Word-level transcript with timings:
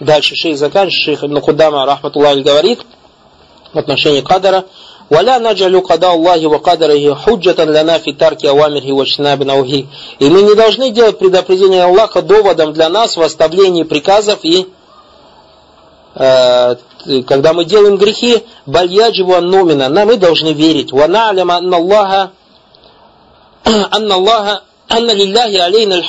Дальше 0.00 0.34
шейх 0.34 0.58
заканчивает, 0.58 1.04
шейх 1.04 1.24
Ибн 1.24 1.40
Худама, 1.40 1.86
рахматуллах, 1.86 2.38
говорит 2.38 2.80
в 3.72 3.78
отношении 3.78 4.20
кадара, 4.20 4.64
ولا 5.10 5.38
نجعل 5.38 5.80
قضاء 5.80 6.14
الله 6.14 6.46
وقدره 6.46 7.14
حجة 7.14 7.64
لنا 7.64 7.98
في 7.98 8.12
ترك 8.12 8.46
أوامره 8.46 8.92
واجتناب 8.92 9.42
نواهيه. 9.42 9.84
И 10.18 10.28
мы 10.30 10.42
не 10.42 10.54
должны 10.54 10.90
делать 10.90 11.18
предупреждение 11.18 11.84
Аллаха 11.84 12.22
доводом 12.22 12.72
для 12.72 12.88
нас 12.88 13.16
в 13.16 13.22
оставлении 13.22 13.82
приказов 13.82 14.38
и 14.42 14.66
э, 16.14 16.76
когда 17.26 17.52
мы 17.52 17.66
делаем 17.66 17.96
грехи, 17.96 18.42
бальядживу 18.66 19.34
аннумина, 19.34 19.88
нам 19.88 20.08
мы 20.08 20.16
должны 20.16 20.52
верить. 20.52 20.92
وَنَعْلَمَ 20.92 21.50
أَنَّ 21.50 21.74
اللَّهَ 21.74 22.30
أَنَّ 23.66 24.12
اللَّهَ 24.12 24.62
анна 24.88 25.12
лилляхи 25.12 25.56
алейна. 25.56 26.02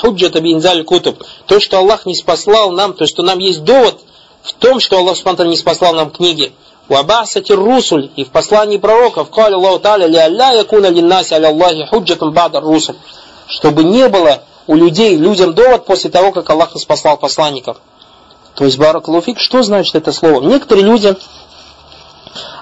То, 1.48 1.60
что 1.60 1.78
Аллах 1.78 2.06
не 2.06 2.16
спаслал 2.16 2.72
нам, 2.72 2.94
то, 2.94 3.06
что 3.06 3.24
нам 3.24 3.40
есть 3.40 3.64
довод 3.64 4.00
в 4.42 4.54
том, 4.54 4.80
что 4.80 4.98
Аллах 4.98 5.18
Субтитры 5.18 5.48
не 5.48 5.58
спаслал 5.58 5.94
нам 5.94 6.12
книги. 6.12 6.54
Вабасати 6.88 7.52
русуль 7.52 8.12
и 8.16 8.24
в 8.24 8.30
послании 8.30 8.78
пророков 8.78 9.32
каля 9.32 9.56
Аллаху 9.56 9.80
Та'аля 9.80 10.08
ли 10.08 10.18
алля 10.18 10.54
якуна 10.54 10.90
линнаси 10.90 11.34
аля 11.34 11.48
Аллахи. 11.48 11.88
Чтобы 13.48 13.84
не 13.84 14.08
было 14.08 14.44
у 14.68 14.76
людей, 14.76 15.16
людям 15.16 15.54
довод 15.54 15.86
после 15.86 16.10
того, 16.12 16.32
как 16.32 16.50
Аллах 16.50 16.76
не 16.76 16.82
спаслал 16.82 17.18
посланников. 17.18 17.78
То 18.56 18.66
есть 18.66 18.78
баракалуфик, 18.78 19.40
что 19.40 19.64
значит 19.64 19.96
это 19.96 20.12
слово? 20.12 20.42
Некоторые 20.42 20.86
люди 20.86 21.16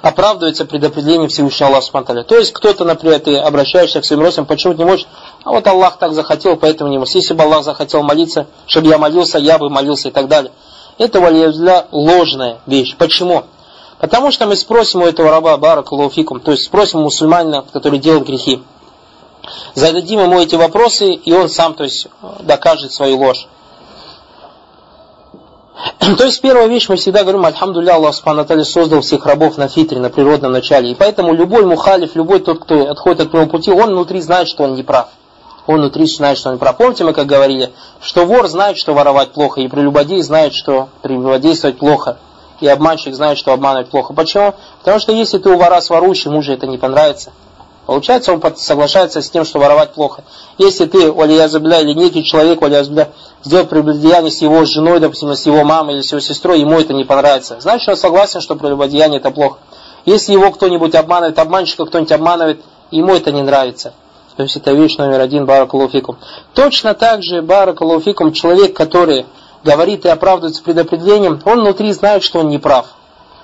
оправдываются 0.02 0.66
предопределением 0.66 1.30
Всевышнего 1.30 1.70
Аллаха 1.70 1.86
Субтитры. 1.88 2.24
То 2.24 2.38
есть 2.38 2.52
кто-то, 2.52 2.84
например, 2.84 3.20
ты 3.20 3.38
обращаешься 3.38 4.02
к 4.02 4.06
своим 4.06 4.22
родственникам, 4.22 4.56
почему 4.56 4.74
не 4.74 4.86
можешь, 4.86 5.06
а 5.44 5.52
вот 5.52 5.68
Аллах 5.68 5.98
так 5.98 6.14
захотел, 6.14 6.56
поэтому 6.56 6.90
не 6.90 6.98
можешь. 6.98 7.16
Если 7.16 7.34
бы 7.34 7.44
Аллах 7.44 7.64
захотел 7.64 8.02
молиться, 8.02 8.48
чтобы 8.66 8.88
я 8.88 8.98
молился, 8.98 9.38
я 9.38 9.58
бы 9.58 9.70
молился 9.70 10.08
и 10.08 10.12
так 10.12 10.28
далее. 10.28 10.52
Это 10.98 11.20
валия 11.20 11.86
ложная 11.92 12.60
вещь. 12.66 12.96
Почему? 12.98 13.44
Потому 14.00 14.32
что 14.32 14.46
мы 14.46 14.56
спросим 14.56 15.02
у 15.02 15.06
этого 15.06 15.32
раба 15.32 15.58
Баракалуфикум, 15.58 16.40
то 16.40 16.52
есть 16.52 16.66
спросим 16.66 17.02
мусульманина, 17.02 17.66
который 17.72 18.00
делает 18.00 18.26
грехи. 18.26 18.62
Зададим 19.76 20.22
ему 20.22 20.40
эти 20.40 20.56
вопросы, 20.56 21.14
и 21.14 21.34
он 21.34 21.50
сам 21.50 21.74
то 21.74 21.84
есть, 21.84 22.08
докажет 22.42 22.94
свою 22.94 23.18
ложь. 23.18 23.48
То 26.18 26.24
есть 26.24 26.40
первая 26.42 26.68
вещь, 26.68 26.88
мы 26.88 26.96
всегда 26.96 27.24
говорим, 27.24 27.46
Альхамдулилля, 27.46 27.96
Аллах 27.96 28.14
Субхану 28.14 28.46
создал 28.64 29.02
всех 29.02 29.26
рабов 29.26 29.58
на 29.58 29.68
фитре, 29.68 30.00
на 30.00 30.10
природном 30.10 30.52
начале. 30.52 30.92
И 30.92 30.96
поэтому 30.96 31.34
любой 31.34 31.66
мухалиф, 31.66 32.16
любой 32.16 32.40
тот, 32.40 32.60
кто 32.60 32.90
отходит 32.90 33.22
от 33.22 33.34
моего 33.34 33.50
пути, 33.50 33.72
он 33.72 33.92
внутри 33.92 34.22
знает, 34.22 34.48
что 34.48 34.64
он 34.64 34.76
не 34.76 34.84
прав. 34.84 35.10
Он 35.66 35.80
внутри 35.80 36.06
знает, 36.08 36.38
что 36.38 36.50
он 36.50 36.58
прав. 36.58 36.78
Помните, 36.78 37.04
мы 37.04 37.14
как 37.14 37.26
говорили, 37.26 37.72
что 38.02 38.26
вор 38.26 38.48
знает, 38.48 38.78
что 38.78 38.94
воровать 38.94 39.32
плохо, 39.32 39.62
и 39.62 39.68
прелюбодей 39.68 40.22
знает, 40.22 40.54
что 40.54 40.90
прелюбодействовать 41.02 41.78
плохо. 41.78 42.18
И 42.60 42.68
обманщик 42.68 43.14
знает, 43.14 43.38
что 43.38 43.54
обманывать 43.54 43.90
плохо. 43.90 44.14
Почему? 44.14 44.54
Потому 44.80 45.00
что 45.00 45.12
если 45.12 45.38
ты 45.38 45.50
у 45.50 45.58
вора 45.58 45.82
сворующий, 45.82 46.30
ему 46.30 46.42
же 46.42 46.54
это 46.54 46.68
не 46.68 46.78
понравится. 46.78 47.32
Получается, 47.86 48.34
он 48.34 48.42
соглашается 48.56 49.22
с 49.22 49.30
тем, 49.30 49.44
что 49.44 49.60
воровать 49.60 49.92
плохо. 49.92 50.24
Если 50.58 50.86
ты, 50.86 51.12
валиязабля, 51.12 51.82
или 51.82 51.94
некий 51.94 52.24
человек, 52.24 52.62
валиязабля, 52.62 53.10
сделал 53.44 53.66
прелюбодеяние 53.66 54.32
с 54.32 54.42
его 54.42 54.64
женой, 54.64 55.00
допустим, 55.02 55.34
с 55.34 55.46
его 55.46 55.64
мамой 55.66 55.96
или 55.96 56.02
с 56.02 56.12
его 56.12 56.22
сестрой, 56.22 56.62
ему 56.62 56.80
это 56.80 56.94
не 56.94 57.04
понравится. 57.04 57.58
Значит, 57.60 57.90
он 57.90 57.98
согласен, 57.98 58.40
что 58.40 58.56
прелюбодеяние 58.56 59.20
это 59.20 59.32
плохо. 59.32 59.58
Если 60.06 60.32
его 60.32 60.52
кто-нибудь 60.52 60.96
обманывает, 60.96 61.40
обманщика 61.40 61.86
кто-нибудь 61.86 62.12
обманывает, 62.14 62.62
ему 62.92 63.14
это 63.16 63.32
не 63.32 63.42
нравится. 63.42 63.94
То 64.36 64.44
есть 64.44 64.56
это 64.56 64.72
вещь 64.72 64.98
номер 64.98 65.20
один, 65.20 65.46
баракалуфикум. 65.46 66.18
Точно 66.54 66.94
так 66.94 67.22
же, 67.22 67.42
баракалуфикум, 67.42 68.34
человек, 68.34 68.76
который 68.76 69.26
говорит 69.64 70.06
и 70.06 70.10
оправдывается 70.10 70.64
предопределением, 70.64 71.40
он 71.46 71.62
внутри 71.62 71.92
знает, 71.94 72.24
что 72.24 72.40
он 72.40 72.50
не 72.50 72.58
прав. 72.58 72.88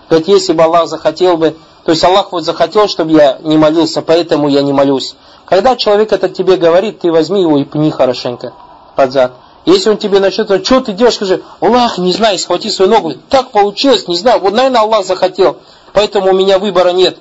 Говорит, 0.09 0.27
если 0.27 0.53
бы 0.53 0.63
Аллах 0.63 0.87
захотел 0.87 1.37
бы, 1.37 1.55
то 1.85 1.91
есть 1.91 2.03
Аллах 2.03 2.31
вот 2.31 2.43
захотел, 2.43 2.87
чтобы 2.87 3.11
я 3.11 3.37
не 3.41 3.57
молился, 3.57 4.01
поэтому 4.01 4.49
я 4.49 4.61
не 4.61 4.73
молюсь. 4.73 5.15
Когда 5.45 5.75
человек 5.75 6.11
это 6.11 6.29
тебе 6.29 6.57
говорит, 6.57 6.99
ты 6.99 7.11
возьми 7.11 7.41
его 7.41 7.57
и 7.57 7.63
пни 7.63 7.91
хорошенько 7.91 8.53
под 8.95 9.11
зад. 9.11 9.33
Если 9.65 9.89
он 9.89 9.97
тебе 9.97 10.19
начнет, 10.19 10.65
что 10.65 10.81
ты 10.81 10.93
делаешь, 10.93 11.15
скажи, 11.15 11.43
Аллах, 11.59 11.97
не 11.99 12.11
знаю, 12.11 12.39
схвати 12.39 12.69
свою 12.69 12.89
ногу. 12.91 13.13
Так 13.29 13.51
получилось, 13.51 14.07
не 14.07 14.17
знаю, 14.17 14.39
вот, 14.39 14.53
наверное, 14.53 14.81
Аллах 14.81 15.05
захотел, 15.05 15.57
поэтому 15.93 16.31
у 16.31 16.33
меня 16.33 16.57
выбора 16.57 16.89
нет. 16.89 17.17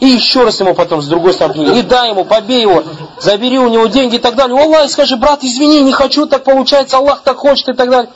И 0.00 0.06
еще 0.06 0.44
раз 0.44 0.58
ему 0.60 0.74
потом 0.74 1.02
с 1.02 1.06
другой 1.06 1.32
стороны, 1.32 1.58
не 1.70 1.82
дай 1.82 2.10
ему, 2.10 2.24
побей 2.24 2.62
его, 2.62 2.82
забери 3.20 3.58
у 3.58 3.68
него 3.68 3.86
деньги 3.86 4.16
и 4.16 4.18
так 4.18 4.34
далее. 4.34 4.60
Аллах, 4.60 4.90
скажи, 4.90 5.16
брат, 5.16 5.42
извини, 5.42 5.82
не 5.82 5.92
хочу, 5.92 6.26
так 6.26 6.44
получается, 6.44 6.96
Аллах 6.96 7.22
так 7.22 7.36
хочет 7.36 7.68
и 7.68 7.72
так 7.72 7.88
далее. 7.88 8.10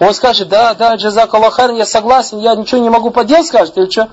Он 0.00 0.14
скажет, 0.14 0.48
да, 0.48 0.74
да, 0.74 0.94
джазак 0.94 1.34
Аллахар, 1.34 1.72
я 1.72 1.86
согласен, 1.86 2.38
я 2.38 2.54
ничего 2.54 2.80
не 2.80 2.90
могу 2.90 3.10
поделать, 3.10 3.46
скажет, 3.46 3.76
или 3.78 3.90
что? 3.90 4.08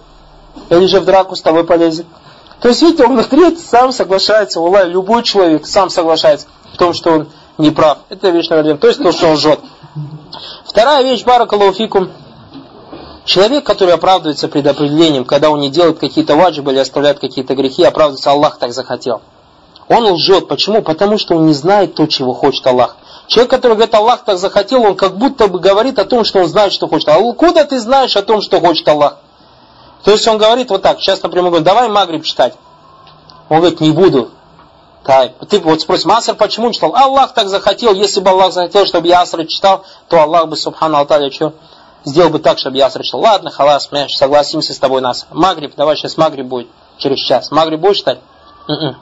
Или 0.70 0.86
же 0.88 1.00
в 1.00 1.06
драку 1.06 1.36
с 1.36 1.42
тобой 1.42 1.64
полезет. 1.64 2.06
То 2.62 2.68
есть, 2.68 2.82
видите, 2.82 3.06
он 3.06 3.14
внутри 3.14 3.56
сам 3.56 3.92
соглашается, 3.92 4.60
Аллах, 4.60 4.88
любой 4.88 5.24
человек 5.24 5.66
сам 5.66 5.90
соглашается 5.90 6.48
в 6.74 6.78
том, 6.78 6.94
что 6.94 7.12
он 7.12 7.30
не 7.58 7.72
прав. 7.72 8.00
Это 8.10 8.30
вещь 8.30 8.50
номер. 8.50 8.78
То 8.78 8.88
есть 8.88 9.02
то, 9.02 9.12
что 9.12 9.28
он 9.28 9.34
лжет. 9.34 9.60
Вторая 10.66 11.04
вещь, 11.04 11.24
баракалуфикум. 11.24 12.10
Человек, 13.30 13.64
который 13.64 13.94
оправдывается 13.94 14.48
предопределением, 14.48 15.24
когда 15.24 15.52
он 15.52 15.60
не 15.60 15.70
делает 15.70 16.00
какие-то 16.00 16.36
ваджибы 16.36 16.72
или 16.72 16.80
оставляет 16.80 17.20
какие-то 17.20 17.54
грехи, 17.54 17.84
оправдывается, 17.84 18.32
Аллах 18.32 18.58
так 18.58 18.74
захотел. 18.74 19.22
Он 19.88 20.04
лжет. 20.14 20.48
Почему? 20.48 20.82
Потому 20.82 21.20
что 21.20 21.36
он 21.36 21.46
не 21.46 21.54
знает 21.54 21.94
то, 21.94 22.08
чего 22.08 22.34
хочет 22.34 22.66
Аллах. 22.66 22.98
Человек, 23.28 23.52
который 23.52 23.74
говорит, 23.74 23.94
Аллах 23.94 24.24
так 24.24 24.40
захотел, 24.40 24.82
он 24.82 24.96
как 24.96 25.16
будто 25.16 25.48
бы 25.48 25.60
говорит 25.60 26.00
о 26.00 26.06
том, 26.06 26.24
что 26.24 26.40
он 26.40 26.48
знает, 26.48 26.74
что 26.74 26.88
хочет 26.88 27.08
Аллах. 27.10 27.36
Куда 27.36 27.66
ты 27.66 27.80
знаешь 27.80 28.16
о 28.16 28.24
том, 28.24 28.42
что 28.42 28.60
хочет 28.60 28.88
Аллах? 28.88 29.20
То 30.04 30.10
есть 30.10 30.28
он 30.28 30.40
говорит 30.40 30.72
вот 30.72 30.82
так, 30.82 31.00
сейчас, 31.00 31.22
например, 31.22 31.50
говорит, 31.50 31.68
давай 31.68 31.88
Магриб 31.88 32.24
читать. 32.24 32.56
Он 33.48 33.58
говорит, 33.58 33.80
не 33.80 33.92
буду. 33.92 34.32
Да, 35.06 35.30
ты 35.48 35.60
вот 35.60 35.82
спросишь, 35.82 36.08
Аср 36.08 36.34
почему 36.34 36.72
читал? 36.72 36.96
Аллах 36.96 37.36
так 37.36 37.48
захотел, 37.48 37.94
если 37.94 38.22
бы 38.22 38.32
Аллах 38.32 38.54
захотел, 38.54 38.88
чтобы 38.88 39.08
я 39.08 39.22
Аср 39.22 39.46
читал, 39.46 39.84
то 40.08 40.20
Аллах 40.20 40.48
бы, 40.48 40.58
субхану 40.58 40.98
Алталя, 40.98 41.30
что? 41.30 41.54
Сделал 42.06 42.30
бы 42.30 42.40
так, 42.40 42.58
чтобы 42.58 42.78
я 42.78 42.90
читал. 42.90 43.22
Ладно, 43.22 43.52
халас, 43.52 43.90
мы 43.92 44.08
согласимся 44.10 44.74
с 44.74 44.80
тобой 44.80 45.02
нас. 45.02 45.28
Магриб, 45.32 45.74
давай 45.76 45.96
сейчас 45.98 46.18
Магриб 46.18 46.46
будет 46.46 46.68
через 46.98 47.20
час. 47.20 47.52
Магриб 47.52 47.80
будешь 47.80 47.98
читать? 47.98 48.20
м 48.68 48.96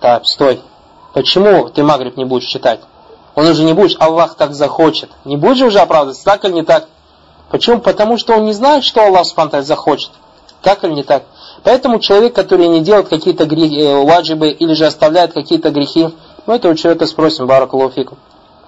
Так, 0.00 0.26
стой. 0.26 0.60
Почему 1.14 1.68
ты 1.68 1.82
Магриб 1.82 2.16
не 2.16 2.24
будешь 2.24 2.48
читать? 2.48 2.80
Он 3.34 3.46
уже 3.46 3.64
не 3.64 3.72
будешь, 3.72 3.96
Аллах 3.98 4.34
так 4.34 4.54
захочет. 4.54 5.10
Не 5.24 5.36
будешь 5.36 5.62
уже 5.62 5.80
оправдываться, 5.80 6.24
так 6.24 6.44
или 6.44 6.52
не 6.52 6.62
так? 6.62 6.88
Почему? 7.50 7.80
Потому 7.80 8.18
что 8.18 8.34
он 8.34 8.44
не 8.44 8.52
знает, 8.52 8.84
что 8.84 9.04
Аллах 9.04 9.26
Субхану 9.26 9.62
захочет. 9.62 10.10
Так 10.62 10.84
или 10.84 10.92
не 10.92 11.02
так? 11.02 11.24
Поэтому 11.64 11.98
человек, 11.98 12.34
который 12.34 12.68
не 12.68 12.80
делает 12.80 13.08
какие-то 13.08 13.46
грехи, 13.46 13.80
э, 13.80 14.04
ваджибы 14.04 14.50
или 14.50 14.74
же 14.74 14.86
оставляет 14.86 15.32
какие-то 15.32 15.70
грехи, 15.70 16.08
мы 16.46 16.56
этого 16.56 16.76
человека 16.76 17.06
спросим, 17.06 17.46
баракалуфику. 17.46 18.16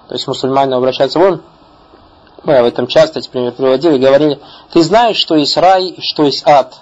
То 0.07 0.13
есть 0.13 0.27
мусульмане 0.27 0.75
обращаются, 0.75 1.19
вон, 1.19 1.41
мы 2.45 2.57
об 2.57 2.65
этом 2.65 2.87
часто 2.87 3.19
эти 3.19 3.29
примеры 3.29 3.51
приводили, 3.51 3.97
говорили, 3.97 4.39
ты 4.71 4.83
знаешь, 4.83 5.17
что 5.17 5.35
есть 5.35 5.57
рай 5.57 5.95
что 5.99 6.23
есть 6.23 6.45
ад? 6.47 6.75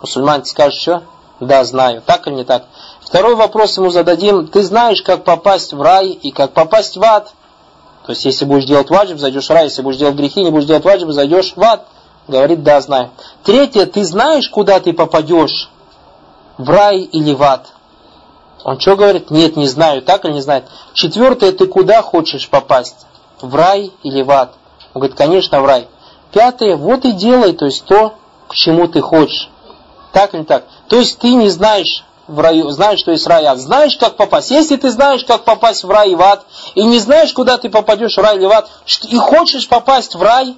Мусульмане 0.00 0.44
скажут, 0.44 0.80
что? 0.80 1.02
Да, 1.40 1.64
знаю. 1.64 2.02
Так 2.04 2.26
или 2.26 2.34
не 2.34 2.44
так? 2.44 2.64
Второй 3.00 3.34
вопрос 3.34 3.76
ему 3.76 3.90
зададим, 3.90 4.46
ты 4.48 4.62
знаешь, 4.62 5.02
как 5.02 5.24
попасть 5.24 5.72
в 5.72 5.80
рай 5.80 6.08
и 6.08 6.30
как 6.30 6.52
попасть 6.52 6.96
в 6.96 7.02
ад? 7.02 7.32
То 8.06 8.10
есть, 8.10 8.24
если 8.24 8.44
будешь 8.44 8.66
делать 8.66 8.90
ваджиб, 8.90 9.18
зайдешь 9.18 9.46
в 9.46 9.50
рай, 9.50 9.64
если 9.64 9.82
будешь 9.82 9.96
делать 9.96 10.16
грехи, 10.16 10.42
не 10.42 10.50
будешь 10.50 10.66
делать 10.66 10.84
ваджиб, 10.84 11.10
зайдешь 11.10 11.54
в 11.56 11.62
ад. 11.62 11.86
Говорит, 12.28 12.62
да, 12.62 12.80
знаю. 12.80 13.10
Третье, 13.44 13.86
ты 13.86 14.04
знаешь, 14.04 14.48
куда 14.48 14.80
ты 14.80 14.92
попадешь? 14.92 15.70
В 16.58 16.68
рай 16.68 17.00
или 17.00 17.32
в 17.32 17.42
ад? 17.42 17.66
Он 18.62 18.78
что 18.78 18.96
говорит? 18.96 19.30
Нет, 19.30 19.56
не 19.56 19.68
знаю. 19.68 20.02
Так 20.02 20.24
или 20.24 20.32
не 20.32 20.42
знает? 20.42 20.64
Четвертое, 20.92 21.52
ты 21.52 21.66
куда 21.66 22.02
хочешь 22.02 22.48
попасть? 22.48 23.06
В 23.40 23.54
рай 23.54 23.92
или 24.02 24.22
в 24.22 24.30
ад? 24.30 24.54
Он 24.94 25.00
говорит, 25.00 25.16
конечно, 25.16 25.60
в 25.60 25.66
рай. 25.66 25.88
Пятое, 26.32 26.76
вот 26.76 27.04
и 27.04 27.12
делай, 27.12 27.52
то 27.52 27.66
есть 27.66 27.84
то, 27.84 28.14
к 28.48 28.54
чему 28.54 28.88
ты 28.88 29.00
хочешь. 29.00 29.50
Так 30.12 30.34
или 30.34 30.44
так? 30.44 30.64
То 30.88 30.96
есть 30.96 31.18
ты 31.18 31.34
не 31.34 31.48
знаешь 31.48 32.04
в 32.26 32.38
раю, 32.40 32.70
знаешь, 32.70 33.00
что 33.00 33.10
есть 33.10 33.26
рай 33.26 33.44
ад. 33.44 33.58
Знаешь, 33.58 33.96
как 33.96 34.16
попасть. 34.16 34.50
Если 34.50 34.76
ты 34.76 34.90
знаешь, 34.90 35.24
как 35.24 35.44
попасть 35.44 35.84
в 35.84 35.90
рай 35.90 36.12
и 36.12 36.14
в 36.14 36.22
ад, 36.22 36.44
и 36.74 36.84
не 36.84 36.98
знаешь, 36.98 37.32
куда 37.32 37.58
ты 37.58 37.68
попадешь 37.68 38.16
в 38.16 38.20
рай 38.20 38.36
или 38.36 38.46
в 38.46 38.52
ад, 38.52 38.70
и 39.08 39.18
хочешь 39.18 39.68
попасть 39.68 40.14
в 40.14 40.22
рай, 40.22 40.56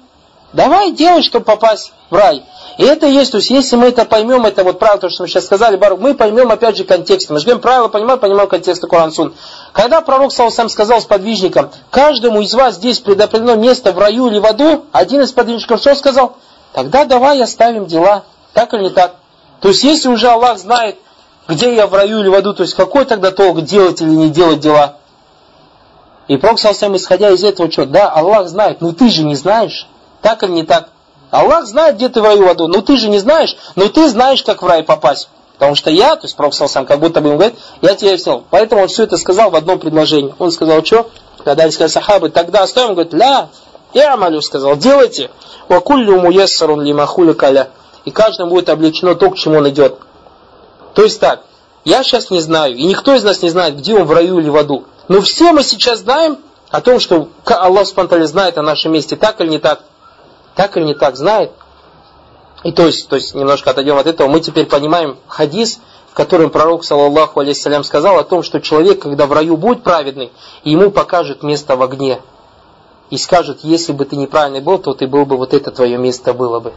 Давай 0.53 0.91
делай, 0.91 1.23
чтобы 1.23 1.45
попасть 1.45 1.91
в 2.09 2.15
рай. 2.15 2.43
И 2.77 2.83
это 2.83 3.07
есть, 3.07 3.31
то 3.31 3.37
есть 3.37 3.49
если 3.49 3.75
мы 3.75 3.87
это 3.87 4.05
поймем, 4.05 4.45
это 4.45 4.63
вот 4.63 4.79
правило, 4.79 4.99
то, 4.99 5.09
что 5.09 5.23
мы 5.23 5.27
сейчас 5.27 5.45
сказали, 5.45 5.75
Барух, 5.75 5.99
мы 5.99 6.13
поймем 6.13 6.51
опять 6.51 6.77
же 6.77 6.83
контекст. 6.83 7.29
Мы 7.29 7.39
же 7.39 7.45
говорим, 7.45 7.61
правило 7.61 7.87
понимаем, 7.89 8.19
понимаем 8.19 8.47
контекст 8.47 8.81
Коран 8.87 9.11
Сун. 9.11 9.33
Когда 9.73 10.01
пророк 10.01 10.31
сам 10.31 10.69
сказал 10.69 11.01
сподвижникам, 11.01 11.69
каждому 11.89 12.41
из 12.41 12.53
вас 12.53 12.75
здесь 12.75 12.99
предопределено 12.99 13.55
место 13.55 13.91
в 13.91 13.99
раю 13.99 14.27
или 14.27 14.39
в 14.39 14.45
аду, 14.45 14.85
один 14.91 15.21
из 15.21 15.31
подвижников 15.31 15.81
что 15.81 15.95
сказал? 15.95 16.37
Тогда 16.71 17.05
давай 17.05 17.41
оставим 17.41 17.85
дела. 17.85 18.23
Так 18.53 18.73
или 18.73 18.83
не 18.83 18.89
так? 18.89 19.15
То 19.59 19.69
есть 19.69 19.83
если 19.83 20.09
уже 20.09 20.29
Аллах 20.29 20.59
знает, 20.59 20.97
где 21.47 21.75
я 21.75 21.87
в 21.87 21.93
раю 21.93 22.19
или 22.19 22.27
в 22.27 22.35
аду, 22.35 22.53
то 22.53 22.63
есть 22.63 22.75
какой 22.75 23.05
тогда 23.05 23.31
толк 23.31 23.61
делать 23.61 24.01
или 24.01 24.09
не 24.09 24.29
делать 24.29 24.59
дела? 24.59 24.97
И 26.27 26.37
Пророк 26.37 26.59
сам 26.59 26.95
исходя 26.95 27.31
из 27.31 27.43
этого, 27.43 27.71
что? 27.71 27.85
Да, 27.85 28.09
Аллах 28.09 28.47
знает, 28.47 28.81
но 28.81 28.91
ты 28.93 29.09
же 29.09 29.23
не 29.23 29.35
знаешь. 29.35 29.87
Так 30.21 30.43
или 30.43 30.51
не 30.51 30.63
так? 30.63 30.89
Аллах 31.31 31.65
знает, 31.65 31.95
где 31.95 32.09
ты 32.09 32.21
в 32.21 32.23
раю 32.23 32.45
в 32.45 32.49
аду. 32.49 32.67
Но 32.67 32.81
ты 32.81 32.97
же 32.97 33.09
не 33.09 33.19
знаешь, 33.19 33.55
но 33.75 33.89
ты 33.89 34.07
знаешь, 34.09 34.43
как 34.43 34.61
в 34.61 34.67
рай 34.67 34.83
попасть. 34.83 35.29
Потому 35.53 35.75
что 35.75 35.89
я, 35.89 36.15
то 36.15 36.25
есть 36.25 36.35
Пророк 36.35 36.53
сам 36.53 36.85
как 36.85 36.99
будто 36.99 37.19
бы 37.19 37.29
ему 37.29 37.37
говорит, 37.37 37.57
я 37.81 37.95
тебя 37.95 38.17
снял. 38.17 38.43
Поэтому 38.49 38.83
он 38.83 38.87
все 38.87 39.03
это 39.03 39.17
сказал 39.17 39.49
в 39.49 39.55
одном 39.55 39.79
предложении. 39.79 40.33
Он 40.37 40.51
сказал, 40.51 40.85
что? 40.85 41.09
Когда 41.43 41.63
они 41.63 41.71
сказали 41.71 41.91
сахабы, 41.91 42.29
тогда 42.29 42.63
оставим, 42.63 42.93
говорит, 42.93 43.13
ля, 43.13 43.49
я 43.93 44.13
амалю 44.13 44.41
сказал, 44.41 44.77
делайте. 44.77 45.31
Вакуллю 45.67 46.19
муяссарун 46.21 46.81
лимахули. 46.81 47.35
И 48.05 48.11
каждому 48.11 48.51
будет 48.51 48.69
облегчено 48.69 49.15
то, 49.15 49.31
к 49.31 49.37
чему 49.37 49.57
он 49.57 49.67
идет. 49.69 49.97
То 50.93 51.03
есть 51.03 51.19
так, 51.19 51.41
я 51.83 52.03
сейчас 52.03 52.29
не 52.29 52.39
знаю, 52.39 52.75
и 52.75 52.83
никто 52.83 53.15
из 53.15 53.23
нас 53.23 53.41
не 53.41 53.49
знает, 53.49 53.77
где 53.77 53.95
он 53.95 54.03
в 54.03 54.11
раю 54.11 54.39
или 54.39 54.49
в 54.49 54.55
аду. 54.55 54.85
Но 55.07 55.21
все 55.21 55.51
мы 55.51 55.63
сейчас 55.63 55.99
знаем 55.99 56.37
о 56.69 56.81
том, 56.81 56.99
что 56.99 57.29
Аллах 57.45 57.87
Субтитры 57.87 58.27
знает 58.27 58.57
о 58.57 58.61
нашем 58.61 58.93
месте, 58.93 59.15
так 59.15 59.39
или 59.41 59.49
не 59.49 59.59
так. 59.59 59.81
Так 60.57 60.75
или 60.75 60.85
не 60.85 60.95
так, 60.95 61.15
знает. 61.15 61.51
И 62.63 62.71
то 62.71 62.87
есть, 62.87 63.07
то 63.07 63.15
есть 63.15 63.35
немножко 63.35 63.69
отойдем 63.69 63.95
от 63.97 64.07
этого, 64.07 64.27
мы 64.27 64.39
теперь 64.39 64.65
понимаем 64.65 65.17
хадис, 65.27 65.79
в 66.09 66.15
котором 66.15 66.49
пророк, 66.49 66.83
саллаллаху 66.83 67.39
алейхиссалям, 67.39 67.83
сказал 67.83 68.17
о 68.17 68.23
том, 68.23 68.41
что 68.41 68.59
человек, 68.59 69.03
когда 69.03 69.27
в 69.27 69.31
раю 69.31 69.55
будет 69.55 69.83
праведный, 69.83 70.31
ему 70.63 70.89
покажет 70.89 71.43
место 71.43 71.75
в 71.75 71.83
огне. 71.83 72.19
И 73.11 73.17
скажет, 73.17 73.59
если 73.61 73.93
бы 73.93 74.05
ты 74.05 74.15
неправильный 74.15 74.59
был, 74.59 74.79
то 74.79 74.95
ты 74.95 75.07
был 75.07 75.27
бы, 75.27 75.37
вот 75.37 75.53
это 75.53 75.69
твое 75.69 75.97
место 75.97 76.33
было 76.33 76.59
бы. 76.59 76.73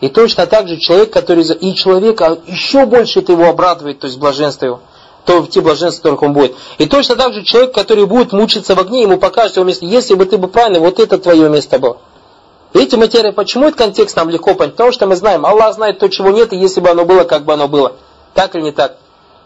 И 0.00 0.08
точно 0.08 0.46
так 0.46 0.66
же 0.66 0.76
человек, 0.76 1.12
который... 1.12 1.44
И 1.44 1.74
человека 1.76 2.36
еще 2.46 2.84
больше 2.84 3.20
это 3.20 3.30
его 3.30 3.48
обрадует, 3.48 4.00
то 4.00 4.08
есть 4.08 4.18
блаженство 4.18 4.66
его 4.66 4.80
то 5.24 5.40
в 5.40 5.48
те 5.48 5.62
блаженства, 5.62 6.00
в 6.00 6.02
которых 6.02 6.22
он 6.22 6.32
будет. 6.34 6.54
И 6.76 6.84
точно 6.84 7.16
так 7.16 7.32
же 7.32 7.44
человек, 7.44 7.72
который 7.72 8.04
будет 8.04 8.32
мучиться 8.32 8.74
в 8.74 8.78
огне, 8.78 9.00
ему 9.00 9.16
покажет 9.16 9.56
его 9.56 9.64
место. 9.64 9.86
Если 9.86 10.14
бы 10.14 10.26
ты 10.26 10.36
бы 10.36 10.48
правильно, 10.48 10.80
вот 10.80 11.00
это 11.00 11.16
твое 11.16 11.48
место 11.48 11.78
было. 11.78 11.96
Видите, 12.74 12.96
мы 12.96 13.06
теперь, 13.06 13.30
почему 13.30 13.68
этот 13.68 13.78
контекст 13.78 14.16
нам 14.16 14.28
легко 14.28 14.54
понять? 14.54 14.74
Потому 14.74 14.90
что 14.90 15.06
мы 15.06 15.14
знаем, 15.14 15.46
Аллах 15.46 15.74
знает 15.74 16.00
то, 16.00 16.08
чего 16.08 16.30
нет, 16.30 16.52
и 16.52 16.56
если 16.56 16.80
бы 16.80 16.90
оно 16.90 17.04
было, 17.04 17.22
как 17.22 17.44
бы 17.44 17.52
оно 17.52 17.68
было. 17.68 17.92
Так 18.34 18.56
или 18.56 18.62
не 18.62 18.72
так? 18.72 18.96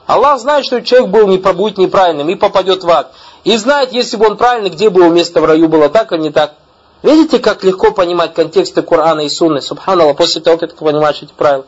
Аллах 0.07 0.41
знает, 0.41 0.65
что 0.65 0.81
человек 0.81 1.11
был, 1.11 1.29
не 1.29 1.37
будет 1.37 1.77
неправильным 1.77 2.31
и 2.31 2.35
попадет 2.37 2.83
в 2.83 2.91
ад. 2.91 3.13
И 3.45 3.55
знает, 3.59 3.93
если 3.93 4.17
бы 4.17 4.27
он 4.27 4.39
правильный, 4.39 4.71
где 4.71 4.89
бы 4.89 5.03
его 5.03 5.13
место 5.13 5.43
в 5.43 5.45
раю 5.45 5.69
было, 5.69 5.91
так 5.91 6.11
или 6.13 6.21
не 6.21 6.31
так. 6.31 6.55
Видите, 7.03 7.39
как 7.39 7.63
легко 7.65 7.93
понимать 7.93 8.33
контексты 8.33 8.81
Корана 8.81 9.21
и 9.21 9.29
Сунны, 9.29 9.61
субханаллах, 9.61 10.17
после 10.17 10.41
того, 10.41 10.57
как 10.57 10.71
ты 10.73 10.83
понимаешь 10.83 11.19
эти 11.21 11.33
правила. 11.33 11.67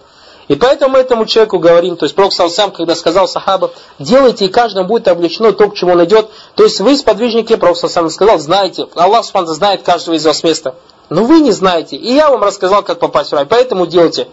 И 0.48 0.56
поэтому 0.56 0.96
этому 0.96 1.26
человеку 1.26 1.58
говорим, 1.58 1.96
то 1.96 2.06
есть 2.06 2.16
Пророк 2.16 2.32
сам, 2.32 2.72
когда 2.72 2.96
сказал 2.96 3.28
сахаба, 3.28 3.70
делайте, 3.98 4.46
и 4.46 4.48
каждому 4.48 4.88
будет 4.88 5.06
облечено 5.06 5.52
то, 5.52 5.68
к 5.68 5.76
чему 5.76 5.92
он 5.92 6.04
идет. 6.04 6.28
То 6.56 6.64
есть 6.64 6.80
вы, 6.80 6.96
сподвижники, 6.96 7.54
Пророк 7.54 7.76
сам 7.76 8.08
сказал, 8.08 8.38
знаете, 8.38 8.88
Аллах 8.94 9.26
знает 9.26 9.82
каждого 9.82 10.16
из 10.16 10.24
вас 10.24 10.42
места. 10.42 10.74
Но 11.10 11.24
вы 11.24 11.40
не 11.40 11.50
знаете. 11.50 11.96
И 11.96 12.14
я 12.14 12.30
вам 12.30 12.42
рассказал, 12.42 12.82
как 12.82 13.00
попасть 13.00 13.32
в 13.32 13.34
рай. 13.34 13.44
Поэтому 13.44 13.86
делайте. 13.86 14.28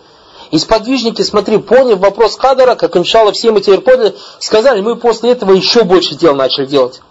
И 0.52 0.60
сподвижники, 0.60 1.24
смотри, 1.24 1.58
поняв 1.58 2.00
вопрос 2.00 2.38
кадра, 2.38 2.76
как 2.76 2.96
иншалла 2.96 3.34
все 3.34 3.52
мы 3.52 3.60
теперь 3.60 3.82
поняли, 3.82 4.16
сказали, 4.40 4.80
мы 4.80 4.96
после 4.96 5.32
этого 5.32 5.52
еще 5.52 5.84
больше 5.84 6.16
дел 6.16 6.36
начали 6.36 6.68
делать. 6.68 7.02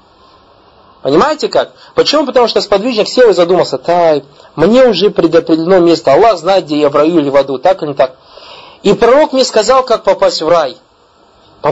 Понимаете 1.02 1.48
как? 1.48 1.72
Почему? 1.94 2.24
Потому 2.24 2.48
что 2.48 2.62
сподвижник 2.62 3.08
сел 3.08 3.28
и 3.28 3.34
задумался, 3.34 3.76
тай, 3.76 4.24
мне 4.54 4.86
уже 4.86 5.10
предопределено 5.10 5.80
место, 5.80 6.14
Аллах 6.14 6.38
знает, 6.38 6.64
где 6.64 6.78
я 6.78 6.88
в 6.88 6.96
раю 6.96 7.18
или 7.18 7.28
в 7.28 7.36
аду, 7.36 7.58
так 7.58 7.82
или 7.82 7.90
не 7.90 7.94
так. 7.94 8.16
И 8.82 8.94
пророк 8.94 9.34
мне 9.34 9.44
сказал, 9.44 9.84
как 9.84 10.02
попасть 10.02 10.40
в 10.40 10.48
рай 10.48 10.78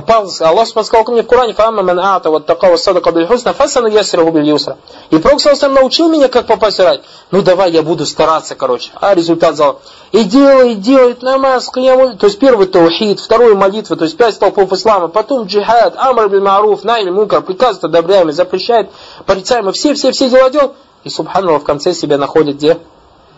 попал, 0.01 0.29
Аллах 0.41 0.69
сказал 0.69 1.05
мне 1.09 1.23
в 1.23 1.27
Коране, 1.27 1.55
фамма 1.55 1.83
ман 1.83 1.99
ата 2.01 2.31
вот 2.31 2.47
такого 2.47 2.77
садака 2.77 3.13
биль 3.13 3.27
хусна, 3.27 3.53
фасану 3.53 3.87
ясираху 3.87 4.33
биль 4.33 4.49
юсра. 4.49 4.77
И 5.11 5.19
Пророк 5.19 5.41
сам 5.41 5.75
научил 5.75 6.09
меня, 6.09 6.29
как 6.29 6.47
попасть 6.47 6.79
в 6.79 6.83
рай. 6.83 7.01
Ну 7.31 7.43
давай, 7.43 7.71
я 7.71 7.83
буду 7.83 8.05
стараться, 8.05 8.57
короче. 8.57 8.91
А 9.01 9.15
результат 9.15 9.57
зал. 9.57 9.81
И 10.11 10.25
делай, 10.25 10.73
и 10.73 10.75
делай, 10.75 11.17
намаз, 11.21 11.71
кияму. 11.71 12.17
То 12.17 12.27
есть 12.27 12.39
первый 12.41 12.67
таухид, 12.67 13.21
второй 13.21 13.55
молитва, 13.55 13.97
то 13.97 14.05
есть 14.05 14.17
пять 14.17 14.35
столпов 14.35 14.73
ислама, 14.73 15.09
потом 15.09 15.47
джихад, 15.47 15.95
амр 15.97 16.29
бил 16.29 16.43
маруф, 16.43 16.83
най 16.83 17.09
мункар, 17.11 17.43
приказывает 17.43 17.85
одобряемый, 17.85 18.33
запрещает, 18.33 18.91
порицаемый, 19.27 19.73
все, 19.73 19.95
все, 19.95 20.11
все 20.11 20.29
дела 20.29 20.51
делал. 20.51 20.75
И 21.05 21.11
Субханаллах 21.11 21.63
в 21.63 21.65
конце 21.65 21.93
себя 21.93 22.19
находит 22.19 22.57
где? 22.57 22.79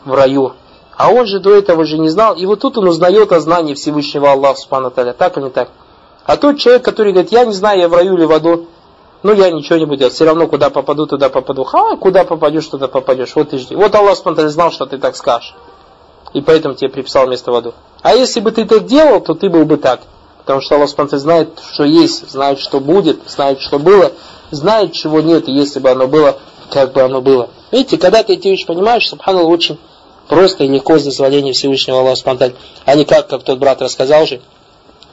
В 0.05 0.15
раю. 0.15 0.53
А 0.97 1.11
он 1.11 1.27
же 1.27 1.41
до 1.41 1.55
этого 1.55 1.85
же 1.85 1.99
не 1.99 2.09
знал. 2.09 2.35
И 2.35 2.47
вот 2.47 2.61
тут 2.61 2.79
он 2.79 2.89
узнает 2.89 3.31
о 3.33 3.41
знании 3.41 3.75
Всевышнего 3.75 4.31
Аллаха 4.31 4.59
Субхану 4.59 4.91
Так 4.91 5.37
или 5.37 5.45
не 5.45 5.51
так? 5.51 5.69
А 6.27 6.37
тот 6.37 6.59
человек, 6.59 6.85
который 6.85 7.13
говорит, 7.13 7.33
я 7.33 7.45
не 7.45 7.53
знаю, 7.53 7.81
я 7.81 7.89
в 7.89 7.95
раю 7.95 8.17
или 8.17 8.25
в 8.25 8.33
аду, 8.33 8.67
ну 9.23 9.33
я 9.33 9.51
ничего 9.51 9.79
не 9.79 9.85
буду 9.85 9.99
делать, 9.99 10.15
все 10.15 10.25
равно 10.25 10.47
куда 10.49 10.71
попаду, 10.71 11.07
туда 11.07 11.29
попаду. 11.29 11.65
Ха, 11.65 11.97
куда 11.97 12.25
попадешь, 12.25 12.67
туда 12.67 12.89
попадешь, 12.89 13.35
вот 13.35 13.53
и 13.53 13.59
жди. 13.59 13.75
Вот 13.75 13.95
Аллах 13.95 14.17
спонтанно 14.17 14.51
знал, 14.51 14.71
что 14.71 14.87
ты 14.87 14.99
так 14.99 15.17
скажешь. 15.17 15.55
И 16.33 16.41
поэтому 16.41 16.75
тебе 16.75 16.91
приписал 16.91 17.29
место 17.29 17.53
в 17.53 17.55
аду. 17.55 17.75
А 18.03 18.15
если 18.15 18.41
бы 18.41 18.51
ты 18.53 18.65
так 18.65 18.87
делал, 18.87 19.21
то 19.21 19.35
ты 19.35 19.49
был 19.49 19.65
бы 19.65 19.77
так. 19.77 20.01
Потому 20.39 20.61
что 20.61 20.77
Аллах 20.77 20.91
спонтанно 20.91 21.21
знает, 21.21 21.61
что 21.73 21.85
есть, 21.85 22.29
знает, 22.31 22.59
что 22.59 22.81
будет, 22.81 23.21
знает, 23.29 23.61
что 23.61 23.79
было, 23.79 24.13
знает, 24.51 24.93
чего 24.93 25.21
нет, 25.21 25.49
и 25.49 25.53
если 25.53 25.81
бы 25.81 25.91
оно 25.91 26.07
было, 26.07 26.37
как 26.71 26.93
бы 26.93 27.03
оно 27.03 27.21
было. 27.21 27.51
Видите, 27.71 27.99
когда 27.99 28.23
ты 28.23 28.35
эти 28.35 28.49
вещи 28.49 28.67
понимаешь, 28.67 29.09
Субханаллах 29.09 29.49
очень 29.49 29.79
просто 30.29 30.65
и 30.65 30.69
легко 30.69 30.99
с 30.99 31.05
дозволения 31.05 31.53
Всевышнего 31.53 32.01
Аллаха 32.01 32.17
спонтанно. 32.17 32.55
А 32.85 32.95
не 32.95 33.05
как, 33.05 33.29
как 33.29 33.43
тот 33.43 33.59
брат 33.59 33.81
рассказал 33.81 34.27
же, 34.27 34.41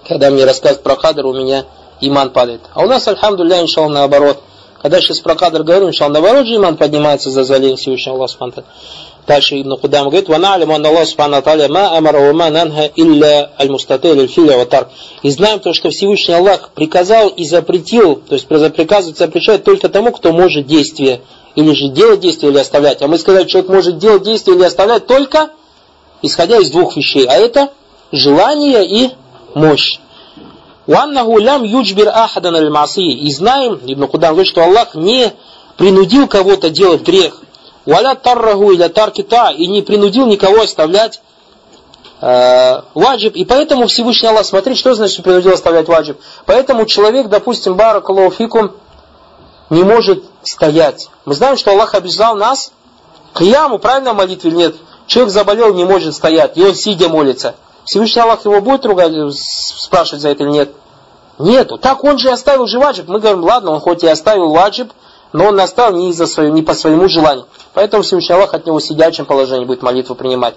когда 0.08 0.30
мне 0.30 0.46
рассказывают 0.46 0.84
про 0.84 0.96
кадр, 0.96 1.26
у 1.26 1.34
меня 1.34 1.66
иман 2.02 2.32
падает. 2.32 2.62
А 2.74 2.84
у 2.84 2.88
нас, 2.88 3.08
альхамдулля, 3.08 3.62
иншалла, 3.62 3.90
наоборот. 3.90 4.40
Когда 4.82 5.00
сейчас 5.00 5.20
про 5.20 5.36
кадр 5.36 5.64
говорю, 5.64 5.88
иншалла, 5.88 6.12
наоборот 6.12 6.46
же 6.46 6.56
иман 6.56 6.76
поднимается 6.76 7.32
за 7.32 7.44
залень 7.44 7.78
Всевышнего 7.78 8.18
Аллаха 8.18 8.34
Субхану 8.34 8.66
Дальше 9.26 9.62
Ибн 9.62 9.78
Кудам 9.78 10.10
говорит, 10.10 10.28
«Ваналим 10.28 10.72
ан 10.72 10.86
Аллах 10.86 11.08
Субхану 11.08 11.38
Аталя 11.38 11.70
ма 11.70 11.98
амара 11.98 12.20
ва 12.20 12.34
ма 12.34 12.50
нанха 12.50 12.92
илля 12.96 13.52
аль 13.58 13.70
мустатель 13.72 14.20
аль 14.20 14.28
филя 14.28 14.58
ватар». 14.58 14.90
И 15.22 15.30
знаем 15.30 15.62
то, 15.62 15.72
что 15.74 15.90
Всевышний 15.90 16.34
Аллах 16.34 16.72
приказал 16.72 17.30
и 17.30 17.46
запретил, 17.46 18.18
то 18.18 18.36
есть 18.36 18.48
приказывает, 18.48 19.18
запрещает 19.18 19.64
только 19.64 19.88
тому, 19.88 20.12
кто 20.12 20.34
может 20.34 20.68
действие, 20.68 21.22
или 21.56 21.74
же 21.74 21.88
делать 21.88 22.20
действие, 22.20 22.52
или 22.52 22.60
оставлять. 22.60 23.02
А 23.02 23.08
мы 23.08 23.18
сказали, 23.18 23.48
человек 23.48 23.70
может 23.70 23.98
делать 24.00 24.24
действие 24.24 24.58
или 24.58 24.66
оставлять 24.66 25.08
только 25.08 25.52
исходя 26.24 26.58
из 26.58 26.72
двух 26.72 26.98
вещей. 26.98 27.26
А 27.26 27.36
это 27.36 27.70
желание 28.12 28.86
и 28.86 29.12
мощь. 29.56 30.00
«Ваннаху 30.86 31.38
лям 31.38 31.64
юджбир 31.64 32.10
ахадан 32.10 32.56
аль 32.56 32.70
масии». 32.70 33.14
И 33.14 33.32
знаем, 33.32 33.80
Ибн 33.84 34.08
Кудан 34.08 34.32
говорит, 34.32 34.50
что 34.50 34.64
Аллах 34.64 34.96
не 34.96 35.34
принудил 35.78 36.28
кого-то 36.28 36.70
делать 36.70 37.04
грех. 37.04 37.42
«Валя 37.86 38.16
тарраху 38.16 38.72
или 38.72 38.88
таркита» 38.88 39.52
и 39.52 39.68
не 39.68 39.82
принудил 39.82 40.26
никого 40.26 40.62
оставлять 40.62 41.22
э, 42.22 42.82
ваджиб. 42.94 43.36
И 43.36 43.46
поэтому 43.46 43.88
Всевышний 43.88 44.28
Аллах, 44.28 44.46
смотри, 44.46 44.76
что 44.76 44.94
значит 44.94 45.24
принудил 45.24 45.54
оставлять 45.54 45.88
ваджиб. 45.88 46.20
Поэтому 46.46 46.86
человек, 46.86 47.28
допустим, 47.28 47.76
баракалуфикум, 47.76 48.72
не 49.70 49.84
может 49.84 50.24
стоять. 50.44 51.10
Мы 51.26 51.34
знаем, 51.36 51.58
что 51.58 51.72
Аллах 51.72 51.96
обязал 51.96 52.36
нас 52.36 52.72
к 53.34 53.42
яму, 53.42 53.80
правильно 53.80 54.14
молитве 54.14 54.52
или 54.52 54.58
нет? 54.58 54.76
Человек 55.08 55.34
заболел, 55.34 55.74
не 55.74 55.84
может 55.84 56.14
стоять, 56.14 56.58
и 56.58 56.64
он 56.64 56.76
сидя 56.76 57.10
молится. 57.10 57.56
Всевышний 57.86 58.22
Аллах 58.22 58.46
его 58.46 58.62
будет 58.62 58.86
ругать, 58.86 59.14
спрашивать 59.34 60.22
за 60.22 60.30
это 60.30 60.44
или 60.44 60.52
нет? 60.52 60.70
Нету. 61.40 61.78
Так 61.78 62.04
он 62.04 62.18
же 62.18 62.30
оставил 62.30 62.68
же 62.68 62.80
ваджиб. 62.80 63.08
Мы 63.08 63.20
говорим, 63.20 63.44
ладно, 63.44 63.72
он 63.72 63.80
хоть 63.80 64.04
и 64.04 64.08
оставил 64.08 64.52
ваджиб, 64.52 64.92
но 65.34 65.48
он 65.48 65.60
оставил 65.60 65.98
не, 65.98 66.10
из-за 66.12 66.28
свое, 66.28 66.52
не 66.52 66.62
по 66.62 66.74
своему 66.74 67.10
желанию. 67.10 67.48
Поэтому 67.74 68.04
Всевышний 68.04 68.36
Аллах 68.36 68.54
от 68.54 68.66
него 68.66 68.80
в 68.80 68.84
сидячем 68.84 69.26
положении 69.26 69.66
будет 69.66 69.82
молитву 69.82 70.16
принимать. 70.16 70.56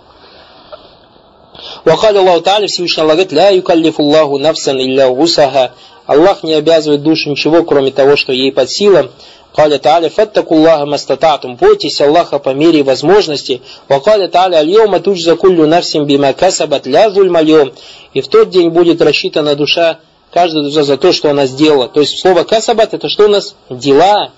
Вахали 1.84 2.18
Аллаху 2.18 2.40
Та'аля, 2.42 2.66
Всевышний 2.66 3.02
Аллах 3.02 3.16
говорит, 3.16 3.32
ля 3.32 3.48
юкаллифу 3.50 4.02
Аллаху 4.02 4.38
нафсан 4.38 4.78
илля 4.78 5.08
усаха. 5.08 5.72
Аллах 6.06 6.42
не 6.42 6.54
обязывает 6.54 7.02
душу 7.02 7.30
ничего, 7.30 7.64
кроме 7.64 7.90
того, 7.90 8.16
что 8.16 8.32
ей 8.32 8.52
под 8.52 8.70
силам. 8.70 9.10
Каля 9.56 9.78
Тааля 9.78 10.10
фаттакуллаха 10.10 10.84
мастататум. 10.84 11.56
Бойтесь 11.56 11.98
Аллаха 12.02 12.38
по 12.38 12.50
мере 12.50 12.82
возможности. 12.82 13.62
Вакаля 13.88 14.28
Тааля 14.28 14.58
альйома 14.58 15.00
туджза 15.00 15.34
куллю 15.34 15.66
навсим 15.66 16.04
бима 16.04 16.34
касабат 16.34 16.86
ля 16.86 17.10
зульмальем. 17.10 17.72
И 18.12 18.20
в 18.20 18.28
тот 18.28 18.50
день 18.50 18.68
будет 18.68 19.00
рассчитана 19.00 19.54
душа, 19.56 19.98
каждая 20.30 20.62
душа 20.62 20.82
за 20.82 20.98
то, 20.98 21.10
что 21.10 21.30
она 21.30 21.46
сделала. 21.46 21.88
То 21.88 22.00
есть 22.00 22.20
слово 22.20 22.44
касабат 22.44 22.92
это 22.92 23.08
что 23.08 23.24
у 23.24 23.28
нас? 23.28 23.54
Дела. 23.70 24.30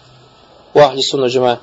Вахли 0.72 1.02
сунна 1.02 1.26
джима. 1.26 1.58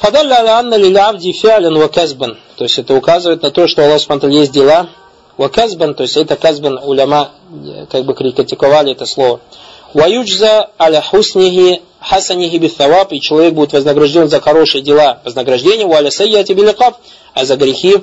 Фадалля 0.00 0.40
аля 0.40 0.58
анна 0.58 0.74
лилябди 0.74 1.30
фиален 1.30 1.78
ваказбан. 1.78 2.38
То 2.56 2.64
есть 2.64 2.76
это 2.76 2.96
указывает 2.96 3.42
на 3.42 3.52
то, 3.52 3.68
что 3.68 3.84
Аллах 3.84 4.00
Субтитры 4.00 4.32
есть 4.32 4.50
дела. 4.50 4.88
Ваказбан, 5.36 5.94
то 5.94 6.02
есть 6.02 6.16
это 6.16 6.34
казбан 6.34 6.80
уляма 6.82 7.30
как 7.88 8.04
бы 8.04 8.14
критиковали 8.14 8.90
это 8.92 9.06
слово. 9.06 9.38
Ваюджза 9.94 10.70
аля 10.80 11.00
хуснихи 11.02 11.82
хасанихи 12.02 12.56
бифтаваб, 12.56 13.12
и 13.12 13.20
человек 13.20 13.54
будет 13.54 13.72
вознагражден 13.72 14.28
за 14.28 14.40
хорошие 14.40 14.82
дела 14.82 15.20
вознаграждением, 15.24 15.88
валя 15.88 16.10
сайяти 16.10 16.52
биликаб, 16.52 16.96
а 17.34 17.44
за 17.44 17.56
грехи 17.56 17.96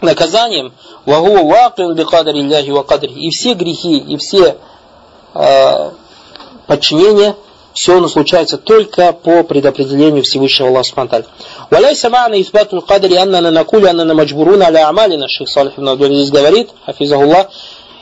наказанием. 0.00 0.72
Вагу 1.06 1.48
вакин 1.48 1.94
бикадари 1.94 2.42
ляхи 2.42 2.70
ва 2.70 2.84
И 3.16 3.30
все 3.30 3.54
грехи, 3.54 3.98
и 3.98 4.16
все 4.16 4.56
э, 5.34 5.90
подчинения 6.66 7.36
Все 7.74 7.96
оно 7.96 8.08
случается 8.08 8.56
только 8.56 9.12
по 9.12 9.42
предопределению 9.42 10.22
Всевышнего 10.22 10.68
Аллаха 10.68 10.84
Субхану 10.84 11.24
Валяйса 11.70 12.08
ма'на 12.08 12.40
ифбатул 12.40 12.80
кадри 12.82 13.14
аннана 13.16 13.50
накули 13.50 13.86
аннана 13.86 14.14
маджбуруна 14.14 14.66
аля 14.66 14.88
амалина. 14.88 15.28
Шейх 15.28 15.48
Салих 15.48 15.76
ибн 15.76 15.96
здесь 15.96 16.30
говорит, 16.30 16.70
хафизахуллах, 16.86 17.48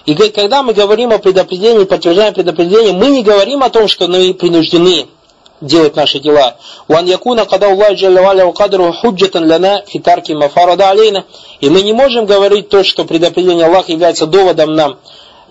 и 0.06 0.14
когда 0.14 0.62
мы 0.62 0.73
говорим 0.73 1.12
о 1.12 1.18
предопределении, 1.18 1.85
подтверждаем 1.85 2.35
предопределение, 2.35 2.92
мы 2.92 3.09
не 3.09 3.23
говорим 3.23 3.62
о 3.62 3.71
том, 3.71 3.88
что 3.88 4.09
мы 4.09 4.35
принуждены 4.35 5.06
делать 5.62 5.97
наши 5.97 6.18
дела. 6.18 6.56
Ван 6.88 7.06
якуна 7.06 7.47
када 7.47 7.71
Аллах 7.71 7.92
джалла 7.92 8.52
кадру 8.52 8.92
худжатан 8.92 9.49
лана 9.49 9.82
фитарки 9.87 10.32
мафарада 10.32 10.90
алейна. 10.90 11.25
И 11.61 11.71
мы 11.71 11.82
не 11.82 11.92
можем 11.92 12.26
говорить 12.26 12.68
то, 12.68 12.85
что 12.85 13.04
предопределение 13.04 13.66
Аллаха 13.66 13.92
является 13.92 14.26
доводом 14.26 14.75
нам 14.75 14.99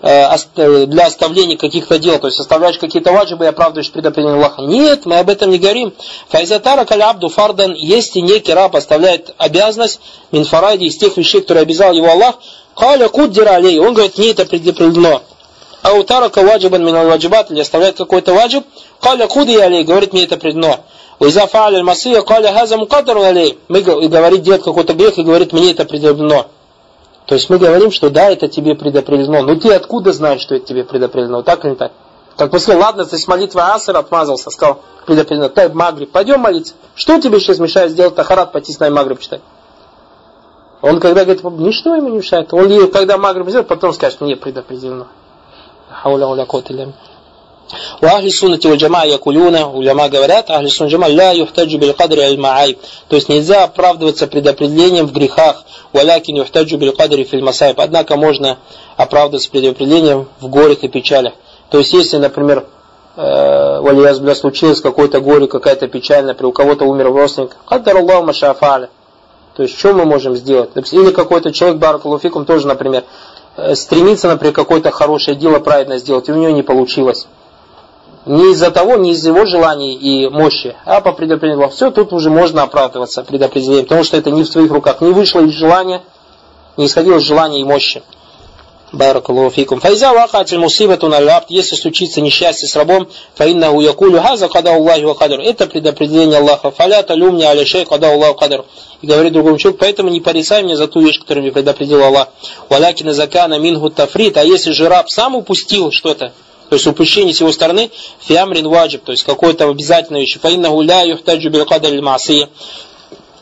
э, 0.02 0.28
э, 0.58 0.86
для 0.86 1.06
оставления 1.06 1.58
каких-то 1.58 1.98
дел, 1.98 2.20
то 2.20 2.28
есть 2.28 2.40
оставляешь 2.40 2.78
какие-то 2.78 3.14
ваджибы 3.14 3.46
и 3.46 3.48
оправдываешь 3.48 3.92
предопределение 3.92 4.38
Аллаха. 4.38 4.64
Нет, 4.64 5.06
мы 5.06 5.18
об 5.18 5.30
этом 5.30 5.50
не 5.50 5.60
говорим. 5.60 5.94
Файзатара 6.28 6.86
калябду 6.86 7.30
фардан, 7.30 7.74
если 7.74 8.20
некий 8.20 8.54
раб 8.54 8.76
оставляет 8.76 9.34
обязанность 9.38 10.02
минфаради 10.32 10.86
из 10.86 10.98
тех 10.98 11.16
вещей, 11.16 11.42
которые 11.42 11.62
обязал 11.62 11.94
его 11.94 12.10
Аллах, 12.10 12.36
каля 12.82 13.10
куддира 13.10 13.52
алей, 13.52 13.80
он 13.80 13.94
говорит, 13.94 14.18
не 14.18 14.32
это 14.32 14.44
предопределено. 14.44 15.22
Аутарака 15.84 16.42
ваджибан 16.42 16.84
минал 16.84 17.06
ваджибат, 17.06 17.52
или 17.52 17.60
оставляет 17.60 17.98
какой-то 17.98 18.34
ваджиб, 18.34 18.66
каля 19.00 19.28
куди 19.28 19.56
алей, 19.56 19.84
говорит, 19.84 20.14
мне 20.14 20.24
это 20.24 20.38
предно. 20.38 20.80
Уиза 21.20 21.42
фа'аля 21.42 21.84
масия, 21.84 22.24
каля 22.24 22.52
хаза 22.52 22.78
мукадару 22.78 23.22
алей. 23.22 23.60
Мы 23.68 23.82
и 23.82 24.08
говорит, 24.08 24.42
делает 24.42 24.64
какой-то 24.64 24.94
грех 24.94 25.20
и 25.20 25.22
говорит, 25.22 25.54
мне 25.54 25.74
это 25.74 25.86
предопределено. 25.86 26.48
То 27.28 27.36
есть 27.36 27.52
мы 27.52 27.60
говорим, 27.60 27.92
что 27.92 28.10
да, 28.10 28.32
это 28.32 28.48
тебе 28.48 28.74
предопределено. 28.74 29.44
Но 29.44 29.60
ты 29.60 29.72
откуда 29.74 30.12
знаешь, 30.12 30.42
что 30.42 30.56
это 30.56 30.66
тебе 30.66 30.84
предопределено? 30.84 31.44
Так 31.44 31.64
или 31.64 31.72
не 31.72 31.78
так? 31.78 31.92
Так 32.36 32.50
после, 32.50 32.76
ладно, 32.76 33.04
здесь 33.04 33.28
молитва 33.28 33.76
Аср 33.76 33.96
отмазался, 33.96 34.50
сказал, 34.50 34.80
предопределено. 35.06 35.50
Тай 35.50 35.70
Магриб, 35.70 36.10
пойдем 36.10 36.40
молиться. 36.40 36.74
Что 36.96 37.22
тебе 37.22 37.40
сейчас 37.40 37.60
мешает 37.60 37.92
сделать 37.92 38.16
тахарат, 38.16 38.52
пойти 38.52 38.74
с 38.74 38.80
нами 38.80 38.94
Магриб 38.94 39.20
читать? 39.20 39.42
Он 40.82 41.00
когда 41.00 41.24
говорит, 41.26 41.44
ничто 41.44 41.96
ему 41.96 42.10
не 42.10 42.18
мешает. 42.18 42.54
Он 42.54 42.92
когда 42.92 43.18
Магриб 43.18 43.48
сделает, 43.50 43.68
потом 43.68 43.94
скажет, 43.94 44.22
мне 44.22 44.36
предопределено. 44.36 45.08
Хауля 45.90 46.28
уля 46.28 46.46
котилям. 46.46 46.94
У 48.02 48.06
ахли 48.06 48.30
суннати 48.30 48.68
валь 48.68 48.78
джама 48.78 49.06
якулюна, 49.06 49.70
уляма 49.70 50.10
говорят, 50.10 50.50
ахли 50.50 50.68
сунна 50.68 50.90
джама 50.90 51.08
ля 51.08 51.32
юхтаджу 51.32 51.78
биль 51.78 51.94
кадри 51.94 52.22
аль 52.22 52.38
маайб. 52.38 52.80
То 53.08 53.16
есть 53.16 53.30
нельзя 53.30 53.64
оправдываться 53.64 54.28
предопределением 54.28 55.08
в 55.08 55.14
грехах, 55.14 55.64
валякин 55.94 56.38
юхтаджу 56.38 56.78
биль 56.78 56.96
кадри 56.96 57.24
филь. 57.24 57.48
Однако 57.78 58.18
можно 58.18 58.58
оправдываться 58.98 59.52
предопределением 59.52 60.28
в 60.40 60.50
горях 60.50 60.84
и 60.84 60.88
печалях. 60.88 61.34
То 61.70 61.78
есть 61.78 61.94
если, 61.94 62.18
например, 62.18 62.66
э, 63.16 64.36
случилось 64.36 64.82
какое-то 64.82 65.22
горе, 65.22 65.48
какая-то 65.48 65.88
печаль, 65.88 66.26
например, 66.26 66.50
у 66.50 66.52
кого-то 66.52 66.86
умер 66.86 67.14
родственник, 67.14 67.56
каддар 67.66 67.98
Аллаху 67.98 68.26
машафаля. 68.26 68.90
То 69.62 69.66
есть, 69.66 69.78
что 69.78 69.94
мы 69.94 70.06
можем 70.06 70.36
сделать? 70.36 70.72
Или 70.92 71.12
какой-то 71.12 71.52
человек, 71.52 71.78
баракулуфикум, 71.78 72.46
тоже, 72.46 72.66
например, 72.68 73.04
Э, 73.58 73.76
стремится, 73.76 74.30
например, 74.30 74.54
какое-то 74.54 74.92
хорошее 74.92 75.36
дело 75.36 75.60
правильно 75.60 75.98
сделать, 75.98 76.30
и 76.30 76.32
у 76.32 76.36
него 76.36 76.52
не 76.52 76.64
получилось. 76.64 77.28
Не 78.26 78.52
из-за 78.52 78.72
того, 78.72 78.96
не 78.96 79.12
из-за 79.12 79.30
его 79.30 79.46
желаний 79.46 79.96
и 79.96 80.30
мощи, 80.30 80.76
а 80.86 81.02
по 81.02 81.12
предопределению. 81.12 81.70
Все, 81.70 81.92
тут 81.92 82.14
уже 82.14 82.30
можно 82.30 82.64
оправдываться 82.64 83.24
предопределением, 83.24 83.86
потому 83.86 84.04
что 84.04 84.16
это 84.16 84.32
не 84.32 84.44
в 84.44 84.50
твоих 84.50 84.72
руках. 84.72 85.02
Не 85.02 85.12
вышло 85.12 85.42
из 85.42 85.52
желания, 85.52 86.02
не 86.78 86.86
исходило 86.86 87.18
из 87.18 87.24
желания 87.24 87.60
и 87.60 87.64
мощи. 87.64 88.04
Баракаллаху 88.92 89.52
фикум. 89.52 89.80
Файза 89.80 90.12
вакатиль 90.14 90.58
мусибатун 90.58 91.14
аль 91.14 91.30
если 91.48 91.76
случится 91.76 92.20
несчастье 92.20 92.68
с 92.68 92.76
рабом, 92.76 93.08
фаиннаху 93.36 93.80
якулю 93.80 94.22
хаза 94.22 94.50
када 94.50 94.76
Аллахи 94.76 95.04
ва 95.04 95.14
кадр. 95.14 95.40
Это 95.40 95.66
предопределение 95.68 96.40
Аллаха. 96.40 96.72
Фаля 96.72 97.02
талюмни 97.02 97.44
аля 97.44 97.66
шей 97.66 97.86
када 97.86 98.12
Аллаху 98.12 98.36
кадр. 98.36 98.66
И 99.02 99.08
говорит 99.08 99.32
другому 99.32 99.58
человеку, 99.58 99.80
поэтому 99.80 100.10
не 100.10 100.20
порицай 100.20 100.64
меня 100.64 100.76
за 100.76 100.88
ту 100.88 101.00
вещь, 101.00 101.20
которую 101.20 101.44
мне 101.44 101.54
предопределил 101.54 102.04
Аллах. 102.04 102.28
Валякина 102.70 103.14
закана 103.14 103.58
мингу 103.58 103.90
тафрит. 103.90 104.36
А 104.36 104.44
если 104.44 104.72
же 104.72 104.90
раб 104.90 105.10
сам 105.10 105.36
упустил 105.36 105.92
что-то, 105.92 106.34
то 106.70 106.76
есть 106.76 106.86
упущение 106.86 107.34
с 107.34 107.40
его 107.40 107.52
стороны, 107.52 107.92
фиамрин 108.20 108.68
ваджиб, 108.68 109.04
то 109.04 109.14
есть 109.14 109.24
какое-то 109.24 109.70
обязательное 109.70 110.22
вещь. 110.22 110.38
Фаиннаху 110.40 110.82
ля 110.82 111.02
юхтаджу 111.04 111.50
бил 111.50 111.66
кадр 111.66 111.92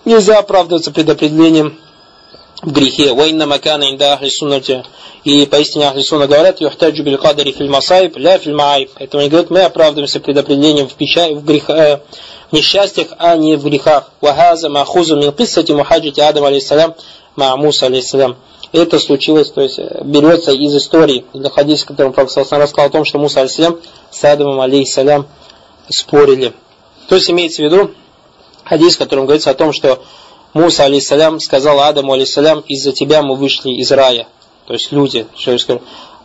Нельзя 0.05 0.39
оправдываться 0.39 0.91
предопределением 0.91 1.77
в 2.61 2.71
грехе. 2.71 3.13
Вайна 3.13 3.45
макана 3.45 3.91
инда 3.91 4.13
ахли 4.13 4.29
суннати. 4.29 4.83
И 5.23 5.45
поистине 5.45 5.87
ахли 5.87 6.01
сунна 6.01 6.27
говорят, 6.27 6.61
юхтаджу 6.61 7.03
биль 7.03 7.17
кадари 7.17 7.51
филь 7.51 7.69
масайб, 7.69 8.17
ля 8.17 8.37
филь 8.37 8.55
маайб. 8.55 8.91
Поэтому 8.97 9.21
они 9.21 9.29
говорят, 9.29 9.49
мы 9.49 9.61
оправдываемся 9.61 10.19
предопределением 10.19 10.87
в, 10.87 10.93
печа... 10.93 11.29
в, 11.29 11.43
грех... 11.43 11.69
э, 11.69 11.99
в 12.51 12.53
несчастьях, 12.53 13.09
а 13.17 13.35
не 13.35 13.55
в 13.55 13.63
грехах. 13.63 14.11
Вахаза 14.21 14.69
махузу 14.69 15.15
мин 15.15 15.31
киссати 15.31 15.71
мухаджити 15.71 16.19
Адам 16.19 16.45
алейсалям 16.45 16.95
ма 17.35 17.55
Муса 17.57 17.87
алейсалям. 17.87 18.37
Это 18.71 18.99
случилось, 18.99 19.51
то 19.51 19.61
есть 19.61 19.79
э, 19.79 20.01
берется 20.03 20.51
из 20.51 20.75
истории, 20.75 21.25
из 21.33 21.49
хадиса, 21.51 21.85
в 21.85 21.87
котором 21.87 22.13
Пророк 22.13 22.35
рассказал 22.35 22.85
о 22.85 22.89
том, 22.89 23.05
что 23.05 23.19
Муса 23.19 23.41
алейсалям 23.41 23.79
с 24.11 24.23
Адамом 24.23 24.59
алейсалям 24.61 25.27
спорили. 25.89 26.53
То 27.07 27.15
есть 27.15 27.29
имеется 27.29 27.61
в 27.61 27.65
виду 27.65 27.91
хадис, 28.63 28.95
в 28.95 28.99
котором 28.99 29.25
говорится 29.25 29.49
о 29.49 29.55
том, 29.55 29.73
что 29.73 30.03
Муса, 30.53 30.85
алейсалям, 30.85 31.39
сказал 31.39 31.79
Адаму, 31.79 32.13
алейсалям, 32.13 32.61
из-за 32.67 32.91
тебя 32.91 33.21
мы 33.21 33.35
вышли 33.35 33.69
из 33.71 33.91
рая. 33.91 34.27
То 34.65 34.73
есть 34.73 34.91
люди. 34.91 35.27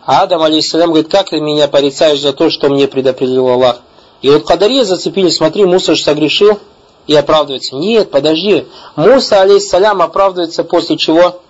А 0.07 0.23
Адам, 0.23 0.43
алейсалям, 0.43 0.91
говорит, 0.91 1.11
как 1.11 1.31
ты 1.31 1.41
меня 1.41 1.69
порицаешь 1.69 2.21
за 2.21 2.33
то, 2.33 2.51
что 2.51 2.69
мне 2.69 2.89
предопределил 2.89 3.49
Аллах? 3.49 3.81
И 4.23 4.31
вот 4.31 4.47
Кадария 4.47 4.85
зацепили, 4.85 5.29
смотри, 5.29 5.65
Муса 5.65 5.95
же 5.95 6.03
согрешил 6.03 6.59
и 7.07 7.15
оправдывается. 7.15 7.77
Нет, 7.77 8.11
подожди. 8.11 8.67
Муса, 8.97 9.43
алейсалям, 9.43 10.01
оправдывается 10.01 10.65
после 10.65 10.97
чего? 10.97 11.41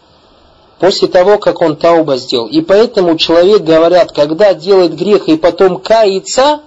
После 0.81 1.07
того, 1.07 1.39
как 1.39 1.63
он 1.63 1.77
тауба 1.77 2.17
сделал. 2.17 2.49
И 2.49 2.61
поэтому 2.61 3.17
человек, 3.17 3.63
говорят, 3.63 4.11
когда 4.11 4.53
делает 4.55 4.97
грех 4.97 5.29
и 5.29 5.37
потом 5.37 5.79
кается, 5.79 6.61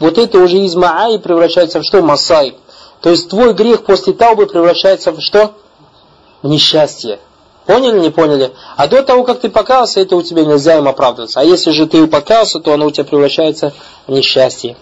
вот 0.00 0.18
это 0.18 0.38
уже 0.38 0.58
из 0.58 0.74
Мааи 0.74 1.18
превращается 1.18 1.80
в 1.80 1.84
что? 1.84 2.02
Масай. 2.02 2.56
То 3.02 3.10
есть 3.10 3.28
твой 3.28 3.52
грех 3.52 3.84
после 3.84 4.12
таубы 4.12 4.46
превращается 4.46 5.10
в 5.12 5.20
что? 5.20 5.52
В 6.42 6.48
несчастье. 6.48 7.18
Поняли, 7.66 7.98
не 7.98 8.10
поняли? 8.10 8.52
А 8.76 8.86
до 8.88 9.02
того, 9.02 9.24
как 9.24 9.40
ты 9.40 9.48
покаялся, 9.48 10.00
это 10.00 10.16
у 10.16 10.22
тебя 10.22 10.44
нельзя 10.44 10.78
им 10.78 10.88
оправдываться. 10.88 11.40
А 11.40 11.44
если 11.44 11.70
же 11.70 11.86
ты 11.86 12.06
покаялся, 12.06 12.60
то 12.60 12.72
оно 12.72 12.86
у 12.86 12.90
тебя 12.90 13.04
превращается 13.04 13.72
в 14.06 14.12
несчастье. 14.12 14.76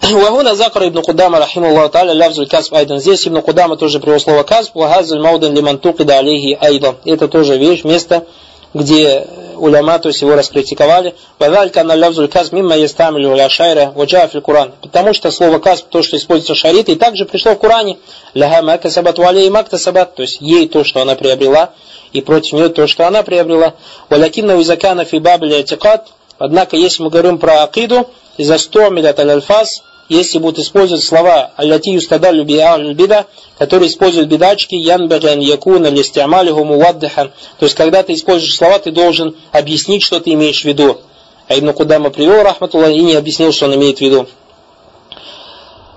Вагуна 0.00 0.54
Закар 0.54 0.88
ибн 0.88 1.02
Кудама, 1.02 1.38
рахиму 1.38 1.74
та'аля, 1.88 2.12
лявзуль 2.12 2.48
касб 2.48 2.74
айдан. 2.74 2.98
Здесь 2.98 3.26
ибн 3.26 3.40
Кудама 3.40 3.76
тоже 3.76 4.00
привел 4.00 4.20
слово 4.20 4.42
касб, 4.42 4.74
вагазуль 4.74 5.20
маудан 5.20 5.54
лиман 5.54 5.78
тукида 5.78 6.18
алейхи 6.18 6.56
айдан. 6.60 6.96
Это 7.04 7.28
тоже 7.28 7.56
вещь, 7.56 7.84
место, 7.84 8.26
где 8.74 9.26
уляма, 9.56 9.98
то 9.98 10.08
есть 10.08 10.20
его 10.20 10.34
раскритиковали. 10.34 11.14
Вадалька 11.38 11.82
на 11.84 11.94
лявзуль 11.94 12.28
каз 12.28 12.52
мимма 12.52 12.76
ястамилю 12.76 13.34
ля 13.34 13.48
шайра 13.48 13.92
ваджа 13.94 14.26
фил 14.28 14.40
Куран. 14.40 14.72
Потому 14.82 15.12
что 15.14 15.30
слово 15.30 15.58
каз, 15.58 15.84
то, 15.88 16.02
что 16.02 16.16
используется 16.16 16.54
в 16.54 16.58
шарите, 16.58 16.92
и 16.92 16.96
также 16.96 17.24
пришло 17.24 17.52
в 17.54 17.58
Коране. 17.58 17.98
Ляха 18.34 18.62
макта 18.62 18.90
сабат 18.90 19.18
валей 19.18 19.48
макта 19.50 19.78
сабат. 19.78 20.14
То 20.14 20.22
есть 20.22 20.40
ей 20.40 20.68
то, 20.68 20.84
что 20.84 21.00
она 21.00 21.14
приобрела, 21.14 21.70
и 22.12 22.20
против 22.20 22.52
нее 22.52 22.68
то, 22.68 22.86
что 22.86 23.06
она 23.06 23.22
приобрела. 23.22 23.74
Валякинна 24.08 24.52
визакана 24.56 25.04
фи 25.04 25.18
бабли 25.18 25.54
атикат. 25.54 26.08
Однако, 26.38 26.76
если 26.76 27.02
мы 27.02 27.10
говорим 27.10 27.38
про 27.38 27.64
акиду, 27.64 28.08
из-за 28.36 28.58
100 28.58 28.90
милят 28.90 29.18
аль-альфаз, 29.18 29.82
если 30.08 30.38
будут 30.38 30.58
использовать 30.58 31.04
слова 31.04 31.52
«Аллати 31.56 31.90
юстадалю 31.90 32.44
би 32.44 32.56
бида», 32.94 33.26
которые 33.58 33.90
используют 33.90 34.28
бедачки 34.28 34.74
«Янбаган 34.74 35.40
якуна 35.40 35.88
листиамалиху 35.88 36.64
муаддахан». 36.64 37.30
То 37.58 37.64
есть, 37.66 37.74
когда 37.74 38.02
ты 38.02 38.14
используешь 38.14 38.56
слова, 38.56 38.78
ты 38.78 38.90
должен 38.90 39.36
объяснить, 39.52 40.02
что 40.02 40.20
ты 40.20 40.32
имеешь 40.32 40.62
в 40.62 40.64
виду. 40.64 40.98
А 41.46 41.58
Ибн 41.58 41.72
Кудама 41.72 42.10
привел, 42.10 42.42
рахматуллах, 42.42 42.90
и 42.90 43.00
не 43.00 43.14
объяснил, 43.14 43.52
что 43.52 43.66
он 43.66 43.74
имеет 43.74 43.98
в 43.98 44.00
виду. 44.00 44.26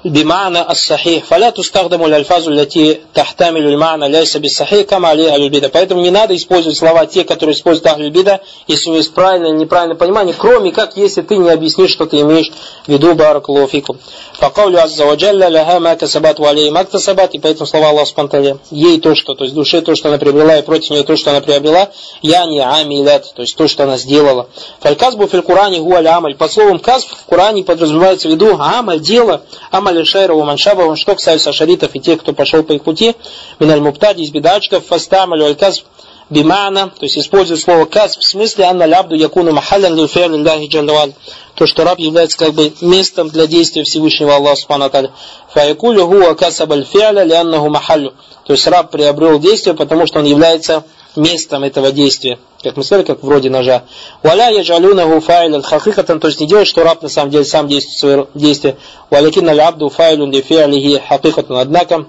بمعنى 0.05 0.71
الصحيح 0.71 1.25
فلا 1.25 1.51
تستخدم 1.51 2.05
الألفاظ 2.05 2.49
التي 2.49 3.01
تحتمل 3.15 3.67
المعنى 3.67 4.09
ليس 4.09 4.37
بالصحيح 4.37 4.83
كما 4.83 5.09
عليه 5.09 5.35
أهل 5.35 5.43
البدع 5.43 5.69
поэтому 5.69 6.01
не 6.01 6.11
надо 6.11 6.37
использовать 6.37 6.77
слова 6.77 7.07
те 7.07 7.25
которые 7.25 7.55
используют 7.55 7.87
أهل 7.87 8.03
البدع 8.03 8.39
если 8.69 8.91
у 8.91 8.95
есть 8.95 9.15
правильное 9.15 9.51
или 9.51 9.59
неправильное 9.59 9.97
понимание 9.97 10.35
кроме 10.39 10.71
как 10.71 10.97
если 10.97 11.23
ты 11.23 11.37
не 11.37 11.51
объяснишь 11.51 11.91
что 11.91 12.07
ты 12.07 12.21
имеешь 12.21 12.51
в 12.87 12.89
виду 12.89 13.15
барак 13.15 13.47
фикум 13.71 13.99
فقول 14.39 14.79
عز 14.79 15.03
وجل 15.03 15.53
لها 15.53 15.79
ما 15.79 15.95
كسبت 15.95 16.41
وعليه 16.41 16.71
ما 16.71 16.81
اكتسبت 16.81 17.35
и 17.35 17.39
поэтому 17.39 17.67
слова 17.67 17.89
Аллаха 17.89 18.07
Субтитры 18.07 18.59
ей 18.71 19.01
то 19.01 19.15
что 19.15 19.35
то 19.35 19.45
есть 19.45 19.57
душе 19.57 19.81
то 19.81 19.95
что 19.95 20.09
она 20.09 20.19
приобрела 20.19 20.59
и 20.59 20.63
против 20.63 20.91
нее 20.91 21.03
то 21.03 21.17
что 21.17 21.31
она 21.31 21.41
приобрела 21.41 21.91
я 22.23 22.47
не 22.47 22.61
амилят 22.61 23.33
то 23.35 23.43
есть 23.43 23.57
то 23.57 23.67
что 23.67 23.85
она 23.85 23.97
сделала 23.97 24.49
фальказбу 24.81 25.27
фил 25.27 25.43
Куране 25.43 25.81
гуаль 25.81 26.07
амаль 26.07 26.37
под 26.37 26.53
словом 26.53 26.79
казб 26.79 27.09
в 27.09 27.31
Коране 27.31 27.65
подразумевается 27.65 28.29
в 28.29 28.31
виду 28.31 28.57
амаль 28.61 29.01
дело 29.01 29.43
амаль 29.71 29.90
Амаль 29.92 30.06
Шайра 30.06 30.34
у 30.34 30.44
Маншаба, 30.44 30.96
что 30.96 31.16
касается 31.16 31.52
шаритов 31.52 31.94
и 31.94 32.00
тех, 32.00 32.22
кто 32.22 32.34
пошел 32.34 32.64
по 32.64 32.72
их 32.72 32.84
пути, 32.84 33.16
Миналь 33.60 33.82
Муптади 33.82 34.22
из 34.22 34.32
бедачков, 34.32 34.86
Фастамаль 34.88 35.44
Альказ, 35.44 35.84
бимана, 36.30 36.88
то 36.98 37.04
есть 37.06 37.18
использует 37.18 37.60
слово 37.60 37.86
кас 37.86 38.16
в 38.16 38.24
смысле 38.24 38.66
анна 38.66 38.86
лябду 38.86 39.16
якуну 39.16 39.52
махалян 39.52 39.94
лифер 39.94 40.32
лилляхи 40.32 40.68
джаллаваль. 40.68 41.12
То, 41.56 41.68
что 41.68 41.84
раб 41.84 42.00
является 42.00 42.38
как 42.38 42.54
бы 42.54 42.72
местом 42.80 43.30
для 43.30 43.48
действия 43.48 43.84
Всевышнего 43.84 44.36
Аллаха 44.36 44.56
Субхану 44.56 44.86
Аталя. 44.86 45.12
Фаякулю 45.54 46.08
хуа 46.08 46.34
касабаль 46.36 46.86
фиаля 46.86 47.24
лианнаху 47.24 47.70
махалю. 47.70 48.14
То 48.46 48.54
есть 48.54 48.66
раб 48.68 48.92
приобрел 48.92 49.40
действие, 49.40 49.76
потому 49.76 50.08
что 50.08 50.20
он 50.20 50.26
является 50.26 50.86
местом 51.16 51.64
этого 51.64 51.92
действия. 51.92 52.40
Как 52.62 52.78
мы 52.78 52.84
сказали, 52.84 53.06
как 53.06 53.24
вроде 53.24 53.50
ножа. 53.50 53.84
Валя 54.24 54.50
яджалюнаху 54.50 55.20
файлан 55.20 55.62
хахикатан, 55.62 56.20
то 56.20 56.28
есть 56.28 56.40
не 56.40 56.48
делает, 56.48 56.68
что 56.68 56.84
раб 56.84 57.02
на 57.02 57.10
самом 57.10 57.32
деле 57.32 57.44
сам 57.44 57.68
действует 57.68 57.98
свое 57.98 58.28
действие. 58.34 58.78
Валякин 59.10 59.48
аль 59.50 59.62
абду 59.62 59.90
файлун 59.90 60.32
ли 60.32 60.42
фиалихи 60.42 61.02
хакикатан. 61.08 61.58
Однако 61.58 62.06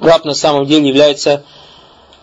раб 0.00 0.24
на 0.24 0.34
самом 0.34 0.66
деле 0.66 0.88
является 0.88 1.44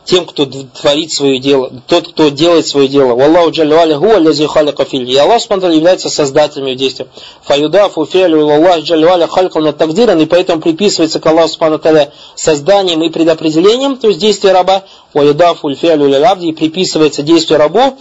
тем, 0.03 0.25
кто 0.25 0.46
творит 0.46 1.12
свое 1.12 1.39
дело, 1.39 1.72
тот, 1.88 2.10
кто 2.10 2.29
делает 2.29 2.67
свое 2.67 2.88
дело. 2.88 3.15
Wallahu 3.15 3.51
джалли 3.51 3.93
хуа 3.93 4.17
лази 4.20 4.48
халика 4.48 4.86
филь. 4.86 5.08
И 5.08 5.15
Аллах 5.15 5.41
Субтитры 5.41 5.74
является 5.74 6.10
создателем 6.10 6.65
ее 6.65 6.75
действия. 6.75 7.08
Фаюдафу 7.43 8.05
фиалю 8.05 8.50
Аллах 8.50 8.79
джалли 8.79 9.05
валя 9.05 9.27
халикал 9.27 9.62
на 9.62 9.74
тагдиран, 9.74 10.20
и 10.20 10.25
поэтому 10.25 10.62
приписывается 10.62 11.20
к 11.20 11.25
Аллаху 11.25 11.50
Субтитры 11.50 12.12
созданием 12.36 13.03
и 13.03 13.10
предопределением, 13.10 13.98
то 13.98 14.08
есть 14.08 14.20
действие 14.20 14.53
раба. 14.53 14.84
Ваюдафу 15.13 15.74
фиалю 15.75 16.10
лабди, 16.10 16.48
и 16.48 16.53
приписывается 16.53 17.22
действие 17.22 17.60
рабу. 17.60 17.98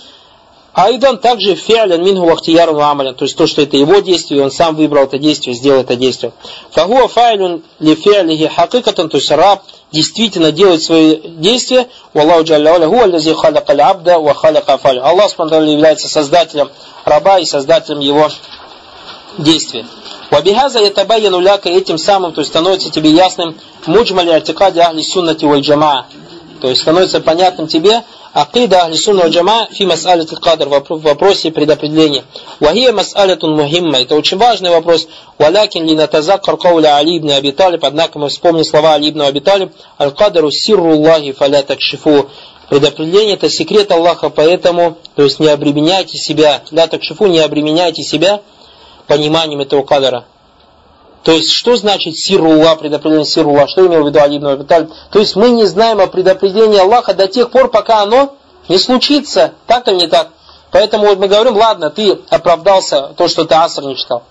Айдан 0.83 1.19
также 1.19 1.55
фиалян 1.57 2.03
минху 2.03 2.25
вахтиярун 2.25 2.81
амалян, 2.81 3.15
то 3.15 3.25
есть 3.25 3.37
то, 3.37 3.47
что 3.47 3.61
это 3.61 3.77
его 3.77 3.99
действие, 3.99 4.43
он 4.43 4.51
сам 4.51 4.77
выбрал 4.77 5.05
это 5.05 5.19
действие, 5.19 5.55
сделал 5.55 5.83
это 5.83 5.95
действие. 5.95 6.33
Фахуа 6.71 7.07
файлюн 7.07 7.63
ли 7.81 7.95
фиалихи 7.95 8.49
хакикатан, 8.49 9.11
то 9.11 9.19
есть 9.19 9.31
раб, 9.31 9.63
действительно 9.93 10.53
делает 10.53 10.83
свои 10.83 11.21
действия, 11.21 11.89
Аллаху 12.15 12.45
Джалля 12.45 12.87
Ху 12.87 12.99
Аллази 12.99 13.35
халяка 13.35 13.73
абда 13.73 14.19
ва 14.19 14.33
халяка 14.33 14.75
афалю. 14.75 15.05
Аллах 15.05 15.31
Субхану 15.31 15.71
является 15.71 16.09
создателем 16.09 16.71
раба 17.05 17.39
и 17.41 17.45
создателем 17.45 18.01
его 18.01 18.31
действия. 19.37 19.85
Вабихаза 20.31 20.79
ятабайяну 20.79 21.41
ляка 21.41 21.69
этим 21.69 21.99
самым, 21.99 22.33
то 22.33 22.41
есть 22.41 22.51
становится 22.51 22.91
тебе 22.91 23.11
ясным 23.11 23.55
муджмали 23.87 24.31
артикади 24.31 24.79
ахли 24.79 25.03
суннати 25.03 25.45
валь 25.45 25.61
джамаа. 25.61 26.07
То 26.61 26.69
есть 26.69 26.83
становится 26.83 27.21
понятным 27.21 27.67
тебе 27.67 28.03
Акида 28.33 28.83
Ахли 28.83 28.97
Сунна 28.97 29.29
Джама 29.29 29.69
фи 29.73 29.85
мас'алят 29.85 30.31
кадр 30.41 30.69
в 30.69 31.01
вопросе 31.03 31.51
предопределения. 31.51 32.25
Вахия 32.61 32.93
мас'алятун 32.93 33.57
мухимма. 33.57 34.03
Это 34.03 34.15
очень 34.15 34.37
важный 34.37 34.71
вопрос. 34.71 35.09
Валякин 35.39 35.87
ли 35.87 35.95
натазаккар 35.95 36.57
кауля 36.57 36.97
Али 36.97 37.19
ибн 37.19 37.33
Аби 37.33 37.51
Талиб. 37.51 37.85
Однако 37.85 38.19
мы 38.19 38.29
вспомним 38.29 38.65
слова 38.65 38.95
Али 38.95 39.11
ибн 39.11 39.23
Аби 39.23 39.41
Талиб. 39.41 39.73
Аль-кадару 39.99 40.51
сирру 40.51 40.93
Аллахи 40.93 41.33
фаля 41.33 41.63
такшифу. 41.63 42.29
Предопределение 42.69 43.35
это 43.35 43.49
секрет 43.49 43.91
Аллаха, 43.91 44.31
поэтому, 44.31 44.97
то 45.17 45.25
есть 45.25 45.41
не 45.41 45.49
обременяйте 45.49 46.17
себя, 46.19 46.63
ля 46.71 46.87
такшифу, 46.87 47.27
не 47.27 47.41
обременяйте 47.41 48.05
себя 48.05 48.43
пониманием 49.09 49.61
этого 49.61 49.83
кадара. 49.83 50.25
То 51.23 51.33
есть, 51.33 51.51
что 51.53 51.77
значит 51.77 52.17
сирула, 52.17 52.77
предопределение 52.77 53.27
сирула? 53.27 53.69
Что 53.69 53.87
имел 53.87 54.05
в 54.05 54.07
виду 54.07 54.21
Али 54.21 54.39
ибн 54.39 54.67
То 54.67 55.19
есть, 55.19 55.37
мы 55.37 55.51
не 55.51 55.67
знаем 55.67 56.01
о 56.01 56.07
предопределении 56.07 56.79
Аллаха 56.79 57.13
до 57.13 57.27
тех 57.29 57.51
пор, 57.51 57.71
пока 57.71 58.03
оно 58.03 58.37
не 58.69 58.79
случится. 58.79 59.53
Так 59.67 59.87
или 59.89 59.97
не 59.97 60.07
так? 60.07 60.31
Поэтому 60.71 61.07
вот 61.07 61.19
мы 61.19 61.29
говорим, 61.29 61.57
ладно, 61.57 61.91
ты 61.91 62.19
оправдался 62.31 63.13
то, 63.17 63.29
что 63.29 63.45
ты 63.45 63.55
аср 63.55 63.85
не 63.85 63.97
читал. 63.97 64.23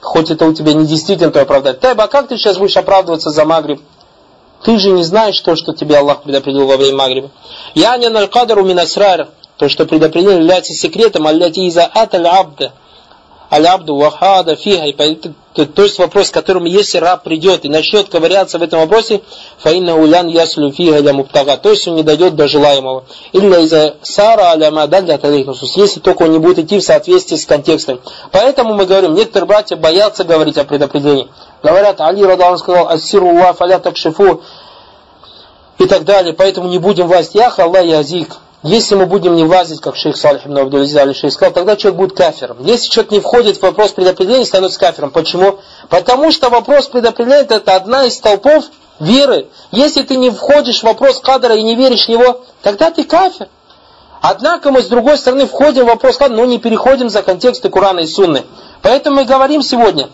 Хоть 0.00 0.30
это 0.30 0.44
у 0.44 0.52
тебя 0.52 0.74
не 0.74 0.86
действительно 0.86 1.30
то 1.30 1.40
оправдать. 1.40 1.80
Тайба, 1.80 2.04
а 2.04 2.08
как 2.08 2.28
ты 2.28 2.36
сейчас 2.36 2.58
будешь 2.58 2.76
оправдываться 2.76 3.30
за 3.30 3.44
Магриб? 3.44 3.80
Ты 4.64 4.78
же 4.78 4.90
не 4.90 5.04
знаешь 5.04 5.40
то, 5.40 5.56
что 5.56 5.72
тебе 5.72 5.96
Аллах 5.96 6.22
предопределил 6.22 6.66
во 6.66 6.76
время 6.76 6.96
Магриба. 6.96 7.30
Я 7.74 7.96
не 7.96 8.08
налькадару 8.08 8.64
минасрар. 8.64 9.28
То, 9.56 9.68
что 9.68 9.86
предопределение 9.86 10.40
является 10.40 10.74
секретом, 10.74 11.28
алляти 11.28 11.60
иза 11.60 11.84
аталь 11.84 12.26
абда 12.26 12.72
аль-абду 13.50 13.96
вахада 13.96 14.56
фиха. 14.56 15.32
То, 15.54 15.66
то 15.66 15.84
есть 15.84 15.98
вопрос, 16.00 16.30
которым 16.30 16.64
если 16.64 16.98
раб 16.98 17.22
придет 17.22 17.64
и 17.64 17.68
начнет 17.68 18.08
ковыряться 18.08 18.58
в 18.58 18.62
этом 18.62 18.80
вопросе, 18.80 19.22
фаинна 19.58 19.96
улян 19.96 20.26
яслю 20.26 20.72
фиха 20.72 21.00
для 21.00 21.12
муптага. 21.12 21.56
То 21.56 21.70
есть 21.70 21.86
он 21.86 21.94
не 21.94 22.02
дойдет 22.02 22.34
до 22.34 22.48
желаемого. 22.48 23.04
Или 23.32 23.46
из-за 23.62 23.94
сара 24.02 24.50
аля 24.50 24.72
мадалля 24.72 25.20
если 25.22 26.00
только 26.00 26.24
он 26.24 26.32
не 26.32 26.38
будет 26.38 26.58
идти 26.58 26.80
в 26.80 26.82
соответствии 26.82 27.36
с 27.36 27.46
контекстом. 27.46 28.00
Поэтому 28.32 28.74
мы 28.74 28.84
говорим, 28.84 29.14
некоторые 29.14 29.46
братья 29.46 29.76
боятся 29.76 30.24
говорить 30.24 30.58
о 30.58 30.64
предопределении. 30.64 31.28
Говорят, 31.62 32.00
Али 32.00 32.24
Радалан 32.24 32.58
сказал, 32.58 32.88
ассиру 32.88 33.32
ва 33.34 33.52
фаля 33.52 33.78
такшифу 33.78 34.42
и 35.78 35.86
так 35.86 36.04
далее. 36.04 36.32
Поэтому 36.32 36.68
не 36.68 36.78
будем 36.78 37.06
власть. 37.06 37.36
Ях 37.36 37.60
Аллах 37.60 37.84
язик. 37.84 38.38
Если 38.64 38.94
мы 38.94 39.04
будем 39.04 39.36
не 39.36 39.44
влазить, 39.44 39.82
как 39.82 39.94
шейх 39.94 40.16
Салих 40.16 40.46
ибн 40.46 40.56
Абдулиза 40.56 41.02
али 41.02 41.12
сказал, 41.12 41.52
тогда 41.52 41.76
человек 41.76 41.98
будет 41.98 42.16
кафером. 42.16 42.64
Если 42.64 42.88
человек 42.88 43.12
не 43.12 43.20
входит 43.20 43.58
в 43.58 43.62
вопрос 43.62 43.92
предопределения, 43.92 44.46
становится 44.46 44.80
кафером. 44.80 45.10
Почему? 45.10 45.58
Потому 45.90 46.32
что 46.32 46.48
вопрос 46.48 46.86
предопределения 46.86 47.42
это 47.42 47.76
одна 47.76 48.06
из 48.06 48.14
столпов 48.14 48.64
веры. 49.00 49.48
Если 49.70 50.00
ты 50.02 50.16
не 50.16 50.30
входишь 50.30 50.80
в 50.80 50.84
вопрос 50.84 51.20
кадра 51.20 51.54
и 51.54 51.62
не 51.62 51.76
веришь 51.76 52.06
в 52.06 52.08
него, 52.08 52.40
тогда 52.62 52.90
ты 52.90 53.04
кафер. 53.04 53.48
Однако 54.22 54.70
мы 54.70 54.80
с 54.80 54.86
другой 54.86 55.18
стороны 55.18 55.46
входим 55.46 55.84
в 55.84 55.88
вопрос 55.88 56.16
кадра, 56.16 56.34
но 56.34 56.46
не 56.46 56.58
переходим 56.58 57.10
за 57.10 57.22
контексты 57.22 57.68
Курана 57.68 58.00
и 58.00 58.06
Сунны. 58.06 58.44
Поэтому 58.80 59.16
мы 59.16 59.24
говорим 59.26 59.60
сегодня, 59.60 60.08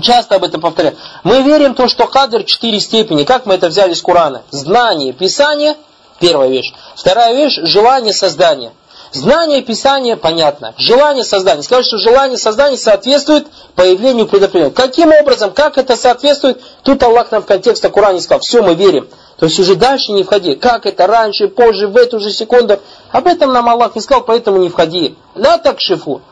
часто 0.00 0.36
об 0.36 0.44
этом 0.44 0.60
повторяем, 0.60 0.94
мы 1.24 1.42
верим 1.42 1.72
в 1.72 1.76
то, 1.76 1.88
что 1.88 2.06
кадр 2.06 2.44
четыре 2.44 2.78
степени. 2.78 3.24
Как 3.24 3.46
мы 3.46 3.54
это 3.54 3.66
взяли 3.66 3.94
из 3.94 4.00
Курана? 4.00 4.42
Знание, 4.52 5.12
Писание– 5.12 5.74
Первая 6.24 6.48
вещь. 6.48 6.72
Вторая 6.96 7.34
вещь– 7.34 7.58
желание 7.64 8.14
создания. 8.14 8.72
Знание 9.12 9.60
Писания 9.60 10.16
понятно. 10.16 10.72
Желание 10.78 11.22
создания. 11.22 11.62
Скажут, 11.62 11.86
что 11.86 11.98
желание 11.98 12.38
создания 12.38 12.78
соответствует 12.78 13.46
появлению 13.74 14.26
предопределения. 14.26 14.70
Каким 14.70 15.12
образом, 15.12 15.52
как 15.52 15.76
это 15.76 15.96
соответствует? 15.96 16.62
Тут 16.82 17.02
Аллах 17.02 17.30
нам 17.30 17.42
в 17.42 17.46
контексте 17.46 17.90
Коране 17.90 18.22
сказал, 18.22 18.40
все, 18.40 18.62
мы 18.62 18.72
верим. 18.74 19.06
То 19.36 19.44
есть 19.44 19.58
уже 19.60 19.74
дальше 19.74 20.12
не 20.12 20.24
входи. 20.24 20.54
Как 20.54 20.86
это 20.86 21.06
раньше, 21.06 21.48
позже, 21.48 21.88
в 21.88 21.96
эту 21.98 22.18
же 22.20 22.30
секунду. 22.30 22.80
Об 23.10 23.26
этом 23.26 23.52
нам 23.52 23.68
Аллах 23.68 23.94
не 23.94 24.00
сказал, 24.00 24.24
поэтому 24.24 24.56
не 24.62 24.70
входи. 24.70 25.16
Да 25.34 25.58
так 25.58 25.78
шифу. 25.78 26.22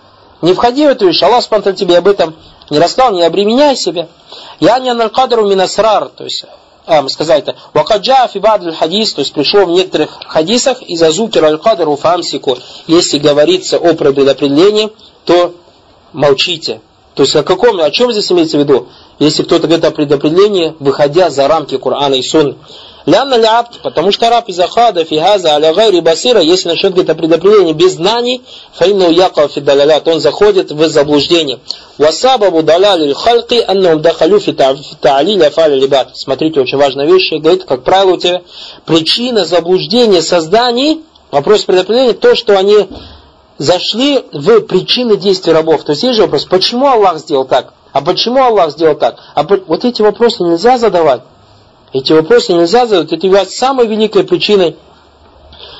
Не 0.41 0.55
входи 0.55 0.87
в 0.87 0.89
эту 0.89 1.07
вещь. 1.07 1.23
Аллах 1.23 1.45
спонтан 1.45 1.75
тебе 1.75 1.99
об 1.99 2.09
этом 2.09 2.35
не 2.71 2.79
рассказал, 2.79 3.13
не 3.13 3.25
обременяй 3.25 3.77
себя. 3.77 4.09
Я 4.59 4.79
не 4.79 4.89
аналькадру 4.89 5.47
минасрар. 5.47 6.09
То 6.09 6.25
есть 6.25 6.47
а, 6.85 7.03
мы 7.03 7.11
сказали 7.11 7.41
это, 7.41 7.57
вакаджа 7.75 8.27
фибад 8.29 8.63
хадис, 8.75 9.13
то 9.15 9.21
есть 9.21 9.33
пришло 9.33 9.65
в 9.65 9.71
некоторых 9.71 10.19
хадисах, 10.27 10.83
из 10.83 11.03
азукир 11.03 11.45
аль-кадру 11.45 11.97
фамсику, 11.97 12.59
если 12.87 13.19
говорится 13.19 13.79
о 13.79 13.95
предопределении, 13.95 14.91
то 15.25 15.55
молчите. 16.13 16.81
То 17.15 17.23
есть 17.23 17.37
о 17.37 17.43
каком, 17.43 17.81
о 17.81 17.91
чем 17.91 18.11
здесь 18.11 18.31
имеется 18.33 18.57
в 18.57 18.61
виду? 18.61 18.89
Если 19.19 19.43
кто-то 19.43 19.67
говорит 19.67 19.85
о 19.85 19.91
предопределении, 19.91 20.75
выходя 20.81 21.31
за 21.31 21.47
рамки 21.47 21.77
Корана 21.77 22.15
и 22.15 22.23
Сунны. 22.23 22.57
Лянна 23.05 23.35
лябд, 23.35 23.81
потому 23.83 24.13
что 24.13 24.31
раб 24.31 24.49
из 24.49 24.61
ахада 24.61 25.05
фигаза 25.05 25.55
аля 25.55 25.75
гайри 25.75 26.01
басира, 26.01 26.41
если 26.41 26.69
начнет 26.69 26.93
говорить 26.93 27.11
о 27.11 27.15
предопределении 27.15 27.73
без 27.73 27.95
знаний, 27.95 28.43
фаинну 28.75 29.11
якал 29.11 29.49
фидалялят, 29.49 30.07
он 30.07 30.21
заходит 30.21 30.71
в 30.71 30.89
заблуждение. 30.89 31.59
Васабабу 31.99 32.63
даляли 32.63 33.13
хальки 33.13 33.63
аннум 33.67 34.01
дахалю 34.01 34.39
фи 34.39 34.53
та'алиля 34.53 35.51
фаля 35.51 35.75
либат. 35.75 36.11
Смотрите, 36.17 36.61
очень 36.61 36.79
важная 36.79 37.07
вещь, 37.07 37.33
говорит, 37.33 37.65
как 37.65 37.83
правило, 37.83 38.13
у 38.13 38.17
тебя 38.17 38.43
причина 38.87 39.45
заблуждения 39.45 40.23
созданий, 40.23 41.03
вопрос 41.33 41.65
предопределения, 41.65 42.13
то, 42.13 42.37
что 42.37 42.57
они 42.57 42.89
зашли 43.59 44.25
в 44.33 44.61
причины 44.61 45.17
действий 45.17 45.53
рабов. 45.53 45.83
То 45.83 45.93
есть 45.93 46.05
есть 46.05 46.17
же 46.17 46.23
вопрос, 46.23 46.45
почему 46.45 46.87
Аллах 46.87 47.19
сделал 47.19 47.47
так? 47.47 47.75
А 47.93 48.01
почему 48.01 48.43
Аллах 48.43 48.71
сделал 48.71 48.95
так? 48.95 49.17
А 49.35 49.43
вот 49.43 49.85
эти 49.85 50.03
вопросы 50.03 50.43
нельзя 50.43 50.79
задавать. 50.79 51.23
Эти 51.93 52.13
вопросы 52.13 52.53
нельзя 52.53 52.87
задать, 52.87 53.13
это 53.13 53.27
является 53.27 53.57
самой 53.57 53.87
великой 53.87 54.25
причиной 54.25 54.77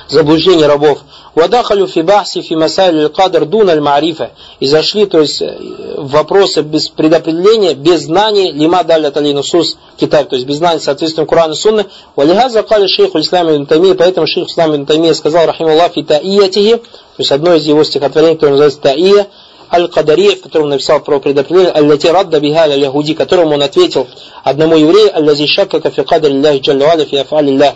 заблуждения 0.09 0.67
рабов. 0.67 0.99
Вадахалю 1.35 1.87
фи 1.87 2.01
бахси 2.01 2.41
фи 2.41 2.55
масайли 2.55 3.07
кадр 3.07 3.45
дун 3.45 3.69
аль 3.69 3.81
марифа. 3.81 4.31
И 4.59 4.67
зашли, 4.67 5.07
то 5.07 5.21
есть, 5.21 5.41
э, 5.41 5.95
в 5.97 6.11
вопросы 6.11 6.61
без 6.61 6.89
предопределения, 6.89 7.73
без 7.73 8.03
знаний, 8.03 8.51
лима 8.51 8.83
даля 8.83 9.09
тали 9.09 9.33
нусус 9.33 9.77
китаб, 9.97 10.29
то 10.29 10.35
есть 10.35 10.47
без 10.47 10.57
знаний, 10.57 10.79
соответственно, 10.79 11.25
Курана 11.25 11.53
и 11.53 11.55
Сунны. 11.55 11.85
Валихаза 12.15 12.61
кали 12.61 12.85
шейх 12.85 13.15
Ислам 13.15 13.49
ибн 13.49 13.65
Таймия, 13.65 13.95
поэтому 13.95 14.27
шейх 14.27 14.47
Ислам 14.47 14.75
ибн 14.75 14.85
Таймия 14.85 15.13
сказал, 15.15 15.47
рахим 15.47 15.67
Аллах, 15.67 15.93
фи 15.93 16.03
таиятихи, 16.03 16.75
то 16.75 16.83
есть 17.17 17.31
одно 17.31 17.55
из 17.55 17.65
его 17.65 17.83
стихотворений, 17.83 18.35
которое 18.35 18.51
называется 18.51 18.81
таия, 18.81 19.27
Аль-Кадария, 19.73 20.35
в 20.35 20.41
котором 20.41 20.69
написал 20.69 20.99
про 20.99 21.19
предопределение, 21.19 21.73
Аль-Лати 21.73 22.07
Радда 22.07 22.39
Бихаля 22.39 22.75
Яхуди, 22.75 23.13
которому 23.13 23.55
он 23.55 23.63
ответил 23.63 24.07
одному 24.43 24.75
еврею, 24.75 25.15
Аль-Лази 25.15 25.47
Шакка 25.47 25.81
Кафи 25.81 26.03
Кадар 26.03 26.31
Лилляхи 26.31 26.59
Джаллаваля 26.59 27.05
Фи 27.05 27.17
Афалилля, 27.17 27.75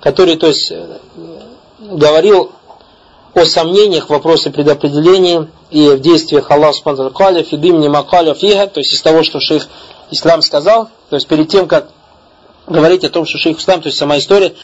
который, 0.00 0.36
то 0.36 0.46
есть, 0.46 0.70
э, 0.70 0.98
говорил 1.80 2.52
о 3.34 3.44
сомнениях 3.44 4.06
в 4.06 4.10
вопросе 4.10 4.50
предопределения 4.50 5.48
и 5.70 5.88
в 5.88 6.00
действиях 6.00 6.50
Аллаха 6.50 6.74
Субхану 6.74 7.10
Каля, 7.10 7.42
Фидимни 7.42 7.88
Макаля 7.88 8.34
Фиха, 8.34 8.66
то 8.66 8.80
есть 8.80 8.92
из 8.92 9.02
того, 9.02 9.22
что 9.22 9.40
шейх 9.40 9.68
Ислам 10.10 10.42
сказал, 10.42 10.88
то 11.08 11.16
есть 11.16 11.26
перед 11.26 11.48
тем, 11.48 11.66
как 11.66 11.88
говорить 12.66 13.04
о 13.04 13.10
том, 13.10 13.24
что 13.24 13.38
шейх 13.38 13.58
Ислам, 13.58 13.80
то 13.80 13.88
есть 13.88 13.98
сама 13.98 14.18
история, 14.18 14.54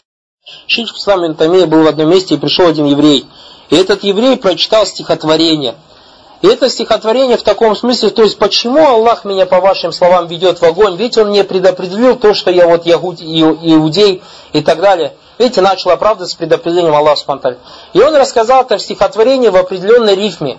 Шейх 0.67 0.95
Ислам 0.95 1.27
Интамия 1.27 1.67
был 1.67 1.85
в 1.85 1.87
одном 1.87 2.11
месте 2.11 2.35
и 2.35 2.39
пришел 2.39 2.69
один 2.69 2.85
еврей. 2.87 3.25
И 3.71 3.77
этот 3.77 4.05
еврей 4.05 4.37
прочитал 4.37 4.85
стихотворение. 4.87 5.75
И 6.45 6.47
это 6.47 6.69
стихотворение 6.69 7.39
в 7.39 7.43
таком 7.43 7.75
смысле, 7.75 8.11
то 8.11 8.23
есть 8.23 8.37
почему 8.37 8.87
Аллах 8.87 9.25
меня 9.25 9.47
по 9.47 9.61
вашим 9.61 9.93
словам 9.93 10.27
ведет 10.27 10.61
в 10.61 10.63
огонь, 10.63 10.95
ведь 10.95 11.17
Он 11.17 11.29
мне 11.29 11.43
предопределил 11.43 12.17
то, 12.17 12.35
что 12.35 12.51
я 12.51 12.69
вот 12.69 12.87
иудей 12.87 14.23
и 14.53 14.61
так 14.61 14.79
далее. 14.79 15.15
Видите, 15.39 15.63
начал 15.63 15.93
оправдываться 15.93 16.37
предопределением 16.37 16.95
Аллаха 16.95 17.17
Субтитры. 17.17 17.57
И 17.95 17.99
он 18.03 18.15
рассказал 18.15 18.61
это 18.61 18.77
в 18.77 18.83
стихотворении 18.83 19.49
в 19.49 19.57
определенной 19.57 20.17
рифме. 20.17 20.59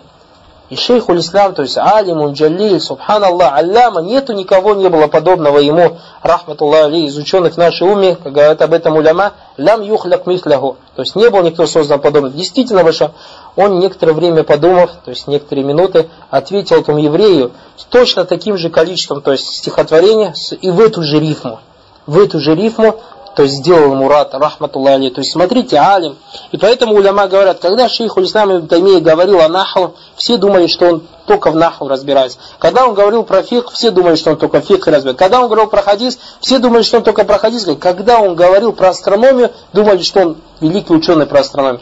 И 0.70 0.76
шейх 0.76 1.08
Ислам, 1.10 1.54
то 1.54 1.62
есть 1.62 1.78
Алимун, 1.78 2.34
Джалиль, 2.34 2.82
Субханаллах, 2.82 3.54
Алляма, 3.54 4.02
нету 4.02 4.34
никого 4.34 4.74
не 4.74 4.90
было 4.90 5.06
подобного 5.06 5.60
ему, 5.60 5.98
рахматуллах 6.24 6.86
али, 6.86 7.06
из 7.06 7.16
ученых 7.18 7.56
нашей 7.56 7.88
уме, 7.88 8.16
как 8.16 8.34
говорят 8.34 8.64
об 8.64 8.74
этом 8.74 8.96
уляма, 8.96 9.34
лям 9.58 9.84
юхляк 9.84 10.26
мисляху. 10.26 10.78
То 10.96 11.04
есть 11.04 11.16
не 11.16 11.30
был 11.30 11.44
никто 11.44 11.68
создан 11.68 12.02
подобным. 12.02 12.34
Действительно, 12.34 12.84
выше, 12.84 13.12
он 13.56 13.80
некоторое 13.80 14.14
время 14.14 14.44
подумав, 14.44 14.90
то 15.04 15.12
есть 15.12 15.28
некоторые 15.28 15.66
минуты, 15.66 16.10
ответил 16.32 16.78
этому 16.78 16.98
еврею 16.98 17.52
с 17.78 17.84
точно 17.84 18.26
таким 18.26 18.58
же 18.58 18.72
количеством, 18.72 19.22
то 19.22 19.34
есть 19.34 19.46
стихотворения, 19.46 20.34
и 20.62 20.72
в 20.72 20.80
эту 20.80 21.04
же 21.04 21.20
рифму. 21.20 21.60
В 22.08 22.20
эту 22.20 22.40
же 22.40 22.56
рифму 22.56 23.00
то 23.36 23.44
есть 23.44 23.56
сделал 23.56 23.94
Мурат, 23.96 24.34
рахматуллах 24.34 25.14
То 25.14 25.20
есть 25.20 25.34
смотрите, 25.34 25.78
алим. 25.78 26.18
И 26.52 26.58
поэтому 26.58 26.96
уляма 26.96 27.28
говорят, 27.28 27.60
когда 27.60 27.90
шейх 27.90 28.16
Улислам 28.16 28.60
Ибн 28.60 29.04
говорил 29.04 29.42
о 29.42 29.50
наху, 29.50 29.94
все 30.16 30.38
думали, 30.38 30.68
что 30.68 30.86
он 30.86 31.04
только 31.28 31.52
в 31.52 31.56
наху 31.56 31.88
разбирается. 31.90 32.38
Когда 32.60 32.88
он 32.88 32.94
говорил 32.94 33.24
про 33.24 33.44
фик, 33.44 33.70
все 33.72 33.92
думали, 33.92 34.16
что 34.16 34.32
он 34.32 34.38
только 34.38 34.62
фик 34.62 34.88
разбирается. 34.88 35.20
Когда 35.20 35.42
он 35.42 35.48
говорил 35.48 35.68
про 35.68 35.82
хадис, 35.82 36.18
все 36.40 36.60
думали, 36.60 36.84
что 36.84 36.98
он 36.98 37.04
только 37.04 37.26
про 37.26 37.38
хадис. 37.38 37.68
Когда 37.80 38.22
он 38.22 38.36
говорил 38.36 38.72
про 38.72 38.90
астрономию, 38.90 39.52
думали, 39.74 40.02
что 40.02 40.22
он 40.22 40.38
великий 40.62 40.94
ученый 40.94 41.26
про 41.26 41.42
астрономию. 41.42 41.82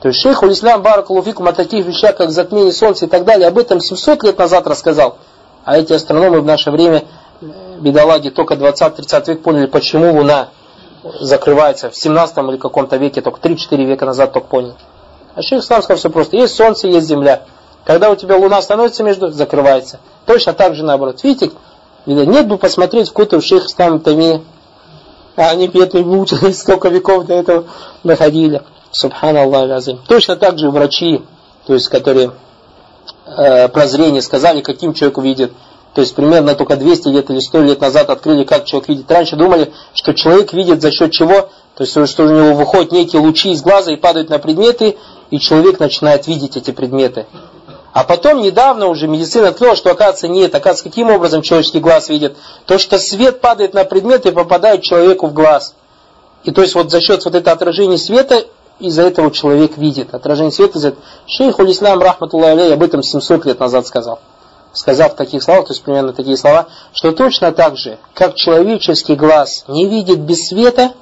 То 0.00 0.08
есть 0.08 0.20
шейх 0.20 0.42
Улислам 0.44 0.82
Баракулуфикум 0.82 1.48
о 1.48 1.52
таких 1.52 1.86
вещах, 1.86 2.16
как 2.16 2.30
затмение 2.30 2.72
солнца 2.72 3.06
и 3.06 3.08
так 3.08 3.24
далее, 3.24 3.48
об 3.48 3.58
этом 3.58 3.80
700 3.80 4.22
лет 4.22 4.38
назад 4.38 4.68
рассказал. 4.68 5.18
А 5.64 5.76
эти 5.76 5.92
астрономы 5.92 6.40
в 6.40 6.44
наше 6.44 6.70
время, 6.70 7.02
э, 7.40 7.46
бедолаги, 7.80 8.28
только 8.28 8.54
20-30 8.54 9.26
век 9.26 9.42
поняли, 9.42 9.66
почему 9.66 10.16
Луна 10.16 10.50
закрывается 11.20 11.90
в 11.90 11.96
17 11.96 12.38
или 12.38 12.56
каком-то 12.56 12.96
веке, 12.96 13.20
только 13.20 13.40
3-4 13.40 13.84
века 13.84 14.06
назад 14.06 14.32
только 14.32 14.48
понял. 14.48 14.74
А 15.34 15.42
шейх 15.42 15.62
Ислам 15.62 15.82
сказал 15.82 15.98
все 15.98 16.10
просто. 16.10 16.36
Есть 16.36 16.56
солнце, 16.56 16.88
есть 16.88 17.06
земля. 17.06 17.44
Когда 17.84 18.10
у 18.10 18.16
тебя 18.16 18.36
луна 18.36 18.60
становится 18.60 19.04
между, 19.04 19.30
закрывается. 19.30 20.00
Точно 20.26 20.52
так 20.52 20.74
же 20.74 20.84
наоборот. 20.84 21.22
Видите, 21.22 21.52
нет 22.06 22.48
бы 22.48 22.58
посмотреть 22.58 23.10
куту 23.10 23.40
шейх 23.40 23.66
Ислам 23.66 24.00
Тами. 24.00 24.44
А 25.36 25.50
они 25.50 25.68
бедные 25.68 26.04
мучились, 26.04 26.58
столько 26.60 26.88
веков 26.88 27.26
до 27.26 27.34
этого 27.34 27.64
доходили. 28.02 28.62
Субханаллах 28.90 29.70
азим. 29.70 30.00
Точно 30.08 30.34
так 30.34 30.58
же 30.58 30.70
врачи, 30.70 31.22
то 31.66 31.74
есть 31.74 31.88
которые 31.88 32.32
э, 33.26 33.68
прозрение 33.68 34.22
сказали, 34.22 34.60
каким 34.60 34.94
человек 34.94 35.18
видит. 35.18 35.52
То 35.94 36.02
есть 36.02 36.14
примерно 36.14 36.54
только 36.54 36.76
200 36.76 37.08
лет 37.08 37.30
или 37.30 37.40
100 37.40 37.62
лет 37.62 37.80
назад 37.80 38.10
открыли, 38.10 38.44
как 38.44 38.64
человек 38.64 38.88
видит. 38.88 39.10
Раньше 39.10 39.36
думали, 39.36 39.72
что 39.94 40.14
человек 40.14 40.52
видит 40.52 40.80
за 40.80 40.90
счет 40.90 41.12
чего? 41.12 41.48
То 41.74 41.84
есть, 41.84 41.92
что 42.08 42.24
у 42.24 42.28
него 42.28 42.54
выходят 42.54 42.92
некие 42.92 43.22
лучи 43.22 43.52
из 43.52 43.62
глаза 43.62 43.92
и 43.92 43.96
падают 43.96 44.30
на 44.30 44.38
предметы, 44.38 44.96
и 45.30 45.38
человек 45.38 45.78
начинает 45.78 46.26
видеть 46.26 46.56
эти 46.56 46.72
предметы. 46.72 47.26
А 47.92 48.04
потом 48.04 48.42
недавно 48.42 48.86
уже 48.86 49.08
медицина 49.08 49.48
открыла, 49.48 49.76
что 49.76 49.90
оказывается 49.90 50.28
нет. 50.28 50.54
Оказывается, 50.54 50.84
каким 50.84 51.10
образом 51.10 51.42
человеческий 51.42 51.80
глаз 51.80 52.08
видит? 52.08 52.36
То, 52.66 52.78
что 52.78 52.98
свет 52.98 53.40
падает 53.40 53.74
на 53.74 53.84
предмет 53.84 54.26
и 54.26 54.30
попадает 54.30 54.82
человеку 54.82 55.26
в 55.26 55.32
глаз. 55.32 55.74
И 56.44 56.52
то 56.52 56.62
есть 56.62 56.74
вот 56.74 56.90
за 56.90 57.00
счет 57.00 57.24
вот 57.24 57.34
этого 57.34 57.54
отражения 57.54 57.98
света 57.98 58.44
из-за 58.78 59.02
этого 59.02 59.30
человек 59.30 59.76
видит. 59.76 60.14
Отражение 60.14 60.52
света 60.52 60.78
из-за 60.78 60.88
этого. 60.88 61.02
Шейх 61.26 61.58
Улислам, 61.58 62.00
рахматуллах 62.00 62.72
об 62.72 62.82
этом 62.82 63.02
700 63.02 63.46
лет 63.46 63.58
назад 63.58 63.86
сказал 63.86 64.20
сказав 64.72 65.14
таких 65.14 65.42
словах, 65.42 65.66
то 65.66 65.72
есть 65.72 65.82
примерно 65.82 66.12
такие 66.12 66.36
слова, 66.36 66.68
что 66.92 67.12
точно 67.12 67.52
так 67.52 67.76
же, 67.76 67.98
как 68.14 68.34
человеческий 68.34 69.14
глаз 69.14 69.64
не 69.68 69.86
видит 69.86 70.20
без 70.20 70.48
света, 70.48 70.92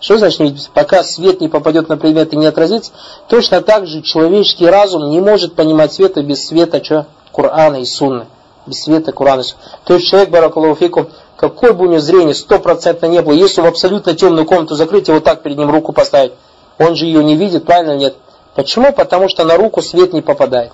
что 0.00 0.18
значит 0.18 0.40
не 0.40 0.46
видит? 0.50 0.70
Пока 0.74 1.02
свет 1.02 1.40
не 1.40 1.48
попадет 1.48 1.88
на 1.88 1.96
предмет 1.96 2.32
и 2.32 2.36
не 2.36 2.46
отразится, 2.46 2.92
точно 3.28 3.62
так 3.62 3.86
же 3.86 4.02
человеческий 4.02 4.66
разум 4.66 5.10
не 5.10 5.20
может 5.20 5.54
понимать 5.54 5.92
света 5.92 6.22
без 6.22 6.46
света 6.46 6.84
что? 6.84 7.06
Корана 7.32 7.76
и 7.76 7.84
Сунны. 7.84 8.26
Без 8.66 8.82
света 8.82 9.12
Корана 9.12 9.40
и 9.40 9.44
Сунны. 9.44 9.62
То 9.84 9.94
есть 9.94 10.06
человек, 10.08 10.30
баракалуфику, 10.30 11.08
какой 11.36 11.72
бы 11.72 11.86
у 11.86 11.88
него 11.88 12.00
зрение 12.00 12.34
стопроцентно 12.34 13.06
не 13.06 13.22
было, 13.22 13.32
если 13.32 13.60
в 13.60 13.66
абсолютно 13.66 14.14
темную 14.14 14.46
комнату 14.46 14.74
закрыть 14.74 15.08
и 15.08 15.12
вот 15.12 15.24
так 15.24 15.42
перед 15.42 15.56
ним 15.56 15.70
руку 15.70 15.92
поставить, 15.92 16.32
он 16.78 16.94
же 16.94 17.06
ее 17.06 17.24
не 17.24 17.36
видит, 17.36 17.64
правильно 17.64 17.96
нет? 17.96 18.16
Почему? 18.54 18.92
Потому 18.92 19.28
что 19.28 19.44
на 19.44 19.56
руку 19.56 19.82
свет 19.82 20.12
не 20.12 20.22
попадает. 20.22 20.72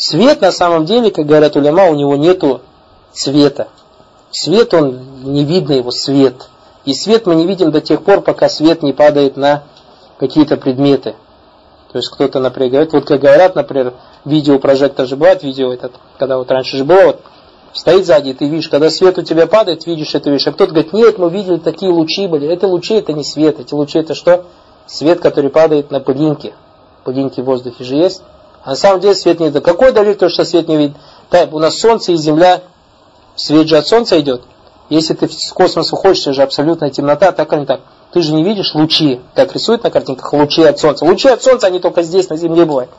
Свет 0.00 0.40
на 0.40 0.50
самом 0.50 0.86
деле, 0.86 1.10
как 1.10 1.26
говорят 1.26 1.56
улема, 1.56 1.90
у 1.90 1.94
него 1.94 2.16
нету 2.16 2.62
цвета. 3.12 3.68
Свет, 4.30 4.72
он 4.72 4.98
не 5.24 5.44
видно 5.44 5.74
его 5.74 5.90
свет. 5.90 6.48
И 6.86 6.94
свет 6.94 7.26
мы 7.26 7.34
не 7.34 7.46
видим 7.46 7.70
до 7.70 7.82
тех 7.82 8.02
пор, 8.02 8.22
пока 8.22 8.48
свет 8.48 8.82
не 8.82 8.94
падает 8.94 9.36
на 9.36 9.64
какие-то 10.16 10.56
предметы. 10.56 11.16
То 11.92 11.98
есть 11.98 12.08
кто-то, 12.08 12.40
например, 12.40 12.70
говорит, 12.70 12.92
вот 12.94 13.04
как 13.04 13.20
говорят, 13.20 13.54
например, 13.54 13.92
видеопрожектор 14.24 15.06
же 15.06 15.16
бывает, 15.16 15.42
видео 15.42 15.70
этот, 15.70 15.92
когда 16.18 16.38
вот 16.38 16.50
раньше 16.50 16.78
же 16.78 16.84
было, 16.84 17.02
вот, 17.02 17.20
стоит 17.74 18.06
сзади, 18.06 18.32
ты 18.32 18.46
видишь, 18.46 18.70
когда 18.70 18.88
свет 18.88 19.18
у 19.18 19.22
тебя 19.22 19.46
падает, 19.46 19.84
видишь 19.84 20.14
эту 20.14 20.30
вещь. 20.30 20.46
А 20.46 20.52
кто-то 20.52 20.72
говорит, 20.72 20.94
нет, 20.94 21.18
мы 21.18 21.28
видели 21.28 21.58
такие 21.58 21.92
лучи 21.92 22.26
были. 22.26 22.48
Это 22.48 22.66
лучи, 22.66 22.94
это 22.94 23.12
не 23.12 23.22
свет. 23.22 23.60
Эти 23.60 23.74
лучи 23.74 23.98
это 23.98 24.14
что? 24.14 24.46
Свет, 24.86 25.20
который 25.20 25.50
падает 25.50 25.90
на 25.90 26.00
пылинки. 26.00 26.54
Пылинки 27.04 27.42
в 27.42 27.44
воздухе 27.44 27.84
же 27.84 27.96
есть. 27.96 28.22
А 28.62 28.70
на 28.70 28.76
самом 28.76 29.00
деле 29.00 29.14
свет 29.14 29.40
не 29.40 29.46
видно. 29.46 29.60
Какой 29.60 29.92
далит 29.92 30.18
то, 30.18 30.28
что 30.28 30.44
свет 30.44 30.68
не 30.68 30.76
видно? 30.76 30.96
Так, 31.30 31.52
у 31.54 31.58
нас 31.58 31.78
солнце 31.78 32.12
и 32.12 32.16
земля, 32.16 32.62
свет 33.36 33.68
же 33.68 33.78
от 33.78 33.86
солнца 33.86 34.20
идет. 34.20 34.42
Если 34.88 35.14
ты 35.14 35.28
в 35.28 35.54
космос 35.54 35.92
уходишь, 35.92 36.22
это 36.22 36.32
же 36.34 36.42
абсолютная 36.42 36.90
темнота, 36.90 37.32
так 37.32 37.52
или 37.52 37.60
не 37.60 37.66
так. 37.66 37.80
Ты 38.12 38.22
же 38.22 38.34
не 38.34 38.42
видишь 38.42 38.74
лучи, 38.74 39.20
как 39.34 39.54
рисуют 39.54 39.84
на 39.84 39.90
картинках, 39.90 40.32
лучи 40.32 40.62
от 40.62 40.78
солнца. 40.78 41.04
Лучи 41.04 41.28
от 41.28 41.42
солнца, 41.42 41.68
они 41.68 41.78
только 41.78 42.02
здесь, 42.02 42.28
на 42.28 42.36
земле 42.36 42.64
бывают. 42.64 42.90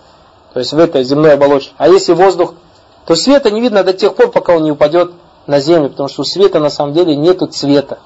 То 0.54 0.60
есть 0.60 0.72
в 0.72 0.80
этой 0.80 1.04
земной 1.04 1.34
оболочке. 1.34 1.74
А 1.78 1.90
если 1.90 2.14
воздух, 2.14 2.54
то 3.06 3.16
света 3.16 3.52
не 3.52 3.62
видно 3.62 3.84
до 3.84 3.94
тех 3.94 4.16
пор, 4.16 4.32
пока 4.32 4.56
он 4.56 4.64
не 4.64 4.72
упадет 4.72 5.12
на 5.48 5.60
землю, 5.60 5.90
потому 5.90 6.08
что 6.08 6.22
у 6.22 6.26
света 6.26 6.60
на 6.60 6.70
самом 6.70 6.94
деле 6.94 7.16
нету 7.16 7.48
цвета. 7.48 8.00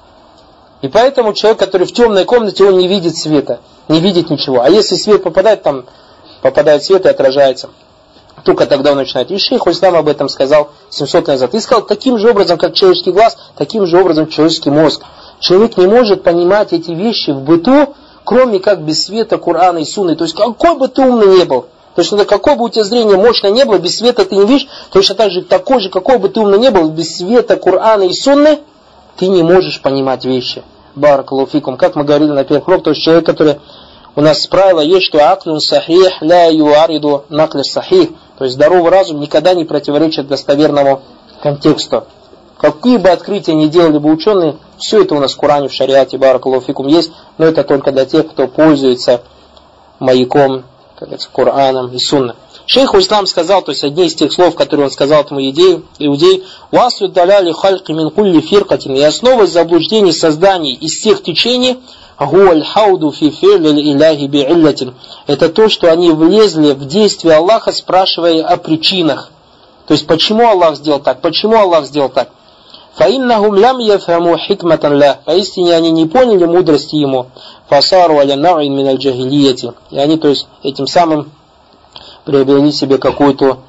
И 0.82 0.88
поэтому 0.88 1.32
человек, 1.32 1.58
который 1.58 1.86
в 1.86 1.92
темной 1.92 2.24
комнате, 2.24 2.64
он 2.64 2.76
не 2.76 2.88
видит 2.88 3.16
света, 3.16 3.60
не 3.88 4.00
видит 4.00 4.30
ничего. 4.30 4.62
А 4.62 4.68
если 4.68 4.96
свет 4.96 5.22
попадает 5.22 5.62
там 5.62 5.84
попадает 6.50 6.84
свет 6.84 7.04
и 7.06 7.08
отражается. 7.08 7.70
Только 8.44 8.66
тогда 8.66 8.92
он 8.92 8.98
начинает. 8.98 9.30
И 9.30 9.38
шейх 9.38 9.66
Ислам 9.66 9.96
об 9.96 10.08
этом 10.08 10.28
сказал 10.28 10.70
700 10.90 11.14
лет 11.14 11.26
назад. 11.28 11.54
И 11.54 11.60
сказал, 11.60 11.84
таким 11.84 12.18
же 12.18 12.30
образом, 12.30 12.58
как 12.58 12.74
человеческий 12.74 13.10
глаз, 13.10 13.36
таким 13.56 13.86
же 13.86 13.98
образом 14.00 14.28
человеческий 14.28 14.70
мозг. 14.70 15.02
Человек 15.40 15.76
не 15.76 15.86
может 15.86 16.22
понимать 16.22 16.72
эти 16.72 16.92
вещи 16.92 17.30
в 17.30 17.40
быту, 17.40 17.94
кроме 18.24 18.60
как 18.60 18.82
без 18.82 19.06
света 19.06 19.38
Корана 19.38 19.78
и 19.78 19.84
Сунны. 19.84 20.14
То 20.14 20.24
есть, 20.24 20.36
какой 20.36 20.76
бы 20.76 20.86
ты 20.88 21.02
умный 21.02 21.38
не 21.38 21.44
был, 21.44 21.66
то 21.94 22.02
есть, 22.02 22.26
какое 22.26 22.56
бы 22.56 22.64
у 22.64 22.68
тебя 22.68 22.84
зрение 22.84 23.16
мощное 23.16 23.50
не 23.50 23.64
было, 23.64 23.78
без 23.78 23.96
света 23.96 24.24
ты 24.24 24.36
не 24.36 24.46
видишь, 24.46 24.68
точно 24.92 25.14
так 25.14 25.30
же, 25.30 25.42
такой 25.42 25.80
же, 25.80 25.88
какой 25.88 26.18
бы 26.18 26.28
ты 26.28 26.40
умный 26.40 26.58
не 26.58 26.70
был, 26.70 26.90
без 26.90 27.16
света 27.16 27.56
Корана 27.56 28.04
и 28.04 28.12
Сунны, 28.12 28.60
ты 29.16 29.26
не 29.28 29.42
можешь 29.42 29.80
понимать 29.80 30.24
вещи. 30.24 30.62
Баракалуфикум. 30.94 31.76
Как 31.76 31.96
мы 31.96 32.04
говорили 32.04 32.30
на 32.30 32.44
первых 32.44 32.68
уроках, 32.68 32.84
то 32.84 32.90
есть 32.90 33.02
человек, 33.02 33.26
который 33.26 33.56
у 34.16 34.22
нас 34.22 34.46
правило 34.46 34.80
есть, 34.80 35.04
что 35.06 35.30
аклюн 35.30 35.60
сахих 35.60 36.22
ля 36.22 36.46
юариду 36.46 37.26
накль 37.28 37.62
сахих. 37.62 38.08
То 38.38 38.44
есть 38.44 38.56
здоровый 38.56 38.90
разум 38.90 39.20
никогда 39.20 39.52
не 39.52 39.66
противоречит 39.66 40.26
достоверному 40.26 41.02
контексту. 41.42 42.04
Какие 42.56 42.96
бы 42.96 43.10
открытия 43.10 43.52
ни 43.52 43.66
делали 43.66 43.98
бы 43.98 44.10
ученые, 44.10 44.56
все 44.78 45.02
это 45.02 45.14
у 45.14 45.20
нас 45.20 45.34
в 45.34 45.36
Коране, 45.36 45.68
в 45.68 45.72
шариате, 45.72 46.16
баракалуфикум 46.16 46.86
есть, 46.86 47.12
но 47.36 47.44
это 47.44 47.62
только 47.62 47.92
для 47.92 48.06
тех, 48.06 48.30
кто 48.30 48.48
пользуется 48.48 49.20
маяком, 49.98 50.64
как 50.98 51.08
говорится, 51.08 51.28
Кораном 51.30 51.92
и 51.92 51.98
Сунной. 51.98 52.34
Шейх 52.64 52.94
Ислам 52.94 53.26
сказал, 53.26 53.60
то 53.60 53.72
есть 53.72 53.84
одни 53.84 54.06
из 54.06 54.14
тех 54.14 54.32
слов, 54.32 54.56
которые 54.56 54.86
он 54.86 54.90
сказал 54.90 55.20
этому 55.20 55.46
идею, 55.50 55.84
иудей, 55.98 56.44
«Васу 56.72 57.08
даляли 57.08 57.52
хальки 57.52 57.92
мин 57.92 58.10
кулли 58.10 58.40
фиркатин» 58.40 58.96
и 58.96 59.02
основой 59.02 59.46
заблуждений 59.46 60.12
созданий 60.12 60.72
из 60.72 60.98
всех 60.98 61.22
течений– 61.22 61.78
Гуаль 62.19 62.63
хауду 62.63 63.11
фи 63.11 63.29
иляхи 63.29 64.25
би'иллатин. 64.25 64.93
Это 65.27 65.49
то, 65.49 65.69
что 65.69 65.91
они 65.91 66.11
влезли 66.11 66.73
в 66.73 66.85
действие 66.85 67.35
Аллаха, 67.35 67.71
спрашивая 67.71 68.43
о 68.43 68.57
причинах. 68.57 69.29
То 69.87 69.93
есть, 69.93 70.05
почему 70.05 70.47
Аллах 70.47 70.75
сделал 70.75 70.99
так? 70.99 71.21
Почему 71.21 71.57
Аллах 71.57 71.85
сделал 71.85 72.09
так? 72.09 72.29
فإنهم 72.93 73.55
لم 73.55 73.81
يفهموا 73.81 74.37
حكمة 74.37 74.79
الله 74.83 75.17
поистине 75.25 75.75
они 75.75 75.91
не 75.91 76.05
поняли 76.07 76.45
мудрости 76.45 76.95
ему 76.95 77.27
فصاروا 77.69 78.19
على 78.19 78.35
نوع 78.35 78.63
من 78.63 78.89
الجاهلية 78.89 79.73
и 79.91 79.97
они 79.97 80.17
то 80.17 80.27
есть 80.27 80.47
этим 80.61 80.87
самым 80.87 81.31
приобрели 82.25 82.71
себе 82.71 82.97
какую-то 82.97 83.59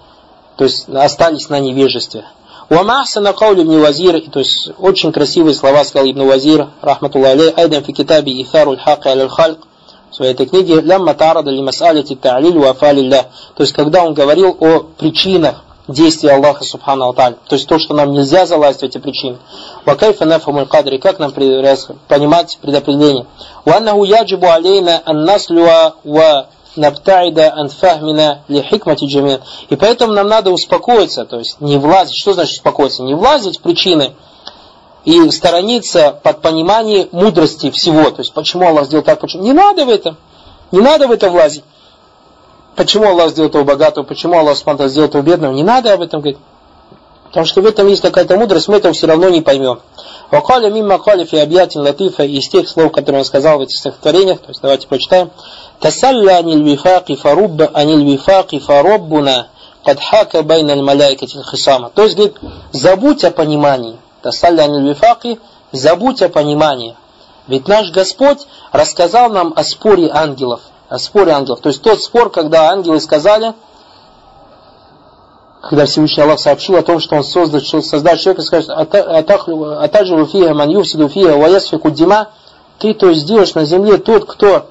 то 0.57 0.65
есть 0.65 0.89
остались 0.89 1.49
на 1.49 1.61
невежестве 1.61 2.25
Вама 2.70 3.02
ахсана 3.02 3.32
каули 3.34 3.64
ибн 3.64 3.80
Вазир, 3.80 4.20
то 4.30 4.40
есть 4.40 4.72
очень 4.78 5.14
красивые 5.14 5.56
слова 5.56 5.86
сказал 5.86 6.10
Ибн 6.10 6.28
Вазир, 6.28 6.68
рахматуллах 6.82 7.32
алей, 7.32 7.50
айдан 7.52 7.82
фи 7.82 7.94
китаби 7.94 8.42
Ихару 8.42 8.76
хак 8.78 9.06
аль 9.06 9.30
хальк, 9.30 9.60
в 10.12 10.16
своей 10.16 10.34
этой 10.34 10.48
книге, 10.48 10.82
лямма 10.82 11.14
тарада 11.14 11.50
ли 11.50 11.62
масалити 11.62 12.16
та'лиль 12.16 12.58
ва 12.60 12.74
То 12.74 13.64
есть, 13.64 13.72
когда 13.72 14.04
он 14.04 14.14
говорил 14.14 14.58
о 14.60 14.80
причинах 14.98 15.64
действия 15.88 16.32
Аллаха 16.32 16.66
Субхану 16.66 17.06
Алталь. 17.06 17.36
То 17.48 17.56
есть 17.56 17.68
то, 17.68 17.80
что 17.80 17.94
нам 17.94 18.12
нельзя 18.12 18.46
залазить 18.46 18.82
в 18.82 18.84
эти 18.84 18.98
причины. 18.98 19.38
Вакайфа 19.86 20.26
нафамуль 20.26 20.68
кадри, 20.68 20.98
как 20.98 21.20
нам 21.20 21.32
понимать 21.32 22.58
предопределение. 22.62 23.26
Уаннаху 23.66 24.04
яджибу 24.04 24.48
алейна 24.48 25.02
ан 25.06 25.24
наслюа 25.24 25.96
ва 26.04 26.48
набтаида 26.78 27.54
ан 27.56 27.70
фахмина 27.70 28.44
ли 28.48 28.62
джамин. 28.62 29.42
И 29.70 29.76
поэтому 29.76 30.14
нам 30.14 30.28
надо 30.28 30.52
успокоиться, 30.52 31.26
то 31.26 31.40
есть 31.40 31.60
не 31.60 31.78
влазить. 31.78 32.16
Что 32.16 32.34
значит 32.34 32.54
успокоиться? 32.54 33.04
Не 33.04 33.16
влазить 33.16 33.60
в 33.60 33.62
причины 33.62 34.14
и 35.06 35.30
сторониться 35.32 36.20
под 36.24 36.42
понимание 36.42 37.08
мудрости 37.12 37.72
всего. 37.72 38.12
То 38.12 38.22
есть 38.22 38.34
почему 38.34 38.68
Аллах 38.68 38.86
сделал 38.86 39.04
так, 39.04 39.20
почему. 39.20 39.44
Не 39.44 39.54
надо 39.54 39.86
в 39.86 39.90
это. 39.90 40.16
Не 40.72 40.80
надо 40.80 41.08
в 41.08 41.12
это 41.12 41.30
влазить. 41.30 41.64
Почему 42.76 43.08
Аллах 43.08 43.30
сделал 43.30 43.50
того 43.50 43.64
богатого, 43.64 44.04
почему 44.04 44.38
Аллах 44.38 44.58
сделал 44.58 45.10
того 45.10 45.24
бедного, 45.24 45.54
не 45.54 45.64
надо 45.64 45.94
об 45.94 46.02
этом 46.02 46.22
говорить. 46.22 46.40
Потому 47.28 47.46
что 47.46 47.62
в 47.62 47.66
этом 47.66 47.88
есть 47.88 48.02
какая-то 48.02 48.38
мудрость, 48.38 48.68
мы 48.68 48.78
этого 48.78 48.94
все 48.94 49.08
равно 49.08 49.30
не 49.30 49.42
поймем. 49.42 49.80
Вакаля 50.32 50.70
мимма 50.70 50.98
каля 50.98 51.26
фи 51.26 51.38
объятин 51.38 51.82
латифа 51.82 52.24
из 52.24 52.48
тех 52.50 52.68
слов, 52.68 52.92
которые 52.92 53.20
он 53.20 53.26
сказал 53.26 53.58
в 53.58 53.62
этих 53.62 53.78
стихотворениях, 53.78 54.40
то 54.40 54.50
есть 54.50 54.62
давайте 54.62 54.88
прочитаем. 54.88 55.32
Тасалля 55.80 56.38
аниль 56.38 56.64
вифаки 56.64 57.16
фарубба 57.16 57.70
аниль 57.74 58.06
вифаки 58.06 58.60
фароббуна 58.60 59.48
кад 59.84 60.00
байна 60.46 60.74
аль 60.74 60.82
маляйкати 60.82 61.42
хисама. 61.50 61.92
То 61.94 62.04
есть, 62.04 62.16
говорит, 62.16 62.38
забудь 62.72 63.24
о 63.24 63.32
понимании. 63.32 63.98
Тасалля 64.22 64.64
аниль 64.64 64.90
вифаки, 64.90 65.40
забудь 65.72 66.22
о 66.22 66.30
понимании. 66.30 66.96
Ведь 67.48 67.68
наш 67.68 67.92
Господь 67.92 68.40
рассказал 68.72 69.30
нам 69.30 69.54
о 69.56 69.64
споре 69.64 70.10
ангелов 70.12 70.62
о 70.90 71.00
споре 71.00 71.32
ангелов. 71.32 71.60
То 71.62 71.70
есть 71.70 71.82
тот 71.82 72.02
спор, 72.02 72.30
когда 72.30 72.70
ангелы 72.70 73.00
сказали, 73.00 73.54
когда 75.68 75.86
Всевышний 75.86 76.24
Аллах 76.24 76.40
сообщил 76.40 76.78
о 76.78 76.82
том, 76.82 77.00
что 77.00 77.18
он 77.18 77.24
создал, 77.24 77.60
создать 77.60 78.22
человека, 78.22 78.42
скажет, 78.42 78.70
атаджу 78.70 80.26
фиха 80.26 80.54
ман 80.54 80.70
юфсиду 80.70 81.10
фиха 81.10 81.36
ваясфику 81.36 81.92
ты 82.80 82.94
то 82.94 83.14
сделаешь 83.14 83.54
на 83.54 83.66
земле 83.66 83.98
тот, 83.98 84.26
кто 84.26 84.68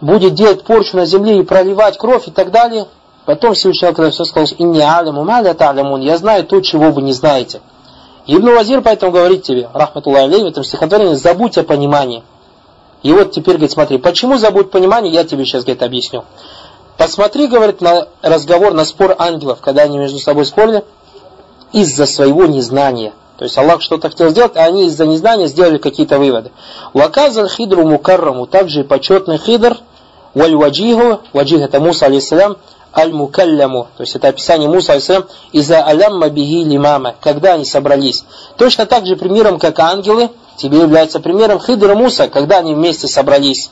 будет 0.00 0.34
делать 0.34 0.64
порчу 0.64 0.98
на 0.98 1.06
земле 1.06 1.38
и 1.38 1.42
проливать 1.42 1.96
кровь 1.96 2.28
и 2.28 2.30
так 2.30 2.50
далее. 2.50 2.88
Потом 3.24 3.54
Всевышний 3.54 3.88
Аллах 3.88 4.12
все 4.12 4.24
сказал, 4.24 4.54
инни 4.58 4.80
аляму 4.80 5.24
маля 5.24 5.54
ta'лямун, 5.54 6.02
я 6.02 6.18
знаю 6.18 6.44
то, 6.44 6.60
чего 6.60 6.90
вы 6.90 7.00
не 7.00 7.12
знаете. 7.12 7.60
Ибн 8.26 8.50
Вазир 8.50 8.82
поэтому 8.82 9.12
говорит 9.12 9.44
тебе, 9.44 9.70
рахматуллах 9.72 10.24
алей, 10.24 10.42
в 10.42 10.46
этом 10.46 10.62
стихотворении, 10.62 11.14
забудь 11.14 11.56
о 11.56 11.62
понимании. 11.62 12.22
И 13.02 13.12
вот 13.12 13.30
теперь, 13.30 13.54
говорит, 13.54 13.70
смотри, 13.70 13.98
почему 13.98 14.36
забудь 14.36 14.70
понимание, 14.70 15.12
я 15.12 15.24
тебе 15.24 15.44
сейчас, 15.44 15.62
говорит, 15.62 15.82
объясню. 15.82 16.24
Посмотри, 16.98 17.46
говорит, 17.46 17.80
на 17.80 18.08
разговор, 18.22 18.72
на 18.72 18.84
спор 18.84 19.14
ангелов, 19.18 19.60
когда 19.60 19.82
они 19.82 19.98
между 19.98 20.18
собой 20.18 20.46
спорили, 20.46 20.84
из-за 21.72 22.06
своего 22.06 22.46
незнания. 22.46 23.12
То 23.36 23.44
есть 23.44 23.58
Аллах 23.58 23.82
что-то 23.82 24.08
хотел 24.08 24.30
сделать, 24.30 24.56
а 24.56 24.64
они 24.64 24.86
из-за 24.86 25.04
незнания 25.04 25.46
сделали 25.46 25.76
какие-то 25.76 26.18
выводы. 26.18 26.52
Ваказал 26.94 27.48
хидру 27.48 27.86
мукарраму, 27.86 28.46
также 28.46 28.82
почетный 28.82 29.36
хидр, 29.36 29.76
валь 30.32 30.56
ваджиху, 30.56 31.20
ваджих 31.34 31.60
это 31.60 31.80
Муса 31.80 32.06
алейсалям, 32.06 32.56
аль-мукалляму, 32.96 33.88
то 33.96 34.02
есть 34.02 34.16
это 34.16 34.28
описание 34.28 34.70
Муса 34.70 34.92
алейсалям, 34.92 35.26
из-за 35.52 35.84
алямма 35.84 36.30
бихи 36.30 36.64
лимама, 36.64 37.14
когда 37.20 37.52
они 37.54 37.66
собрались. 37.66 38.24
Точно 38.56 38.86
так 38.86 39.04
же 39.04 39.16
примером, 39.16 39.58
как 39.58 39.78
ангелы, 39.80 40.30
тебе 40.56 40.78
является 40.78 41.20
примером 41.20 41.60
Хидр 41.60 41.90
и 41.90 41.94
Муса, 41.94 42.28
когда 42.28 42.58
они 42.58 42.74
вместе 42.74 43.06
собрались. 43.06 43.70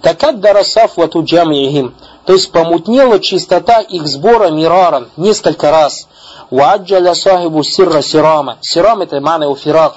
Такат 0.00 0.40
дарасаф 0.40 0.96
вату 0.96 1.22
джамихим, 1.22 1.94
то 2.26 2.32
есть 2.32 2.50
помутнела 2.50 3.20
чистота 3.20 3.80
их 3.80 4.06
сбора 4.08 4.50
мираран 4.50 5.08
несколько 5.16 5.70
раз. 5.70 6.08
Ваджаля 6.50 7.14
сахибу 7.14 7.62
сирра 7.62 8.02
сирама. 8.02 8.58
Сирам 8.60 9.00
это 9.00 9.20
мана 9.20 9.48
уфирак. 9.48 9.94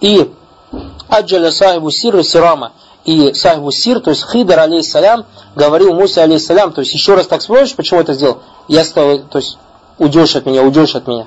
И 0.00 0.30
аджаля 1.08 1.50
сахибу 1.50 1.90
сирра 1.90 2.22
сирама. 2.22 2.72
И 3.06 3.32
сахибу 3.32 3.70
сир, 3.72 4.00
то 4.00 4.10
есть 4.10 4.30
Хидр 4.30 4.58
алейхиссалям, 4.58 5.24
говорил 5.56 5.94
Муса 5.94 6.22
алейхиссалям, 6.22 6.72
то 6.72 6.82
есть 6.82 6.92
еще 6.92 7.14
раз 7.14 7.26
так 7.26 7.40
вспомнишь, 7.40 7.74
почему 7.74 8.00
это 8.00 8.12
сделал? 8.12 8.40
Я 8.68 8.84
стал, 8.84 9.20
то 9.20 9.38
есть 9.38 9.56
уйдешь 9.98 10.36
от 10.36 10.44
меня, 10.44 10.62
уйдешь 10.62 10.94
от 10.94 11.06
меня. 11.06 11.26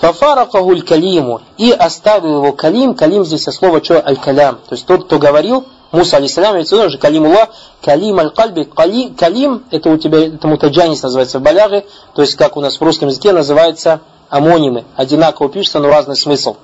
Фафаракаху 0.00 0.74
калиму. 0.82 1.42
И 1.58 1.70
оставил 1.70 2.36
его 2.36 2.52
калим. 2.52 2.94
Калим 2.94 3.24
здесь 3.24 3.46
от 3.46 3.54
слова 3.54 3.84
что? 3.84 4.04
Аль-калям. 4.04 4.56
То 4.66 4.74
есть 4.74 4.86
тот, 4.86 5.04
кто 5.04 5.18
говорил, 5.18 5.66
Муса, 5.92 6.16
алейсалям, 6.16 6.56
ведь 6.56 6.70
тоже 6.70 6.98
калимуллах, 6.98 7.50
калим 7.84 8.18
аль-кальби, 8.18 8.64
калим, 8.64 9.64
это 9.70 9.90
у 9.90 9.98
тебя, 9.98 10.26
это 10.26 10.48
мутаджанис 10.48 11.02
называется 11.02 11.38
в 11.38 11.42
баляге, 11.42 11.86
то 12.14 12.22
есть 12.22 12.34
как 12.34 12.56
у 12.56 12.60
нас 12.60 12.78
в 12.78 12.82
русском 12.82 13.08
языке 13.08 13.32
называется 13.32 14.00
амонимы, 14.30 14.84
одинаково 14.96 15.50
пишется, 15.50 15.78
но 15.78 15.88
разный 15.88 16.16
смысл. 16.16 16.56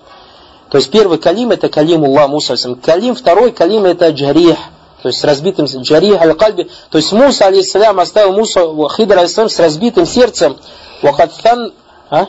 То 0.70 0.78
есть 0.78 0.90
первый 0.90 1.18
калим 1.18 1.50
это 1.50 1.68
калимуллах 1.68 2.28
Муса, 2.28 2.56
калим, 2.82 3.14
второй 3.14 3.52
калим 3.52 3.84
это 3.84 4.08
джарих, 4.08 4.56
то 5.02 5.08
есть 5.08 5.20
с 5.20 5.24
разбитым 5.24 5.66
джарих 5.66 6.20
аль-кальби, 6.20 6.70
то 6.90 6.98
есть 6.98 7.12
Муса, 7.12 7.46
алейсалям, 7.46 8.00
оставил 8.00 8.32
Муса, 8.32 8.60
Хидр, 8.96 9.18
алейсалям, 9.18 9.50
с 9.50 9.58
разбитым 9.58 10.06
сердцем, 10.06 10.56
вахатфан, 11.02 11.74
а? 12.10 12.28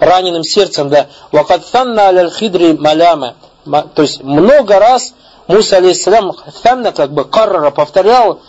раненым 0.00 0.44
сердцем, 0.44 0.88
да. 0.88 1.06
Вакатфанна 1.32 2.08
аль 2.08 2.30
хидри 2.30 2.72
маляма. 2.72 3.34
То 3.94 4.02
есть 4.02 4.22
много 4.22 4.78
раз 4.78 5.14
Муса 5.48 5.76
алейхиссалям 5.76 6.32
фанна 6.62 6.92
как 6.92 7.12
бы 7.12 7.24
каррара 7.24 7.70
повторял, 7.70 8.40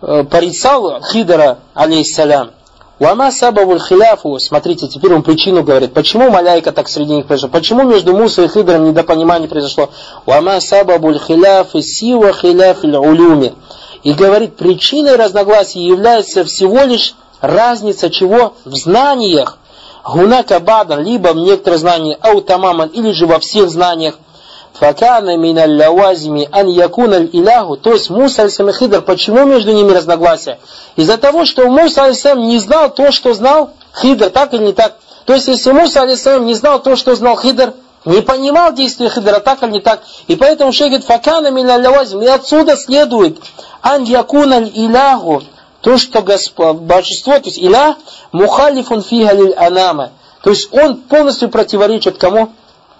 э, 0.00 0.24
порицал 0.24 1.02
Хидра 1.02 1.58
алейхиссалям. 1.74 2.52
Вама 3.00 3.32
сабавуль 3.32 3.80
хиляфу, 3.80 4.38
смотрите, 4.38 4.86
теперь 4.86 5.12
он 5.14 5.24
причину 5.24 5.64
говорит, 5.64 5.92
почему 5.92 6.30
маляйка 6.30 6.70
так 6.70 6.88
среди 6.88 7.16
них 7.16 7.26
произошла, 7.26 7.48
почему 7.48 7.82
между 7.82 8.14
Мусой 8.14 8.44
и 8.44 8.48
Хидром 8.48 8.84
недопонимание 8.84 9.48
произошло. 9.48 9.90
Вама 10.26 10.60
сабабуль 10.60 11.18
хиляф 11.18 11.74
и 11.74 11.82
сива 11.82 12.32
хиляф 12.32 12.84
улюми. 12.84 13.54
И 14.04 14.12
говорит, 14.12 14.56
причиной 14.56 15.16
разногласий 15.16 15.82
является 15.82 16.44
всего 16.44 16.82
лишь 16.82 17.16
разница 17.40 18.10
чего? 18.10 18.54
В 18.64 18.76
знаниях. 18.76 19.58
Гунака 20.04 20.60
бадан, 20.60 21.02
либо 21.02 21.28
в 21.28 21.36
некоторых 21.36 21.80
знаниях, 21.80 22.18
ау 22.20 22.42
тамаман, 22.42 22.90
или 22.90 23.10
же 23.10 23.26
во 23.26 23.40
всех 23.40 23.70
знаниях. 23.70 24.18
Факана 24.74 25.36
миналь 25.36 25.76
лавазими 25.76 26.48
ан 26.50 26.68
якуналь 26.68 27.30
иляху. 27.32 27.76
То 27.76 27.92
есть 27.92 28.10
Муса 28.10 28.42
алисам 28.42 28.70
и 28.70 28.72
Хидр, 28.72 29.02
почему 29.02 29.44
между 29.44 29.72
ними 29.72 29.92
разногласия? 29.92 30.58
Из-за 30.96 31.16
того, 31.16 31.44
что 31.44 31.68
Муса 31.68 32.04
алисам 32.04 32.40
не 32.40 32.58
знал 32.58 32.90
то, 32.90 33.12
что 33.12 33.34
знал 33.34 33.70
Хидр, 34.00 34.30
так 34.30 34.52
или 34.52 34.64
не 34.64 34.72
так. 34.72 34.96
То 35.26 35.34
есть, 35.34 35.46
если 35.46 35.70
Муса 35.70 36.02
алисам 36.02 36.44
не 36.44 36.54
знал 36.54 36.82
то, 36.82 36.96
что 36.96 37.14
знал 37.14 37.38
Хидр, 37.38 37.72
не 38.04 38.20
понимал 38.20 38.72
действия 38.72 39.08
Хидра, 39.08 39.38
так 39.38 39.62
или 39.62 39.70
не 39.70 39.80
так. 39.80 40.02
И 40.26 40.34
поэтому 40.34 40.72
шейх 40.72 40.90
говорит, 40.90 41.06
факана 41.06 41.50
миналь. 41.50 41.86
И 42.22 42.26
отсюда 42.26 42.76
следует, 42.76 43.38
ан 43.80 44.02
якуналь 44.02 44.70
иляху, 44.74 45.42
то, 45.82 45.98
что 45.98 46.20
Господь, 46.22 46.78
божество, 46.78 47.38
то 47.38 47.48
есть 47.48 47.58
Иля, 47.58 47.96
мухалифун 48.32 49.02
фигалиль 49.02 49.52
анама. 49.52 50.10
То 50.42 50.50
есть 50.50 50.72
он 50.72 50.96
полностью 50.96 51.48
противоречит 51.48 52.18
кому? 52.18 52.50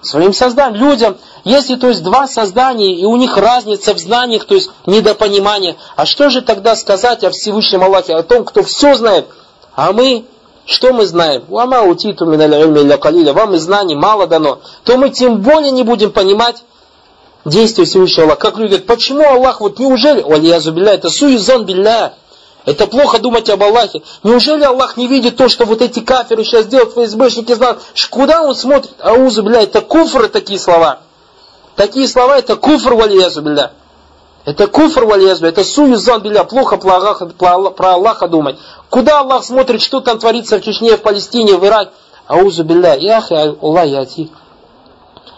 Своим 0.05 0.33
созданиям, 0.33 0.75
людям. 0.75 1.17
Если, 1.45 1.77
то 1.77 1.89
есть, 1.89 2.03
два 2.03 2.27
создания, 2.27 2.95
и 2.95 3.05
у 3.05 3.17
них 3.17 3.37
разница 3.37 3.95
в 3.95 3.99
знаниях, 3.99 4.45
то 4.45 4.55
есть 4.55 4.71
недопонимание, 4.87 5.77
а 5.97 6.07
что 6.07 6.31
же 6.31 6.43
тогда 6.43 6.77
сказать 6.77 7.25
о 7.25 7.31
Всевышнем 7.31 7.83
Аллахе, 7.83 8.15
о 8.15 8.23
том, 8.23 8.45
кто 8.45 8.63
все 8.63 8.95
знает? 8.95 9.27
А 9.75 9.93
мы, 9.93 10.25
что 10.67 10.93
мы 10.93 11.07
знаем? 11.07 11.45
Уама 11.49 11.83
утиту 11.83 12.27
Вам 12.27 13.55
и 13.55 13.59
знаний 13.59 13.97
мало 13.97 14.27
дано. 14.27 14.61
То 14.85 14.97
мы 14.97 15.11
тем 15.11 15.41
более 15.41 15.73
не 15.73 15.83
будем 15.83 16.13
понимать 16.13 16.65
действия 17.45 17.85
Всевышнего 17.85 18.27
Аллаха. 18.27 18.41
Как 18.41 18.59
люди 18.59 18.71
говорят, 18.71 18.87
почему 18.87 19.29
Аллах, 19.29 19.61
вот 19.61 19.79
неужели, 19.79 20.23
Валиязу 20.23 20.73
билля, 20.73 20.95
это 20.95 21.11
суизон 21.11 21.65
билля, 21.65 22.15
это 22.67 22.87
плохо 22.87 23.19
думать 23.19 23.51
об 23.51 23.63
Аллахе. 23.63 24.03
Неужели 24.23 24.65
Аллах 24.65 24.97
не 24.97 25.07
видит 25.07 25.37
то, 25.37 25.49
что 25.49 25.67
вот 25.67 25.83
эти 25.83 26.01
каферы 26.01 26.45
сейчас 26.45 26.67
делают, 26.67 26.93
ФСБшники 26.95 27.53
знают? 27.53 27.81
Куда 28.11 28.43
он 28.43 28.55
смотрит? 28.55 28.93
Аузу, 29.01 29.43
бля, 29.43 29.63
это 29.63 29.83
куфры 29.83 30.29
такие 30.29 30.59
слова. 30.59 31.01
Такие 31.77 32.09
слова 32.09 32.39
это 32.39 32.57
куфр 32.57 32.95
валиязу, 32.95 33.43
бля. 33.43 33.73
Это 34.47 34.67
куфр 34.67 35.05
валиязу, 35.05 35.47
это 35.47 35.63
суюзан, 35.65 36.23
бля, 36.23 36.45
плохо 36.45 36.77
про 36.79 37.93
Аллаха, 37.93 38.29
думать. 38.29 38.57
Куда 38.89 39.21
Аллах 39.21 39.45
смотрит, 39.45 39.83
что 39.83 40.01
там 40.01 40.19
творится 40.19 40.59
в 40.59 40.63
Чечне, 40.63 40.97
в 40.97 41.03
Палестине, 41.03 41.57
в 41.57 41.67
Ираке? 41.67 41.91
Аузу, 42.27 42.65
бля, 42.65 42.95
яхи, 42.95 43.35
Аллах, 43.35 43.87
яти. 43.87 44.31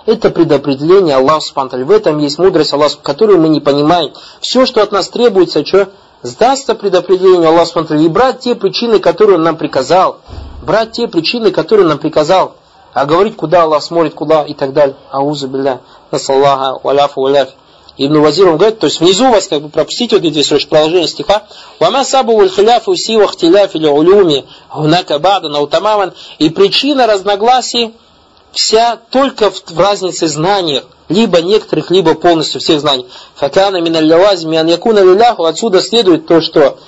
Это 0.05 0.31
предопределение 0.31 1.17
Аллаха 1.17 1.41
Субтитры. 1.41 1.85
В 1.85 1.91
этом 1.91 2.19
есть 2.19 2.39
мудрость 2.39 2.73
Аллаха, 2.73 2.99
которую 3.03 3.41
мы 3.41 3.49
не 3.49 3.61
понимаем. 3.61 4.13
Все, 4.41 4.65
что 4.65 4.83
от 4.83 4.93
нас 4.93 5.09
требуется, 5.09 5.67
что? 5.67 5.89
Сдастся 6.23 6.75
предопределению 6.75 7.49
Аллаха 7.49 7.67
Субтитры 7.67 8.03
и 8.03 8.09
брать 8.09 8.41
те 8.41 8.55
причины, 8.55 8.99
которые 8.99 9.37
Он 9.37 9.43
нам 9.43 9.57
приказал. 9.57 10.19
брать 10.63 10.93
те 10.93 11.07
причины, 11.07 11.51
которые 11.53 11.87
нам 11.87 11.99
приказал, 11.99 12.57
а 12.93 13.05
говорить, 13.05 13.37
куда 13.37 13.63
Аллах 13.63 13.83
смотрит, 13.83 14.15
куда 14.15 14.43
и 14.43 14.55
так 14.55 14.73
далее. 14.73 14.97
Аузу 15.11 15.49
билля, 15.49 15.81
насаллаха, 16.11 16.81
валяфу, 16.83 17.21
валяф. 17.21 17.51
Ибн 17.99 18.21
Вазир 18.21 18.49
он 18.49 18.59
говорит, 18.59 18.79
то 18.79 18.87
есть 18.87 19.01
внизу 19.01 19.31
вас 19.31 19.49
как 19.49 19.63
бы 19.63 19.69
пропустите 19.71 20.17
вот 20.17 20.25
эти 20.25 20.43
строчки 20.43 20.69
продолжение 20.69 21.09
стиха. 21.09 21.45
Вама 21.81 22.05
сабу 22.05 22.37
валь 22.37 22.51
хиляфу 22.51 22.95
сива 22.95 23.27
хтиляф 23.27 23.75
или 23.75 23.87
улюми 23.87 24.45
гунака 24.75 25.19
бада 25.19 25.49
наутамаман. 25.49 26.13
И 26.39 26.51
причина 26.51 27.07
разногласий 27.07 27.95
вся 28.57 28.99
только 29.11 29.51
в, 29.51 29.63
в 29.71 29.79
разнице 29.79 30.27
знаниях, 30.29 30.85
либо 31.09 31.41
некоторых, 31.41 31.91
либо 31.91 32.15
полностью 32.15 32.61
всех 32.61 32.81
знаний. 32.81 33.07
Факана 33.35 33.81
миналлявази 33.81 34.47
миан 34.47 34.67
якуна 34.67 35.01
лиляху, 35.01 35.45
отсюда 35.45 35.81
следует 35.81 36.27
то, 36.27 36.41
что 36.41 36.79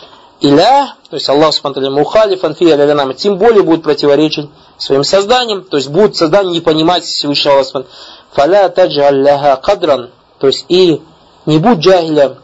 иля, 0.41 0.95
то 1.11 1.17
есть 1.17 1.29
Аллах 1.29 1.55
Субтитры 1.55 1.91
Мухалифан 1.91 2.55
фи 2.55 2.71
алялянам, 2.71 3.15
тем 3.15 3.37
более 3.37 3.63
будет 3.63 3.83
противоречить 3.83 4.49
своим 4.79 5.05
созданием, 5.05 5.63
то 5.63 5.77
есть 5.77 5.89
будет 5.89 6.17
создание 6.17 6.55
не 6.55 6.61
понимать 6.61 7.05
Всевышнего 7.05 7.57
Аллаха 7.57 7.85
Фаля 8.33 8.69
таджаль 8.71 9.23
ляха 9.23 9.57
кадран, 9.57 10.11
то 10.39 10.47
есть 10.47 10.65
и 10.69 11.03
не 11.47 11.59
будь 11.59 11.79
джахилем, 11.79 12.37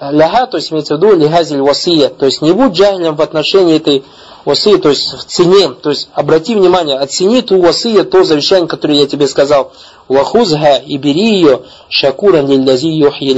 ляха, 0.00 0.46
то 0.46 0.56
есть 0.56 0.72
имеется 0.72 0.96
в 0.96 0.98
виду 0.98 1.16
лихазиль 1.16 1.60
васия, 1.60 2.08
то 2.08 2.26
есть 2.26 2.42
не 2.42 2.52
будь 2.52 2.72
джахилем 2.72 3.16
в 3.16 3.22
отношении 3.22 3.76
этой 3.76 4.04
васы, 4.44 4.78
то 4.78 4.90
есть 4.90 5.12
в 5.12 5.24
цене, 5.24 5.70
то 5.70 5.90
есть 5.90 6.08
обрати 6.12 6.54
внимание, 6.54 6.98
оцени 6.98 7.42
ту 7.42 7.60
васия, 7.60 8.04
то 8.04 8.24
завещание, 8.24 8.68
которое 8.68 8.98
я 8.98 9.06
тебе 9.06 9.26
сказал, 9.26 9.72
вахузга 10.08 10.76
и 10.76 10.96
бери 10.98 11.34
ее, 11.34 11.62
шакуран 11.88 12.48
лиллязи 12.48 12.88
юхи 12.88 13.36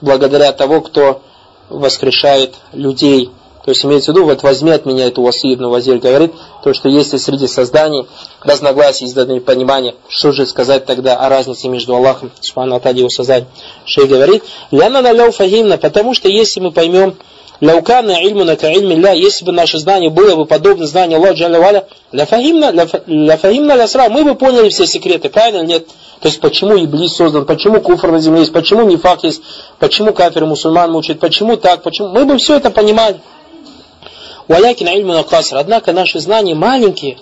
благодаря 0.00 0.52
того, 0.52 0.80
кто 0.80 1.22
воскрешает 1.68 2.54
людей. 2.72 3.30
То 3.64 3.70
есть 3.70 3.84
имеется 3.84 4.12
в 4.12 4.14
виду, 4.14 4.24
вот 4.24 4.42
возьми 4.42 4.70
от 4.70 4.86
меня 4.86 5.06
эту 5.06 5.22
васию, 5.22 5.54
Ибн 5.54 5.66
Вазир 5.66 5.98
говорит, 5.98 6.32
то, 6.62 6.72
что 6.72 6.88
если 6.88 7.18
среди 7.18 7.46
созданий 7.46 8.06
разногласий, 8.42 9.04
изданы 9.04 9.40
понимания, 9.40 9.94
что 10.08 10.32
же 10.32 10.46
сказать 10.46 10.86
тогда 10.86 11.16
о 11.16 11.28
разнице 11.28 11.68
между 11.68 11.94
Аллахом, 11.94 12.30
Субхану 12.40 12.76
Атади 12.76 13.00
его 13.00 13.10
созданием. 13.10 13.48
Шей 13.84 14.06
говорит, 14.06 14.44
ляна 14.70 15.02
наляу 15.02 15.30
фагимна, 15.30 15.76
потому 15.76 16.14
что 16.14 16.28
если 16.28 16.60
мы 16.60 16.70
поймем, 16.70 17.16
Ляукана 17.60 18.24
ильмуна 18.24 18.56
ка 18.56 18.72
ильми 18.72 18.94
ля, 18.94 19.12
если 19.12 19.44
бы 19.44 19.52
наше 19.52 19.78
знание 19.78 20.08
было 20.08 20.34
бы 20.34 20.46
подобно 20.46 20.86
знанию 20.86 21.18
Аллаха 21.18 21.34
Джалля 21.34 21.60
Валя, 21.60 21.86
ля 22.10 22.24
фагимна, 22.24 22.72
ля 23.06 23.36
фагимна 23.36 23.74
ля 23.74 24.08
мы 24.08 24.24
бы 24.24 24.34
поняли 24.34 24.70
все 24.70 24.86
секреты, 24.86 25.28
правильно 25.28 25.58
или 25.58 25.66
нет? 25.66 25.88
То 26.20 26.28
есть 26.28 26.40
почему 26.40 26.82
Иблис 26.82 27.16
создан, 27.16 27.44
почему 27.44 27.82
куфр 27.82 28.10
на 28.10 28.20
земле 28.20 28.40
есть, 28.40 28.52
почему 28.52 28.84
нефак 28.84 29.24
есть, 29.24 29.42
почему 29.78 30.14
кафир 30.14 30.46
мусульман 30.46 30.90
мучает, 30.90 31.20
почему 31.20 31.58
так, 31.58 31.82
почему. 31.82 32.08
Мы 32.08 32.24
бы 32.24 32.38
все 32.38 32.56
это 32.56 32.70
понимали. 32.70 33.20
Валякин 34.50 34.88
ильму 34.88 35.12
накаср. 35.12 35.58
Однако 35.58 35.92
наши 35.92 36.18
знания 36.18 36.56
маленькие. 36.56 37.18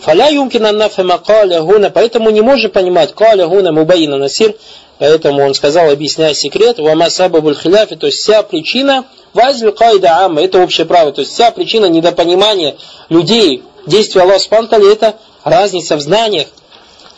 Фаля 0.00 0.28
юмкин 0.30 0.64
аннафема 0.64 1.18
каля 1.18 1.60
гуна. 1.60 1.90
Поэтому 1.90 2.30
не 2.30 2.40
можем 2.40 2.70
понимать 2.70 3.12
каля 3.12 3.46
гуна 3.46 3.70
мубаина 3.70 4.16
насир. 4.16 4.54
Поэтому 4.98 5.44
он 5.44 5.52
сказал, 5.52 5.90
объясняя 5.90 6.32
секрет, 6.32 6.78
вама 6.78 7.10
сабабуль 7.10 7.54
хиляфи, 7.54 7.96
то 7.96 8.06
есть 8.06 8.20
вся 8.20 8.42
причина, 8.42 9.04
вазлю 9.34 9.72
кайда 9.72 10.24
амма, 10.24 10.42
это 10.42 10.58
общее 10.58 10.86
право, 10.86 11.10
то 11.10 11.22
есть 11.22 11.32
вся 11.32 11.50
причина 11.52 11.86
недопонимания 11.86 12.76
людей, 13.08 13.62
действия 13.86 14.22
Аллаха 14.22 14.40
Субтитры, 14.40 14.92
это 14.92 15.16
разница 15.42 15.96
в 15.96 16.00
знаниях. 16.00 16.48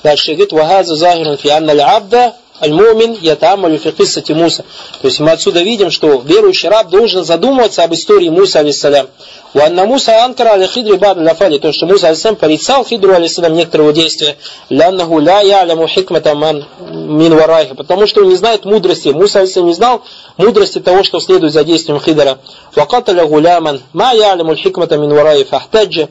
Дальше 0.05 0.35
говорит, 0.35 0.53
вахаза 0.53 0.95
захирун 0.95 1.37
фи 1.37 1.49
анна 1.49 1.73
абда 1.97 2.35
аль-мумин 2.63 3.19
ятамалю 3.21 3.79
фи 3.79 4.33
Муса. 4.33 4.65
То 5.01 5.09
есть 5.09 5.21
мы 5.21 5.33
отсюда 5.33 5.63
видим, 5.63 5.91
что 5.91 6.23
верующий 6.25 6.69
раб 6.69 6.89
должен 6.89 7.25
задумываться 7.25 7.83
об 7.83 7.93
истории 7.95 8.29
Муса, 8.29 8.61
алейсалям. 8.61 9.09
Уанна 9.55 9.85
Муса 9.85 10.25
анкара 10.25 10.53
аля 10.53 10.67
хидри 10.67 10.97
бад 10.97 11.19
ляфали, 11.19 11.59
то, 11.59 11.73
что 11.73 11.87
Муса 11.87 12.07
алейсалям 12.07 12.37
порицал 12.37 12.85
хидру 12.85 13.13
алейсалям 13.13 13.53
некоторого 13.53 13.93
действия, 13.93 14.37
ляннаху 14.71 15.19
ля 15.19 15.41
яляму 15.41 15.87
хикмата 15.87 16.35
ман 16.35 16.65
мин 16.81 17.35
варайха, 17.35 17.75
потому 17.75 18.07
что 18.07 18.23
он 18.23 18.31
не 18.31 18.37
знает 18.37 18.65
мудрости. 18.65 19.09
Муса 19.09 19.41
алейсалям 19.41 19.69
не 19.69 19.75
знал 19.75 20.03
мудрости 20.39 20.79
того, 20.81 21.03
что 21.03 21.21
следует 21.21 21.53
за 21.53 21.65
действием 21.65 22.01
хидра. 22.01 22.39
Вакаталя 22.75 23.27
гуляман, 23.27 23.83
ма 23.93 24.13
яляму 24.15 24.57
хикмата 24.57 24.97
мин 24.97 25.11
варайха, 25.15 25.51
фахтаджа. 25.51 26.09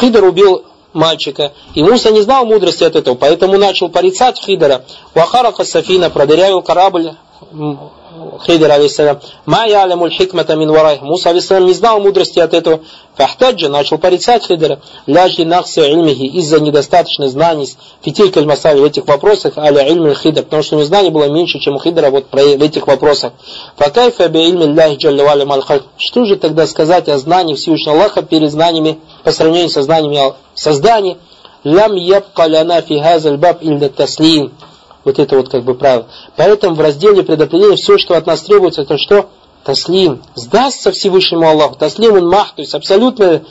Хидр 0.00 0.24
убил 0.24 0.64
мальчика. 0.94 1.52
И 1.74 1.82
Муса 1.82 2.10
не 2.10 2.22
знал 2.22 2.46
мудрости 2.46 2.84
от 2.84 2.96
этого, 2.96 3.14
поэтому 3.14 3.58
начал 3.58 3.88
порицать 3.88 4.40
Хидера. 4.40 4.84
Вахарака 5.14 5.64
Сафина 5.64 6.08
продырявил 6.08 6.62
корабль 6.62 7.12
Хидер, 8.46 8.70
алейсалям. 8.70 9.20
Ма 9.46 9.64
ялямуль 9.66 10.10
хикмата 10.10 10.54
мин 10.56 10.70
варай. 10.70 10.98
Муса, 11.00 11.30
алейсалям, 11.30 11.66
не 11.66 11.74
знал 11.74 12.00
мудрости 12.00 12.38
от 12.38 12.54
этого. 12.54 12.80
Фахтаджа 13.16 13.68
начал 13.68 13.98
порицать 13.98 14.46
Хидера. 14.46 14.80
Ляжли 15.06 15.44
нахси 15.44 15.80
ильмихи 15.80 16.26
из-за 16.38 16.60
недостаточной 16.60 17.28
знаний 17.28 17.68
фитиль 18.02 18.44
масали 18.44 18.80
в 18.80 18.84
этих 18.84 19.06
вопросах, 19.06 19.56
аля 19.56 19.86
ильмиль 19.86 20.14
хидер. 20.14 20.44
Потому 20.44 20.62
что 20.62 20.76
у 20.76 20.78
него 20.78 20.86
знаний 20.86 21.10
было 21.10 21.28
меньше, 21.28 21.58
чем 21.58 21.76
у 21.76 21.80
Хидера 21.80 22.10
вот 22.10 22.26
в 22.30 22.36
этих 22.36 22.86
вопросах. 22.86 23.32
Факайфа 23.76 24.28
би 24.28 24.48
ильмиль 24.48 24.74
ляхи 24.74 24.96
джалли 24.96 25.82
Что 25.96 26.24
же 26.24 26.36
тогда 26.36 26.66
сказать 26.66 27.08
о 27.08 27.18
знании 27.18 27.54
Всевышнего 27.54 27.96
Аллаха 27.96 28.22
перед 28.22 28.50
знаниями, 28.50 28.98
по 29.22 29.32
сравнению 29.32 29.70
со 29.70 29.82
знаниями 29.82 30.34
создания? 30.54 31.18
Лям 31.64 31.94
ябка 31.94 32.46
ляна 32.46 32.82
фи 32.82 33.00
баб 33.36 33.62
илля 33.62 33.88
таслим. 33.88 34.52
Вот 35.04 35.18
это 35.18 35.36
вот 35.36 35.48
как 35.48 35.64
бы 35.64 35.74
правило. 35.74 36.06
Поэтому 36.36 36.74
в 36.74 36.80
разделе 36.80 37.22
предопределения 37.22 37.76
все, 37.76 37.98
что 37.98 38.16
от 38.16 38.26
нас 38.26 38.42
требуется, 38.42 38.82
это 38.82 38.96
что? 38.98 39.28
Таслим. 39.64 40.22
Сдастся 40.34 40.92
Всевышнему 40.92 41.48
Аллаху. 41.48 41.76
Таслим 41.76 42.16
он 42.16 42.28
мах, 42.28 42.54
то 42.54 42.62
есть 42.62 42.74
абсолютно, 42.74 43.42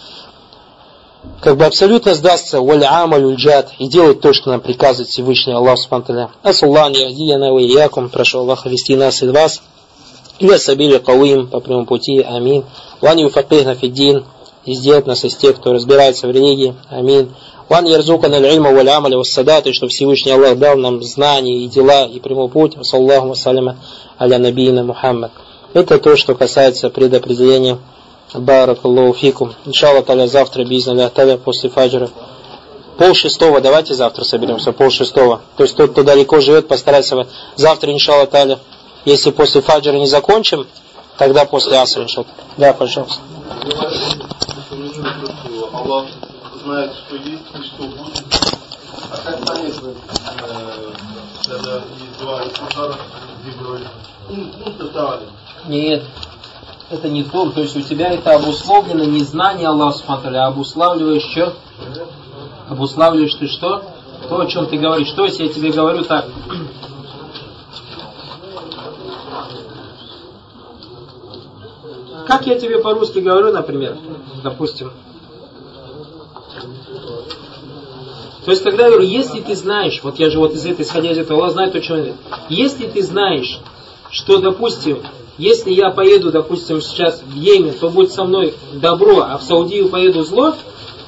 как 1.42 1.58
бы 1.58 1.66
абсолютно 1.66 2.16
сдастся. 2.16 2.62
Валь 2.62 2.84
амаль 2.84 3.36
джад. 3.36 3.72
И 3.80 3.88
делать 3.88 4.22
то, 4.22 4.34
что 4.34 4.52
нам 4.52 4.62
приказывает 4.62 5.10
Всевышний 5.10 5.54
Аллах 5.54 5.78
Субтитры. 5.80 6.30
Асуллан 6.44 6.94
яхдияна 6.94 7.54
ва 7.54 7.60
иякум. 7.60 8.10
Прошу 8.10 8.39
Аллаха 8.39 8.70
вести 8.70 8.96
нас 8.96 9.22
и 9.24 9.28
вас. 9.28 9.62
Или 10.39 10.58
сабили 10.58 10.98
кауим 10.98 11.48
по 11.48 11.60
прямому 11.60 11.86
пути. 11.86 12.22
Амин. 12.22 12.66
Ван 13.02 13.18
юфакихна 13.18 13.76
фиддин. 13.76 14.26
И 14.66 14.74
сделать 14.76 15.08
нас 15.08 15.24
из 15.26 15.36
тех, 15.36 15.58
кто 15.58 15.74
разбирается 15.74 16.28
в 16.28 16.32
религии. 16.32 16.76
Амин. 16.89 17.34
Ван 17.69 17.86
ярзукана 17.86 18.38
аль-ильма 18.38 18.71
валь 18.71 18.89
амаля 18.89 19.17
вассадат, 19.17 19.67
и 19.67 19.73
что 19.73 19.88
Всевышний 19.88 20.32
Аллах 20.32 20.58
дал 20.58 20.76
нам 20.78 21.02
знания 21.02 21.63
и 21.63 21.67
дела 21.67 22.06
и 22.06 22.19
прямой 22.19 22.49
путь. 22.49 22.76
Саллаху 22.82 23.30
вассаляма 23.30 23.78
аля 24.19 24.38
набийна 24.38 24.84
Мухаммад. 24.84 25.32
Это 25.73 25.97
то, 25.97 26.15
что 26.15 26.36
касается 26.36 26.89
предопределения 26.89 27.80
Баракаллаху 28.34 29.13
фикум. 29.13 29.54
Иншаллах 29.65 30.06
таля 30.06 30.28
завтра, 30.28 30.65
бизналя 30.65 31.10
таля 31.10 31.38
после 31.38 31.69
фаджра. 31.69 32.10
Пол 32.97 33.13
шестого, 33.13 33.62
давайте 33.62 33.93
завтра 33.95 34.23
соберемся, 34.23 34.71
пол 34.71 34.89
шестого. 34.91 35.41
То 35.56 35.63
есть 35.63 35.76
тот, 35.76 35.91
кто 35.91 36.04
далеко 36.04 36.41
живет, 36.41 36.67
постарайся 36.67 37.28
завтра, 37.56 37.91
иншаллах 37.91 38.30
таля. 38.30 38.60
Если 39.06 39.32
после 39.32 39.62
фаджра 39.62 39.93
не 39.93 40.08
закончим, 40.08 40.67
тогда 41.17 41.45
после 41.45 41.78
асра, 41.78 42.04
иншаллах. 42.04 42.32
Да, 42.58 42.73
пожалуйста 42.73 43.19
знает, 46.63 46.93
что 46.93 47.15
есть 47.15 47.43
и 47.54 47.63
что 47.63 47.84
будет. 47.84 48.23
А 49.12 49.17
как 49.17 49.45
понять, 49.45 49.76
э, 49.84 49.93
когда 51.45 51.76
есть 51.76 52.19
два 52.19 52.41
где 53.41 53.52
говорит, 53.60 53.88
интотален? 54.65 55.30
Нет, 55.67 56.04
это 56.89 57.10
не 57.10 57.23
то, 57.23 57.49
то 57.52 57.62
есть 57.62 57.76
у 57.76 57.82
тебя 57.82 58.10
это 58.10 58.36
обусловлено 58.36 59.04
не 59.04 59.23
знание 59.23 59.67
Аллаха 59.67 59.97
Субхану 59.97 60.38
а 60.38 60.47
обуславливаешь 60.47 61.23
что? 61.23 61.54
Обуславливаешь 62.69 63.36
ты 63.36 63.47
что? 63.47 63.84
То, 64.30 64.39
о 64.39 64.45
чем 64.45 64.67
ты 64.67 64.78
говоришь. 64.78 65.12
То 65.12 65.26
есть 65.26 65.39
я 65.39 65.49
тебе 65.49 65.71
говорю 65.71 66.04
так. 66.04 66.26
Как 72.26 72.47
я 72.47 72.58
тебе 72.58 72.80
по-русски 72.80 73.19
говорю, 73.19 73.52
например, 73.52 73.97
допустим, 74.43 74.93
То 78.46 78.52
есть, 78.52 78.64
когда 78.64 78.86
я 78.86 78.90
говорю, 78.90 79.08
если 79.08 79.40
ты 79.40 79.56
знаешь, 79.56 80.02
вот 80.04 80.20
я 80.20 80.30
же 80.30 80.40
вот 80.40 80.54
из 80.54 80.66
этой, 80.66 80.82
исходя 80.84 81.12
из 81.12 81.18
этого, 81.18 81.40
Аллах 81.40 81.54
знает, 81.54 81.76
о 81.76 81.80
чем 81.80 82.04
я 82.04 82.14
Если 82.50 82.88
ты 82.88 83.02
знаешь, 83.02 83.60
что, 84.12 84.40
допустим, 84.40 85.00
если 85.38 85.72
я 85.72 85.90
поеду, 85.90 86.32
допустим, 86.32 86.82
сейчас 86.82 87.24
в 87.26 87.36
Йемен, 87.36 87.74
то 87.74 87.90
будет 87.90 88.12
со 88.12 88.26
мной 88.26 88.54
добро, 88.74 89.22
а 89.22 89.38
в 89.38 89.44
Саудию 89.44 89.88
поеду 89.88 90.24
зло, 90.24 90.56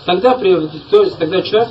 тогда, 0.05 0.35
то 0.35 1.03
есть, 1.03 1.17
тогда 1.17 1.43
что? 1.43 1.69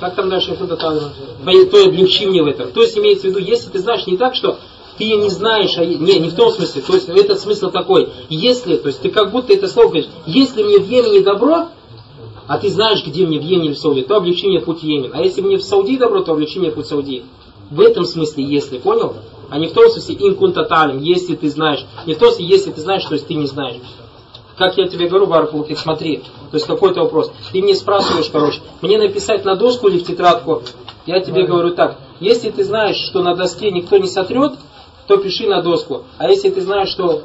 Как 0.00 0.16
там 0.16 0.28
дальше? 0.28 0.56
То 0.56 1.84
облегчи 1.84 2.26
мне 2.26 2.42
в 2.42 2.46
этом. 2.46 2.72
То 2.72 2.82
есть, 2.82 2.98
имеется 2.98 3.28
в 3.28 3.30
виду, 3.30 3.38
если 3.38 3.70
ты 3.70 3.78
знаешь 3.78 4.06
не 4.06 4.16
так, 4.16 4.34
что 4.34 4.58
ты 4.98 5.04
не 5.04 5.30
знаешь, 5.30 5.76
а, 5.78 5.84
не, 5.84 5.96
не 5.96 6.28
в 6.28 6.34
том 6.34 6.50
смысле, 6.50 6.82
то 6.82 6.94
есть 6.94 7.08
этот 7.08 7.40
смысл 7.40 7.70
такой, 7.70 8.10
если, 8.28 8.76
то 8.76 8.88
есть 8.88 9.00
ты 9.00 9.10
как 9.10 9.30
будто 9.30 9.52
это 9.52 9.68
слово 9.68 9.88
говоришь, 9.88 10.08
если 10.26 10.62
мне 10.62 10.78
в 10.78 10.88
Йемене 10.88 11.20
добро, 11.20 11.68
а 12.46 12.58
ты 12.58 12.68
знаешь, 12.70 13.04
где 13.06 13.26
мне 13.26 13.38
в 13.38 13.42
Йемене 13.42 13.68
или 13.68 13.74
в 13.74 13.78
Саудии, 13.78 14.02
то 14.02 14.16
облегчи 14.16 14.46
мне 14.46 14.60
путь 14.60 14.82
Йемен. 14.82 15.12
А 15.14 15.22
если 15.22 15.40
мне 15.40 15.56
в 15.56 15.62
Саудии 15.62 15.96
добро, 15.96 16.22
то 16.22 16.32
облегчи 16.32 16.58
мне 16.58 16.70
путь 16.70 16.86
Саудии. 16.86 17.24
В 17.70 17.80
этом 17.80 18.04
смысле, 18.04 18.44
если, 18.44 18.78
понял? 18.78 19.14
А 19.48 19.58
не 19.58 19.66
в 19.66 19.72
том 19.72 19.88
смысле 19.88 20.16
инкунтаталем, 20.18 21.00
если 21.00 21.34
ты 21.34 21.48
знаешь. 21.48 21.84
Не 22.06 22.14
в 22.14 22.18
том 22.18 22.28
смысле, 22.28 22.46
если 22.46 22.70
ты 22.70 22.80
знаешь, 22.80 23.04
то 23.04 23.14
есть 23.14 23.26
ты 23.26 23.34
не 23.34 23.46
знаешь. 23.46 23.76
как 24.56 24.76
я 24.76 24.86
тебе 24.86 25.08
говорю, 25.08 25.26
Баракулуфик, 25.26 25.78
смотри, 25.78 26.18
то 26.18 26.56
есть 26.56 26.66
какой-то 26.66 27.02
вопрос. 27.02 27.32
Ты 27.52 27.62
мне 27.62 27.74
спрашиваешь, 27.74 28.28
короче, 28.30 28.60
мне 28.80 28.98
написать 28.98 29.44
на 29.44 29.54
доску 29.56 29.88
или 29.88 29.98
в 29.98 30.04
тетрадку? 30.04 30.62
Я 31.06 31.20
тебе 31.20 31.44
говорю 31.44 31.74
так, 31.74 31.96
если 32.20 32.50
ты 32.50 32.62
знаешь, 32.62 32.96
что 32.96 33.22
на 33.22 33.34
доске 33.34 33.70
никто 33.70 33.96
не 33.96 34.06
сотрет, 34.06 34.52
то 35.06 35.16
пиши 35.16 35.48
на 35.48 35.62
доску. 35.62 36.04
А 36.18 36.28
если 36.28 36.50
ты 36.50 36.60
знаешь, 36.60 36.90
что 36.90 37.22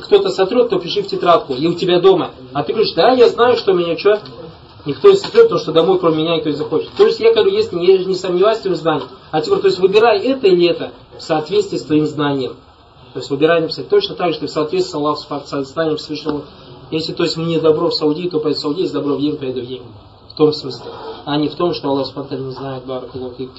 кто-то 0.00 0.30
сотрет, 0.30 0.68
то 0.70 0.78
пиши 0.78 1.02
в 1.02 1.06
тетрадку. 1.06 1.54
И 1.54 1.66
у 1.66 1.74
тебя 1.74 2.00
дома. 2.00 2.30
А 2.52 2.62
ты 2.62 2.72
говоришь, 2.72 2.94
да, 2.94 3.12
я 3.12 3.28
знаю, 3.28 3.56
что 3.56 3.72
меня 3.72 3.96
что, 3.96 4.20
никто 4.86 5.10
не 5.10 5.16
сотрет, 5.16 5.44
потому 5.44 5.60
что 5.60 5.72
домой 5.72 5.98
кроме 5.98 6.22
меня 6.22 6.36
никто 6.36 6.50
не 6.50 6.56
захочет. 6.56 6.90
То 6.96 7.06
есть 7.06 7.20
я 7.20 7.32
говорю, 7.32 7.50
если 7.50 7.76
не, 7.76 8.04
не 8.04 8.14
сомневаюсь 8.14 8.58
в 8.58 8.62
твоем 8.62 8.76
знании, 8.76 9.06
а 9.30 9.40
теперь, 9.40 9.58
то 9.58 9.66
есть 9.66 9.78
выбирай 9.78 10.20
это 10.20 10.46
или 10.46 10.68
это 10.68 10.92
в 11.18 11.22
соответствии 11.22 11.76
с 11.76 11.84
твоим 11.84 12.06
знанием. 12.06 12.56
То 13.12 13.20
есть 13.20 13.30
выбирай 13.30 13.60
написать 13.60 13.88
точно 13.88 14.14
так 14.14 14.32
же, 14.32 14.40
ты 14.40 14.46
в 14.46 14.50
соответствии 14.50 14.92
с 14.92 14.94
Аллахом, 14.94 15.42
с 15.44 15.72
знанием 15.72 15.96
Всевышнего. 15.96 16.42
Если 16.90 17.12
то 17.12 17.24
есть 17.24 17.36
мне 17.36 17.60
добро 17.60 17.90
в 17.90 17.94
Саудии, 17.94 18.28
то 18.28 18.40
пойду 18.40 18.56
в 18.56 18.60
Саудии, 18.60 18.82
если 18.82 18.94
добро 18.94 19.14
в 19.14 19.18
Йемен, 19.18 19.38
поеду 19.38 19.60
в 19.60 19.64
Йемен. 19.64 19.88
В 20.30 20.34
том 20.36 20.52
смысле. 20.52 20.90
А 21.24 21.36
не 21.36 21.48
в 21.48 21.54
том, 21.54 21.74
что 21.74 21.88
Аллах 21.88 22.06
Субтитры 22.06 22.38
не 22.38 22.52
знает 22.52 22.84
Баракулуфик. 22.86 23.50